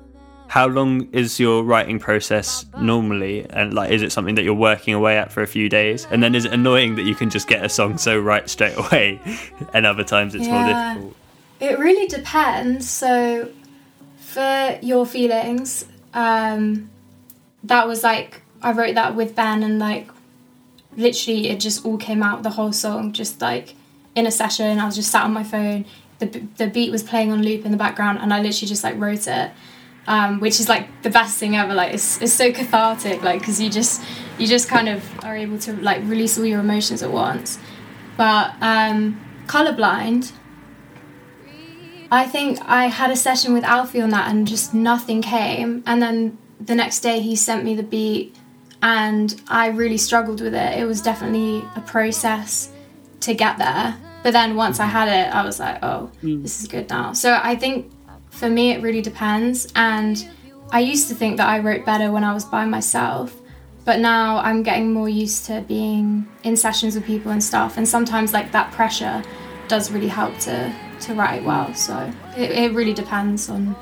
how 0.49 0.67
long 0.67 1.09
is 1.13 1.39
your 1.39 1.63
writing 1.63 1.99
process 1.99 2.65
normally? 2.81 3.47
And 3.51 3.75
like, 3.75 3.91
is 3.91 4.03
it 4.03 4.11
something 4.13 4.35
that 4.37 4.45
you're 4.45 4.55
working 4.55 4.95
away 4.95 5.19
at 5.19 5.31
for 5.31 5.43
a 5.43 5.47
few 5.47 5.69
days? 5.69 6.07
And 6.11 6.23
then 6.23 6.35
is 6.35 6.47
it 6.47 6.53
annoying 6.53 6.97
that 6.97 7.03
you 7.05 7.15
can 7.15 7.29
just 7.29 7.47
get 7.47 7.65
a 7.65 7.69
song 7.69 7.99
so 7.99 8.19
right 8.19 8.49
straight 8.49 8.77
away, 8.79 9.21
and 9.75 9.87
other 9.87 10.05
times 10.05 10.35
it's 10.35 10.49
more 10.49 10.67
difficult? 10.67 11.17
It 11.61 11.79
really 11.79 12.07
depends. 12.09 12.89
So, 12.89 13.51
for 14.17 14.79
your 14.81 15.05
feelings, 15.05 15.85
um, 16.15 16.91
that 17.65 17.87
was 17.87 18.03
like 18.03 18.41
I 18.63 18.73
wrote 18.73 18.95
that 18.95 19.15
with 19.15 19.37
Ben, 19.37 19.63
and 19.63 19.79
like 19.79 20.09
literally, 20.97 21.49
it 21.49 21.61
just 21.61 21.85
all 21.85 21.99
came 21.99 22.23
out 22.23 22.43
the 22.43 22.51
whole 22.51 22.73
song, 22.73 23.13
just 23.13 23.41
like 23.43 23.75
in 24.15 24.27
a 24.27 24.31
session. 24.31 24.79
I 24.79 24.87
was 24.87 24.97
just 24.97 25.11
sat 25.11 25.25
on 25.25 25.33
my 25.33 25.45
phone. 25.45 25.85
The 26.21 26.27
the 26.57 26.69
beat 26.69 26.91
was 26.91 27.03
playing 27.03 27.33
on 27.33 27.43
loop 27.43 27.67
in 27.67 27.71
the 27.71 27.77
background, 27.77 28.19
and 28.19 28.33
I 28.33 28.41
literally 28.41 28.69
just 28.69 28.83
like 28.83 28.99
wrote 28.99 29.27
it. 29.27 29.51
Um, 30.09 30.41
which 30.41 30.59
is 30.59 30.71
like 30.71 31.03
the 31.03 31.11
best 31.11 31.37
thing 31.37 31.55
ever. 31.55 31.75
Like 31.75 31.93
it's, 31.93 32.21
it's 32.23 32.33
so 32.33 32.51
cathartic. 32.51 33.23
Like 33.23 33.41
because 33.41 33.61
you 33.61 33.69
just 33.69 34.03
you 34.39 34.47
just 34.47 34.67
kind 34.67 34.89
of 34.89 35.05
are 35.23 35.37
able 35.37 35.59
to 35.59 35.75
like 35.83 36.01
release 36.05 36.39
all 36.39 36.47
your 36.47 36.61
emotions 36.61 37.03
at 37.03 37.13
once. 37.13 37.59
But 38.17 38.55
um, 38.63 39.21
colorblind, 39.47 40.33
I 42.11 42.27
think 42.27 42.59
I 42.63 42.87
had 42.87 43.11
a 43.11 43.17
session 43.17 43.53
with 43.53 43.65
Alfie 43.65 44.01
on 44.01 44.11
that 44.11 44.31
and 44.31 44.47
just 44.47 44.73
nothing 44.73 45.21
came. 45.21 45.83
And 45.87 46.01
then 46.01 46.39
the 46.59 46.75
next 46.75 47.01
day 47.01 47.21
he 47.21 47.37
sent 47.37 47.65
me 47.65 47.75
the 47.75 47.83
beat 47.83 48.35
and 48.83 49.41
I 49.49 49.69
really 49.69 49.99
struggled 49.99 50.41
with 50.41 50.55
it. 50.55 50.79
It 50.79 50.87
was 50.87 51.03
definitely 51.03 51.65
a 51.77 51.81
process 51.81 52.73
to 53.21 53.35
get 53.35 53.59
there. 53.59 53.97
But 54.23 54.33
then 54.33 54.57
once 54.57 54.81
I 54.81 54.87
had 54.87 55.09
it, 55.09 55.35
I 55.35 55.45
was 55.45 55.61
like, 55.61 55.79
oh, 55.83 56.11
this 56.23 56.61
is 56.61 56.69
good 56.69 56.89
now. 56.89 57.13
So 57.13 57.39
I 57.41 57.57
think 57.57 57.93
for 58.31 58.49
me, 58.49 58.73
it 58.73 58.83
really 58.83 59.03
depends. 59.03 59.71
And 59.75 60.29
I 60.71 60.81
used 60.81 61.09
to 61.09 61.15
think 61.15 61.37
that 61.39 61.49
I 61.49 61.59
wrote 61.61 61.85
better 61.85 62.11
when 62.11 62.25
I 62.25 62.33
was 62.35 62.45
by 62.45 62.65
myself. 62.67 63.35
But 63.85 64.01
now 64.01 64.37
I'm 64.39 64.63
getting 64.63 64.93
more 64.93 65.09
used 65.09 65.47
to 65.47 65.63
being 65.67 66.27
in 66.43 66.57
sessions 66.57 66.95
with 66.95 67.05
people 67.07 67.33
and 67.33 67.43
stuff. 67.43 67.79
And 67.79 67.89
sometimes, 67.89 68.33
like, 68.35 68.53
that 68.53 68.71
pressure 68.73 69.23
does 69.67 69.91
really 69.91 70.09
help 70.09 70.37
to, 70.41 70.75
to 71.01 71.15
write 71.15 71.43
well. 71.43 71.73
So 71.75 72.13
it, 72.37 72.51
it 72.51 72.73
really 72.75 72.93
depends 72.93 73.49
on 73.49 73.75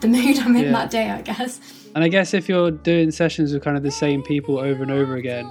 the 0.00 0.06
mood 0.14 0.38
I'm 0.38 0.54
in 0.56 0.64
Yeah. 0.66 0.72
that 0.72 0.90
day, 0.90 1.10
I 1.10 1.20
guess. 1.22 1.60
And 1.96 2.04
I 2.04 2.08
guess 2.08 2.32
if 2.34 2.48
you're 2.48 2.70
doing 2.70 3.10
sessions 3.10 3.52
with 3.52 3.62
kind 3.64 3.76
of 3.76 3.82
the 3.82 3.90
same 3.90 4.22
people 4.22 4.58
over 4.58 4.82
and 4.82 4.92
over 4.92 5.16
again, 5.16 5.46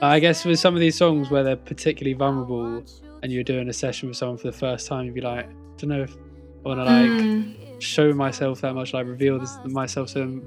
I 0.00 0.18
guess 0.20 0.44
with 0.44 0.58
some 0.60 0.74
of 0.74 0.80
these 0.80 0.96
songs 0.96 1.30
where 1.30 1.42
they're 1.42 1.56
particularly 1.56 2.14
vulnerable 2.14 2.84
and 3.22 3.32
you're 3.32 3.42
doing 3.44 3.68
a 3.68 3.72
session 3.72 4.08
with 4.08 4.16
someone 4.16 4.38
for 4.38 4.48
the 4.48 4.56
first 4.56 4.86
time, 4.86 5.06
you'd 5.06 5.14
be 5.14 5.20
like, 5.20 5.46
I 5.46 5.52
don't 5.76 5.90
know 5.90 6.02
if 6.02 6.16
I 6.64 6.68
want 6.68 6.80
to 6.80 6.84
like 6.84 7.10
Mm, 7.10 7.54
show 7.78 8.12
myself 8.12 8.60
that 8.62 8.74
much, 8.74 8.92
like 8.92 9.06
reveal 9.06 9.38
this, 9.38 9.56
myself 9.64 10.10
so 10.10 10.40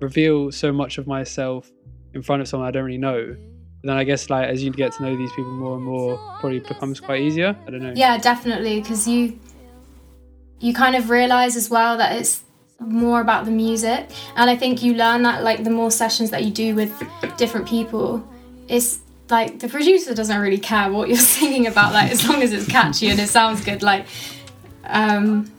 reveal 0.00 0.50
so 0.50 0.72
much 0.72 0.98
of 0.98 1.06
myself 1.06 1.70
in 2.14 2.22
front 2.22 2.42
of 2.42 2.48
someone 2.48 2.68
I 2.68 2.72
don't 2.72 2.84
really 2.84 2.98
know. 2.98 3.36
Then 3.82 3.96
I 3.96 4.04
guess 4.04 4.30
like 4.30 4.48
as 4.48 4.62
you 4.62 4.70
get 4.70 4.92
to 4.94 5.02
know 5.02 5.16
these 5.16 5.30
people 5.32 5.52
more 5.52 5.76
and 5.76 5.84
more, 5.84 6.16
probably 6.40 6.60
becomes 6.60 7.00
quite 7.00 7.20
easier. 7.20 7.56
I 7.66 7.70
don't 7.70 7.82
know. 7.82 7.92
yeah, 7.94 8.18
definitely. 8.18 8.80
Because 8.80 9.06
you, 9.06 9.38
you 10.60 10.72
kind 10.72 10.96
of 10.96 11.10
realize 11.10 11.56
as 11.56 11.68
well 11.68 11.98
that 11.98 12.16
it's 12.16 12.44
more 12.80 13.20
about 13.20 13.44
the 13.44 13.50
music. 13.50 14.10
And 14.36 14.50
I 14.50 14.56
think 14.56 14.82
you 14.82 14.94
learn 14.94 15.22
that, 15.22 15.42
like, 15.42 15.64
the 15.64 15.70
more 15.70 15.90
sessions 15.90 16.30
that 16.30 16.44
you 16.44 16.50
do 16.50 16.74
with 16.74 16.92
different 17.36 17.68
people, 17.68 18.26
it's 18.68 19.00
like 19.30 19.58
the 19.58 19.68
producer 19.68 20.14
doesn't 20.14 20.40
really 20.40 20.58
care 20.58 20.90
what 20.90 21.08
you're 21.08 21.18
singing 21.38 21.66
about, 21.66 21.92
like, 21.92 22.10
as 22.10 22.28
long 22.28 22.42
as 22.42 22.52
it's 22.52 22.66
catchy 22.66 23.08
and 23.08 23.18
it 23.18 23.28
sounds 23.28 23.64
good. 23.64 23.82
Like, 23.82 24.06
um, 24.84 25.50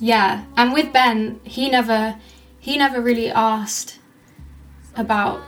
yeah. 0.00 0.44
And 0.56 0.72
with 0.72 0.92
Ben, 0.92 1.40
he 1.44 1.70
never, 1.70 2.16
he 2.58 2.76
never 2.76 3.00
really 3.00 3.30
asked 3.30 3.98
about 4.96 5.42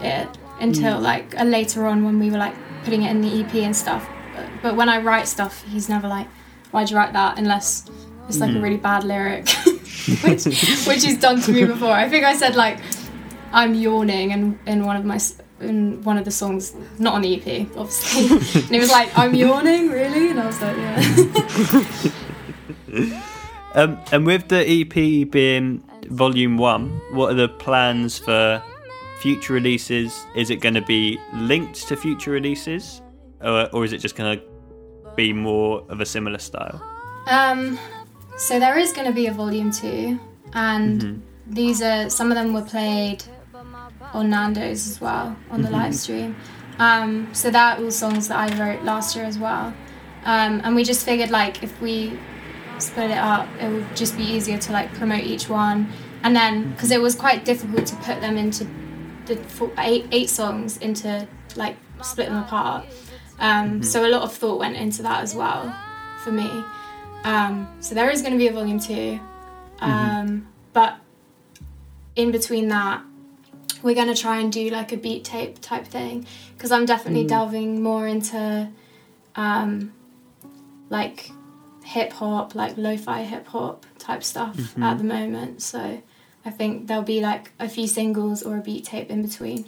it 0.00 0.28
until 0.60 0.98
mm. 0.98 1.02
like 1.02 1.34
a 1.36 1.44
later 1.44 1.86
on 1.86 2.04
when 2.04 2.18
we 2.18 2.30
were 2.30 2.38
like 2.38 2.54
putting 2.84 3.02
it 3.02 3.10
in 3.10 3.20
the 3.20 3.40
EP 3.40 3.54
and 3.56 3.76
stuff. 3.76 4.08
But, 4.34 4.46
but 4.62 4.76
when 4.76 4.88
I 4.88 5.00
write 5.00 5.28
stuff, 5.28 5.64
he's 5.64 5.88
never 5.88 6.08
like, 6.08 6.26
"Why'd 6.70 6.90
you 6.90 6.96
write 6.96 7.12
that?" 7.12 7.38
Unless 7.38 7.90
it's 8.28 8.38
like 8.38 8.50
a 8.50 8.54
mm. 8.54 8.62
really 8.62 8.76
bad 8.76 9.04
lyric, 9.04 9.48
which 10.22 10.44
which 10.86 11.04
he's 11.04 11.18
done 11.18 11.40
to 11.42 11.52
me 11.52 11.64
before. 11.64 11.92
I 11.92 12.08
think 12.08 12.24
I 12.24 12.34
said 12.36 12.56
like, 12.56 12.78
"I'm 13.52 13.74
yawning" 13.74 14.30
in 14.30 14.58
in 14.66 14.84
one 14.84 14.96
of 14.96 15.04
my 15.04 15.20
in 15.60 16.02
one 16.04 16.18
of 16.18 16.24
the 16.24 16.30
songs, 16.30 16.74
not 16.98 17.14
on 17.14 17.22
the 17.22 17.34
EP, 17.36 17.66
obviously. 17.76 18.28
and 18.62 18.70
he 18.70 18.78
was 18.78 18.90
like, 18.90 19.16
"I'm 19.18 19.34
yawning, 19.34 19.90
really?" 19.90 20.30
And 20.30 20.40
I 20.40 20.46
was 20.46 20.60
like, 20.62 20.76
"Yeah." 22.88 23.34
Um, 23.74 24.00
and 24.12 24.24
with 24.24 24.48
the 24.48 24.64
EP 24.66 25.30
being 25.30 25.82
volume 26.08 26.56
one, 26.56 26.88
what 27.12 27.32
are 27.32 27.34
the 27.34 27.48
plans 27.48 28.18
for 28.18 28.62
future 29.20 29.52
releases? 29.52 30.26
Is 30.34 30.50
it 30.50 30.56
going 30.56 30.74
to 30.74 30.82
be 30.82 31.18
linked 31.34 31.86
to 31.88 31.96
future 31.96 32.30
releases, 32.30 33.02
or, 33.42 33.68
or 33.72 33.84
is 33.84 33.92
it 33.92 33.98
just 33.98 34.16
going 34.16 34.38
to 34.38 34.44
be 35.16 35.32
more 35.32 35.84
of 35.88 36.00
a 36.00 36.06
similar 36.06 36.38
style? 36.38 36.82
Um, 37.26 37.78
so 38.36 38.58
there 38.58 38.78
is 38.78 38.92
going 38.92 39.06
to 39.06 39.12
be 39.12 39.26
a 39.26 39.32
volume 39.32 39.70
two, 39.70 40.18
and 40.54 41.22
these 41.46 41.82
are 41.82 42.08
some 42.08 42.30
of 42.30 42.36
them 42.36 42.52
were 42.52 42.62
played 42.62 43.22
on 44.14 44.30
Nando's 44.30 44.86
as 44.86 45.00
well 45.00 45.36
on 45.50 45.62
the 45.62 45.70
live 45.70 45.94
stream. 45.94 46.36
Um, 46.78 47.28
so 47.34 47.50
that 47.50 47.80
all 47.80 47.90
songs 47.90 48.28
that 48.28 48.38
I 48.38 48.58
wrote 48.58 48.84
last 48.84 49.16
year 49.16 49.24
as 49.24 49.38
well, 49.38 49.74
um, 50.24 50.60
and 50.64 50.74
we 50.74 50.84
just 50.84 51.04
figured 51.04 51.30
like 51.30 51.62
if 51.62 51.80
we 51.80 52.18
split 52.82 53.10
it 53.10 53.18
up, 53.18 53.48
it 53.60 53.68
would 53.70 53.96
just 53.96 54.16
be 54.16 54.24
easier 54.24 54.58
to 54.58 54.72
like 54.72 54.92
promote 54.94 55.24
each 55.24 55.48
one, 55.48 55.88
and 56.22 56.34
then 56.34 56.70
because 56.72 56.90
it 56.90 57.00
was 57.00 57.14
quite 57.14 57.44
difficult 57.44 57.86
to 57.86 57.96
put 57.96 58.20
them 58.20 58.36
into 58.36 58.66
the 59.26 59.36
four, 59.36 59.70
eight 59.78 60.06
eight 60.12 60.30
songs 60.30 60.76
into 60.78 61.26
like 61.56 61.76
split 62.02 62.28
them 62.28 62.42
apart. 62.42 62.86
Um, 63.38 63.82
So 63.82 64.06
a 64.06 64.10
lot 64.10 64.22
of 64.22 64.32
thought 64.32 64.58
went 64.58 64.76
into 64.76 65.02
that 65.02 65.22
as 65.22 65.34
well 65.34 65.74
for 66.24 66.32
me. 66.32 66.50
Um, 67.24 67.68
so 67.80 67.94
there 67.94 68.10
is 68.10 68.22
going 68.22 68.32
to 68.32 68.38
be 68.38 68.48
a 68.48 68.52
volume 68.52 68.78
two, 68.78 69.20
um, 69.80 70.48
but 70.72 70.96
in 72.16 72.30
between 72.30 72.68
that, 72.68 73.02
we're 73.82 73.94
going 73.94 74.08
to 74.08 74.20
try 74.20 74.38
and 74.38 74.52
do 74.52 74.70
like 74.70 74.92
a 74.92 74.96
beat 74.96 75.24
tape 75.24 75.60
type 75.60 75.86
thing. 75.86 76.26
Because 76.56 76.72
I'm 76.72 76.86
definitely 76.86 77.24
delving 77.24 77.82
more 77.82 78.06
into 78.08 78.68
um, 79.36 79.92
like 80.90 81.30
hip 81.88 82.12
hop, 82.12 82.54
like 82.54 82.76
lo-fi 82.76 83.22
hip 83.22 83.46
hop 83.46 83.86
type 83.98 84.22
stuff 84.22 84.76
at 84.78 84.98
the 84.98 85.04
moment. 85.04 85.62
So 85.62 86.02
I 86.44 86.50
think 86.50 86.86
there'll 86.86 87.02
be 87.02 87.22
like 87.22 87.52
a 87.58 87.66
few 87.66 87.86
singles 87.86 88.42
or 88.42 88.58
a 88.58 88.60
beat 88.60 88.84
tape 88.84 89.10
in 89.10 89.22
between. 89.22 89.64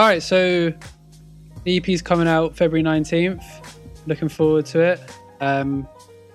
All 0.00 0.06
right, 0.08 0.20
so 0.20 0.72
the 1.62 1.76
EP's 1.76 2.02
coming 2.02 2.26
out 2.26 2.56
February 2.56 2.82
19th. 2.82 3.44
Looking 4.06 4.28
forward 4.28 4.66
to 4.66 4.80
it. 4.80 5.00
Um, 5.40 5.88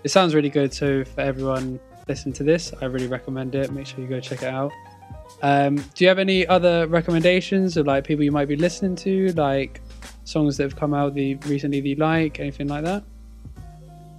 it 0.05 0.09
sounds 0.09 0.33
really 0.33 0.49
good, 0.49 0.73
so 0.73 1.03
for 1.03 1.19
everyone 1.19 1.81
listening 2.07 2.33
to 2.35 2.43
this, 2.43 2.73
I 2.81 2.85
really 2.85 3.07
recommend 3.07 3.55
it. 3.55 3.73
Make 3.73 3.87
sure 3.87 3.99
you 3.99 4.07
go 4.07 4.21
check 4.21 4.41
it 4.41 4.49
out. 4.49 4.71
Um, 5.41 5.75
do 5.75 6.05
you 6.05 6.07
have 6.07 6.19
any 6.19 6.47
other 6.47 6.87
recommendations 6.87 7.75
of 7.75 7.87
like 7.87 8.05
people 8.05 8.23
you 8.23 8.31
might 8.31 8.47
be 8.47 8.55
listening 8.55 8.95
to, 8.97 9.33
like 9.33 9.81
songs 10.23 10.57
that 10.57 10.63
have 10.63 10.75
come 10.75 10.93
out 10.93 11.13
the 11.13 11.35
recently 11.35 11.81
that 11.81 11.87
you 11.87 11.95
like, 11.95 12.39
anything 12.39 12.67
like 12.67 12.83
that? 12.83 13.03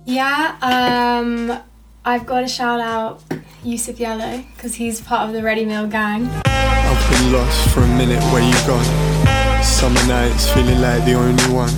Yeah, 0.05 0.57
um, 0.61 1.63
I've 2.05 2.27
got 2.27 2.41
to 2.41 2.49
shout 2.49 2.81
out 2.81 3.23
Yusuf 3.63 3.99
Yellow 3.99 4.45
because 4.55 4.75
he's 4.75 5.01
part 5.01 5.29
of 5.29 5.35
the 5.35 5.43
Ready 5.43 5.65
Meal 5.65 5.87
gang. 5.87 6.29
I've 6.45 7.11
been 7.11 7.33
lost 7.33 7.71
for 7.71 7.81
a 7.81 7.89
minute, 7.97 8.23
where 8.33 8.43
you 8.43 8.55
gone? 8.67 8.85
Summer 9.63 10.07
nights, 10.07 10.51
feeling 10.53 10.81
like 10.81 11.05
the 11.05 11.15
only 11.15 11.45
one. 11.45 11.73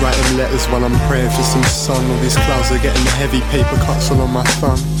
Writing 0.00 0.36
letters 0.38 0.66
while 0.66 0.84
I'm 0.84 0.96
praying 1.08 1.30
for 1.30 1.42
some 1.42 1.64
sun. 1.64 2.08
All 2.10 2.18
these 2.20 2.36
clouds 2.36 2.70
are 2.70 2.78
getting 2.78 3.04
heavy, 3.18 3.40
paper 3.50 3.76
cuts 3.84 4.10
all 4.10 4.20
on 4.20 4.30
my 4.30 4.44
thumb. 4.44 4.99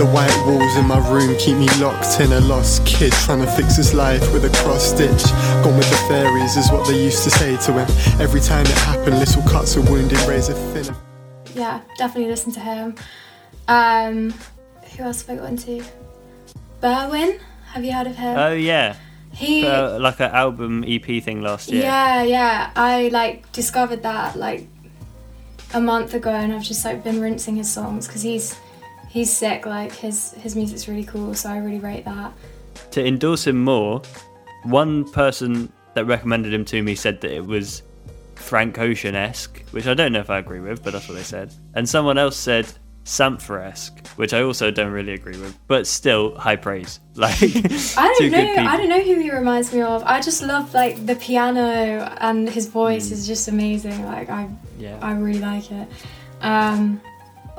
The 0.00 0.06
white 0.06 0.46
walls 0.46 0.76
in 0.76 0.86
my 0.86 0.96
room 1.10 1.36
keep 1.36 1.58
me 1.58 1.68
locked 1.78 2.20
in 2.20 2.32
a 2.32 2.40
lost 2.40 2.86
kid 2.86 3.12
trying 3.12 3.40
to 3.40 3.46
fix 3.46 3.76
his 3.76 3.92
life 3.92 4.32
with 4.32 4.46
a 4.46 4.62
cross 4.64 4.82
stitch. 4.82 5.24
Gone 5.62 5.76
with 5.76 5.90
the 5.90 5.96
fairies 6.08 6.56
is 6.56 6.72
what 6.72 6.88
they 6.88 7.04
used 7.04 7.22
to 7.24 7.30
say 7.30 7.58
to 7.58 7.72
him. 7.74 7.86
Every 8.18 8.40
time 8.40 8.64
it 8.64 8.78
happened, 8.78 9.18
little 9.18 9.42
cuts 9.42 9.76
of 9.76 9.90
wounded 9.90 10.18
razor 10.20 10.54
thin. 10.54 10.96
yeah, 11.54 11.82
definitely 11.98 12.30
listen 12.30 12.50
to 12.52 12.60
him. 12.60 12.94
Um, 13.68 14.32
who 14.96 15.02
else 15.02 15.20
have 15.20 15.36
I 15.36 15.42
got 15.42 15.50
into? 15.50 15.84
Berwyn. 16.80 17.38
Have 17.74 17.84
you 17.84 17.92
heard 17.92 18.06
of 18.06 18.16
him? 18.16 18.38
Oh 18.38 18.54
yeah, 18.54 18.96
he 19.34 19.66
uh, 19.66 19.98
like 19.98 20.18
an 20.20 20.30
album 20.30 20.82
EP 20.88 21.22
thing 21.22 21.42
last 21.42 21.70
year. 21.70 21.82
Yeah, 21.82 22.22
yeah. 22.22 22.70
I 22.74 23.08
like 23.08 23.52
discovered 23.52 24.02
that 24.04 24.34
like 24.34 24.66
a 25.74 25.80
month 25.82 26.14
ago, 26.14 26.30
and 26.30 26.54
I've 26.54 26.62
just 26.62 26.86
like 26.86 27.04
been 27.04 27.20
rinsing 27.20 27.56
his 27.56 27.70
songs 27.70 28.06
because 28.06 28.22
he's 28.22 28.58
he's 29.10 29.34
sick. 29.34 29.66
Like 29.66 29.92
his 29.92 30.32
his 30.34 30.56
music's 30.56 30.88
really 30.88 31.04
cool, 31.04 31.34
so 31.34 31.50
I 31.50 31.58
really 31.58 31.78
rate 31.78 32.06
that. 32.06 32.32
To 32.92 33.06
endorse 33.06 33.46
him 33.46 33.62
more, 33.62 34.00
one 34.62 35.08
person 35.10 35.70
that 35.94 36.06
recommended 36.06 36.54
him 36.54 36.64
to 36.66 36.82
me 36.82 36.94
said 36.94 37.20
that 37.20 37.32
it 37.32 37.44
was 37.44 37.82
Frank 38.36 38.78
Ocean 38.78 39.14
esque, 39.14 39.62
which 39.70 39.86
I 39.86 39.94
don't 39.94 40.12
know 40.12 40.20
if 40.20 40.30
I 40.30 40.38
agree 40.38 40.60
with, 40.60 40.82
but 40.82 40.92
that's 40.92 41.08
what 41.08 41.14
they 41.14 41.22
said. 41.22 41.52
And 41.74 41.88
someone 41.88 42.16
else 42.16 42.36
said 42.36 42.66
Sampha 43.04 43.66
esque, 43.66 44.06
which 44.16 44.32
I 44.32 44.42
also 44.42 44.70
don't 44.70 44.92
really 44.92 45.12
agree 45.12 45.38
with, 45.38 45.58
but 45.66 45.86
still 45.86 46.36
high 46.36 46.56
praise. 46.56 47.00
Like 47.20 47.36
I 47.42 48.16
don't 48.18 48.30
know, 48.30 48.54
I 48.56 48.78
don't 48.78 48.88
know 48.88 49.02
who 49.02 49.20
he 49.20 49.30
reminds 49.30 49.74
me 49.74 49.82
of. 49.82 50.02
I 50.04 50.22
just 50.22 50.40
love 50.42 50.72
like 50.72 51.04
the 51.04 51.16
piano 51.16 52.16
and 52.18 52.48
his 52.48 52.66
voice 52.66 53.08
mm. 53.08 53.12
is 53.12 53.26
just 53.26 53.46
amazing. 53.46 54.06
Like 54.06 54.30
I, 54.30 54.48
yeah, 54.78 54.98
I 55.02 55.12
really 55.12 55.40
like 55.40 55.70
it. 55.70 55.86
Um, 56.40 56.98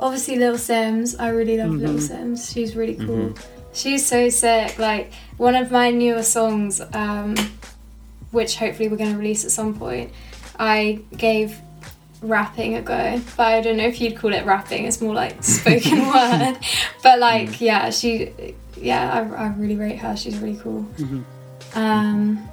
obviously 0.02 0.36
Lil 0.36 0.54
Simz. 0.54 1.18
I 1.18 1.28
really 1.28 1.56
love 1.56 1.70
mm-hmm. 1.70 1.86
Lil 1.86 1.98
Simz. 1.98 2.52
She's 2.52 2.76
really 2.76 2.96
cool. 2.96 3.30
Mm-hmm. 3.30 3.72
She's 3.72 4.04
so 4.04 4.28
sick. 4.28 4.78
Like 4.78 5.12
one 5.38 5.54
of 5.54 5.70
my 5.70 5.90
newer 5.90 6.22
songs, 6.22 6.82
um, 6.92 7.36
which 8.32 8.56
hopefully 8.56 8.88
we're 8.88 8.96
going 8.96 9.12
to 9.12 9.18
release 9.18 9.44
at 9.44 9.52
some 9.52 9.78
point. 9.78 10.12
I 10.58 11.00
gave 11.16 11.58
rapping 12.20 12.74
a 12.74 12.82
go, 12.82 13.20
but 13.36 13.46
I 13.46 13.60
don't 13.60 13.76
know 13.76 13.86
if 13.86 14.00
you'd 14.00 14.16
call 14.16 14.32
it 14.34 14.44
rapping. 14.44 14.84
It's 14.84 15.00
more 15.00 15.14
like 15.14 15.42
spoken 15.42 15.98
word. 16.12 16.58
But 17.02 17.18
like, 17.18 17.48
mm. 17.50 17.60
yeah, 17.60 17.90
she, 17.90 18.54
yeah, 18.76 19.12
I, 19.12 19.44
I 19.44 19.48
really 19.54 19.76
rate 19.76 19.98
her. 19.98 20.16
She's 20.16 20.36
really 20.38 20.58
cool. 20.58 20.82
Mm-hmm. 20.96 21.78
Um, 21.78 22.48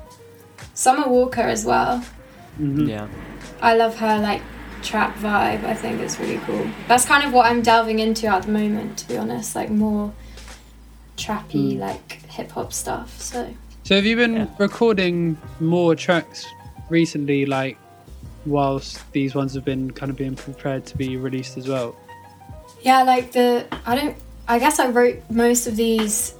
Summer 0.73 1.09
Walker 1.09 1.41
as 1.41 1.65
well. 1.65 1.97
Mm-hmm. 2.59 2.87
Yeah, 2.87 3.07
I 3.61 3.75
love 3.75 3.95
her 3.97 4.19
like 4.19 4.41
trap 4.81 5.15
vibe. 5.17 5.63
I 5.63 5.73
think 5.73 5.99
it's 6.01 6.19
really 6.19 6.37
cool. 6.39 6.67
That's 6.87 7.05
kind 7.05 7.25
of 7.25 7.33
what 7.33 7.45
I'm 7.45 7.61
delving 7.61 7.99
into 7.99 8.27
at 8.27 8.43
the 8.43 8.51
moment, 8.51 8.97
to 8.99 9.07
be 9.07 9.17
honest. 9.17 9.55
Like 9.55 9.69
more 9.69 10.13
trappy, 11.17 11.75
mm. 11.75 11.79
like 11.79 12.13
hip 12.27 12.51
hop 12.51 12.73
stuff. 12.73 13.19
So. 13.19 13.53
So 13.83 13.95
have 13.95 14.05
you 14.05 14.15
been 14.15 14.33
yeah. 14.33 14.47
recording 14.59 15.37
more 15.59 15.95
tracks 15.95 16.45
recently, 16.89 17.45
like 17.45 17.77
whilst 18.45 19.11
these 19.11 19.35
ones 19.35 19.53
have 19.55 19.65
been 19.65 19.91
kind 19.91 20.09
of 20.09 20.17
being 20.17 20.35
prepared 20.35 20.85
to 20.87 20.97
be 20.97 21.17
released 21.17 21.57
as 21.57 21.67
well? 21.67 21.95
Yeah, 22.81 23.03
like 23.03 23.31
the 23.31 23.65
I 23.85 23.95
don't 23.95 24.15
I 24.47 24.59
guess 24.59 24.79
I 24.79 24.89
wrote 24.89 25.17
most 25.29 25.67
of 25.67 25.75
these 25.75 26.33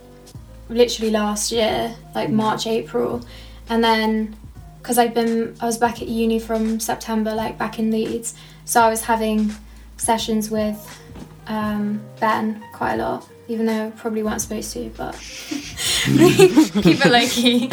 literally 0.70 1.12
last 1.12 1.52
year, 1.52 1.96
like 2.16 2.30
March, 2.30 2.68
April. 2.68 3.26
And 3.70 3.84
then 3.84 4.36
because 4.82 4.98
I'd 4.98 5.14
been 5.14 5.56
I 5.60 5.66
was 5.66 5.78
back 5.78 6.02
at 6.02 6.08
uni 6.08 6.40
from 6.40 6.80
September, 6.80 7.34
like 7.34 7.58
back 7.58 7.80
in 7.80 7.92
Leeds. 7.92 8.36
So 8.66 8.82
I 8.82 8.90
was 8.90 9.02
having 9.02 9.52
sessions 9.98 10.50
with 10.50 11.02
um, 11.48 12.02
Ben 12.20 12.64
quite 12.74 12.96
a 12.96 12.98
lot, 12.98 13.28
even 13.48 13.66
though 13.66 13.92
probably 13.98 14.24
weren't 14.24 14.42
supposed 14.42 14.72
to, 14.74 14.90
but 14.96 15.14
keep 15.20 17.06
it 17.06 17.12
low 17.12 17.28
key. 17.28 17.72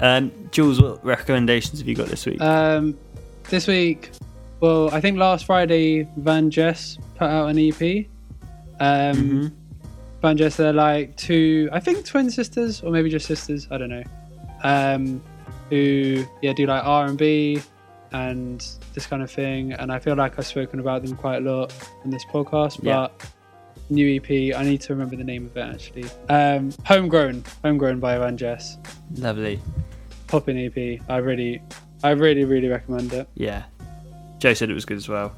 Um, 0.00 0.32
Jules, 0.50 0.80
what 0.80 1.04
recommendations 1.04 1.80
have 1.80 1.88
you 1.88 1.94
got 1.94 2.08
this 2.08 2.24
week? 2.24 2.40
Um, 2.40 2.96
this 3.50 3.66
week, 3.66 4.10
well, 4.60 4.92
I 4.94 5.00
think 5.00 5.18
last 5.18 5.46
Friday, 5.46 6.08
Van 6.16 6.50
Jess 6.50 6.98
put 7.16 7.28
out 7.28 7.48
an 7.48 7.58
EP. 7.58 8.06
Um, 8.80 9.16
mm-hmm. 9.16 9.46
Van 10.22 10.36
Jess, 10.36 10.56
they're 10.56 10.72
like 10.72 11.16
two, 11.16 11.68
I 11.72 11.80
think 11.80 12.04
twin 12.04 12.30
sisters, 12.30 12.82
or 12.82 12.90
maybe 12.90 13.08
just 13.08 13.26
sisters, 13.26 13.68
I 13.70 13.78
don't 13.78 13.90
know. 13.90 15.20
Who, 15.70 16.24
yeah, 16.42 16.52
do 16.52 16.66
like 16.66 16.84
R 16.84 17.06
and 17.06 17.18
B 17.18 17.60
and 18.12 18.64
this 18.94 19.06
kind 19.06 19.22
of 19.22 19.30
thing. 19.30 19.72
And 19.72 19.92
I 19.92 19.98
feel 19.98 20.16
like 20.16 20.38
I've 20.38 20.46
spoken 20.46 20.80
about 20.80 21.04
them 21.04 21.16
quite 21.16 21.36
a 21.36 21.40
lot 21.40 21.74
on 22.04 22.10
this 22.10 22.24
podcast, 22.24 22.82
but. 22.82 23.12
Yeah. 23.18 23.28
New 23.90 24.16
EP. 24.16 24.54
I 24.54 24.64
need 24.64 24.82
to 24.82 24.92
remember 24.92 25.16
the 25.16 25.24
name 25.24 25.46
of 25.46 25.56
it 25.56 25.60
actually. 25.60 26.04
Um, 26.28 26.72
Homegrown, 26.84 27.42
Homegrown 27.64 28.00
by 28.00 28.18
Van 28.18 28.36
Jess. 28.36 28.76
Lovely. 29.14 29.60
Popping 30.26 30.58
EP. 30.58 31.00
I 31.08 31.16
really, 31.16 31.62
I 32.02 32.10
really, 32.10 32.44
really 32.44 32.68
recommend 32.68 33.14
it. 33.14 33.26
Yeah. 33.34 33.62
Joe 34.40 34.52
said 34.52 34.68
it 34.68 34.74
was 34.74 34.84
good 34.84 34.98
as 34.98 35.08
well. 35.08 35.34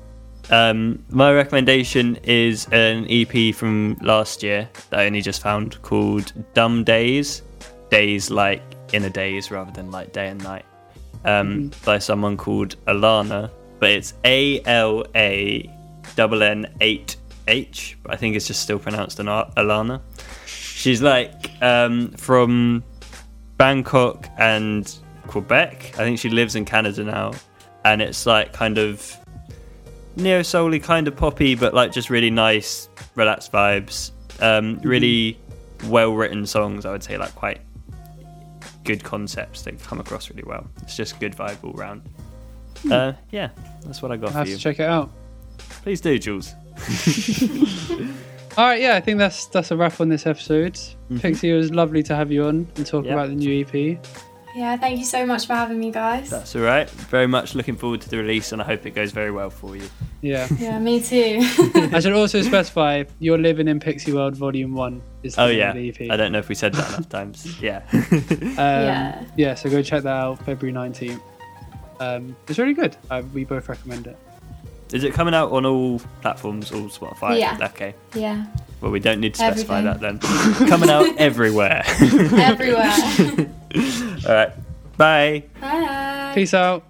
Um, 0.51 1.05
my 1.11 1.33
recommendation 1.33 2.17
is 2.25 2.67
an 2.73 3.07
EP 3.09 3.55
from 3.55 3.97
last 4.03 4.43
year 4.43 4.69
that 4.91 5.01
I 5.01 5.07
only 5.07 5.23
just 5.23 5.43
found 5.43 5.81
called 5.83 6.33
Dumb 6.55 6.83
Days. 6.83 7.43
Days 7.91 8.31
like 8.31 8.63
in 8.93 9.05
a 9.05 9.11
days 9.11 9.51
rather 9.51 9.71
than 9.73 9.91
like 9.91 10.13
day 10.13 10.29
and 10.29 10.43
night. 10.43 10.65
Um, 11.25 11.71
mm-hmm. 11.71 11.85
By 11.85 11.99
someone 11.99 12.37
called 12.37 12.77
Alana. 12.87 13.51
But 13.79 13.91
it's 13.91 14.15
A 14.25 14.63
L 14.65 15.05
A 15.15 15.71
N 16.19 16.43
N 16.43 16.75
8 16.81 17.17
H. 17.49 17.99
But 18.03 18.13
I 18.13 18.17
think 18.17 18.37
it's 18.37 18.47
just 18.47 18.63
still 18.63 18.79
pronounced 18.79 19.19
an 19.21 19.27
Alana. 19.27 20.01
She's 20.47 21.03
like 21.03 21.51
um, 21.63 22.11
from 22.13 22.83
Bangkok 23.57 24.29
and 24.39 24.95
Quebec. 25.27 25.95
I 25.99 26.05
think 26.05 26.19
she 26.19 26.29
lives 26.31 26.57
in 26.57 26.65
Canada 26.65 27.05
now, 27.05 27.33
and 27.85 28.01
it's 28.01 28.27
like 28.27 28.53
kind 28.53 28.79
of 28.79 29.17
neo 30.17 30.43
soul 30.43 30.79
kind 30.79 31.09
of 31.09 31.17
poppy, 31.17 31.55
but 31.55 31.75
like 31.75 31.93
just 31.93 32.11
really 32.11 32.31
nice, 32.31 32.89
relaxed 33.15 33.53
vibes. 33.53 34.13
Um, 34.41 34.77
mm-hmm. 34.77 34.89
really 34.89 35.39
well 35.87 36.15
written 36.15 36.47
songs, 36.47 36.87
I 36.87 36.93
would 36.93 37.03
say, 37.03 37.19
like 37.19 37.35
quite 37.35 37.61
good 38.85 39.03
concepts 39.05 39.63
that 39.63 39.81
come 39.83 40.01
across 40.01 40.31
really 40.31 40.45
well. 40.45 40.67
It's 40.83 40.97
just 40.97 41.21
good 41.21 41.35
vibe 41.35 41.63
all 41.65 41.73
round. 41.73 42.03
Hmm. 42.83 42.93
Uh, 42.93 43.13
yeah, 43.31 43.51
that's 43.85 44.03
what 44.03 44.13
I 44.13 44.17
got 44.17 44.31
for 44.31 44.39
have 44.39 44.49
you. 44.49 44.57
to 44.57 44.61
check 44.61 44.81
it 44.81 44.89
out. 44.89 45.11
Please 45.83 46.01
do, 46.01 46.19
Jules. 46.19 46.55
all 48.57 48.67
right, 48.67 48.81
yeah, 48.81 48.97
I 48.97 49.01
think 49.01 49.19
that's 49.19 49.47
that's 49.47 49.71
a 49.71 49.77
wrap 49.77 50.01
on 50.01 50.09
this 50.09 50.27
episode. 50.27 50.75
Mm-hmm. 50.75 51.19
Pixie, 51.19 51.51
it 51.51 51.57
was 51.57 51.71
lovely 51.71 52.03
to 52.05 52.17
have 52.17 52.33
you 52.33 52.45
on 52.45 52.67
and 52.77 52.87
talk 52.87 53.05
yep. 53.05 53.15
about 53.15 53.29
the 53.29 53.35
new 53.35 53.65
EP. 53.65 53.99
Yeah, 54.55 54.77
thank 54.77 54.99
you 54.99 55.05
so 55.05 55.25
much 55.25 55.47
for 55.47 55.55
having 55.55 55.79
me, 55.79 55.91
guys. 55.91 56.31
That's 56.31 56.57
all 56.57 56.63
right. 56.63 56.91
Very 56.91 57.27
much 57.27 57.55
looking 57.55 57.77
forward 57.77 58.01
to 58.01 58.09
the 58.09 58.19
release, 58.19 58.53
and 58.53 58.61
I 58.61 58.65
hope 58.65 58.85
it 58.85 58.95
goes 58.95 59.13
very 59.13 59.31
well 59.31 59.51
for 59.51 59.77
you. 59.77 59.89
Yeah. 60.23 60.49
yeah, 60.59 60.79
me 60.79 61.01
too. 61.01 61.39
I 61.93 62.01
should 62.01 62.13
also 62.13 62.43
specify 62.43 63.05
you're 63.21 63.39
living 63.39 63.69
in 63.69 63.79
Pixie 63.79 64.13
World 64.13 64.35
Volume 64.35 64.75
One. 64.75 65.03
Is 65.23 65.39
oh 65.39 65.47
yeah. 65.47 65.73
I 65.73 66.17
don't 66.17 66.33
know 66.33 66.39
if 66.39 66.49
we 66.49 66.55
said 66.55 66.75
that 66.75 66.89
enough 66.89 67.09
times. 67.09 67.47
Yeah. 67.61 67.83
um, 67.93 68.57
yeah. 68.57 69.25
Yeah. 69.37 69.55
So 69.55 69.71
go 69.71 69.83
check 69.83 70.03
that 70.03 70.17
out. 70.17 70.39
February 70.45 70.73
nineteenth. 70.73 71.23
Um, 72.01 72.35
it's 72.49 72.59
really 72.59 72.75
good. 72.75 72.97
Uh, 73.11 73.23
we 73.35 73.45
both 73.45 73.69
recommend 73.69 74.07
it. 74.07 74.19
Is 74.93 75.05
it 75.05 75.13
coming 75.13 75.35
out 75.35 75.53
on 75.53 75.65
all 75.67 76.01
platforms, 76.23 76.73
all 76.73 76.89
Spotify? 76.89 77.39
Yeah. 77.39 77.59
Okay. 77.61 77.95
Yeah. 78.15 78.47
Well, 78.81 78.91
we 78.91 79.01
don't 79.01 79.21
need 79.21 79.35
to 79.35 79.39
specify 79.39 79.81
Everything. 79.81 80.19
that 80.19 80.21
then. 80.57 80.69
coming 80.69 80.89
out 80.91 81.17
everywhere. 81.19 81.83
everywhere. 81.87 82.91
all 84.27 84.35
right. 84.35 84.53
Bye. 84.97 85.45
Bye. 85.61 86.33
Peace 86.35 86.55
out. 86.55 86.85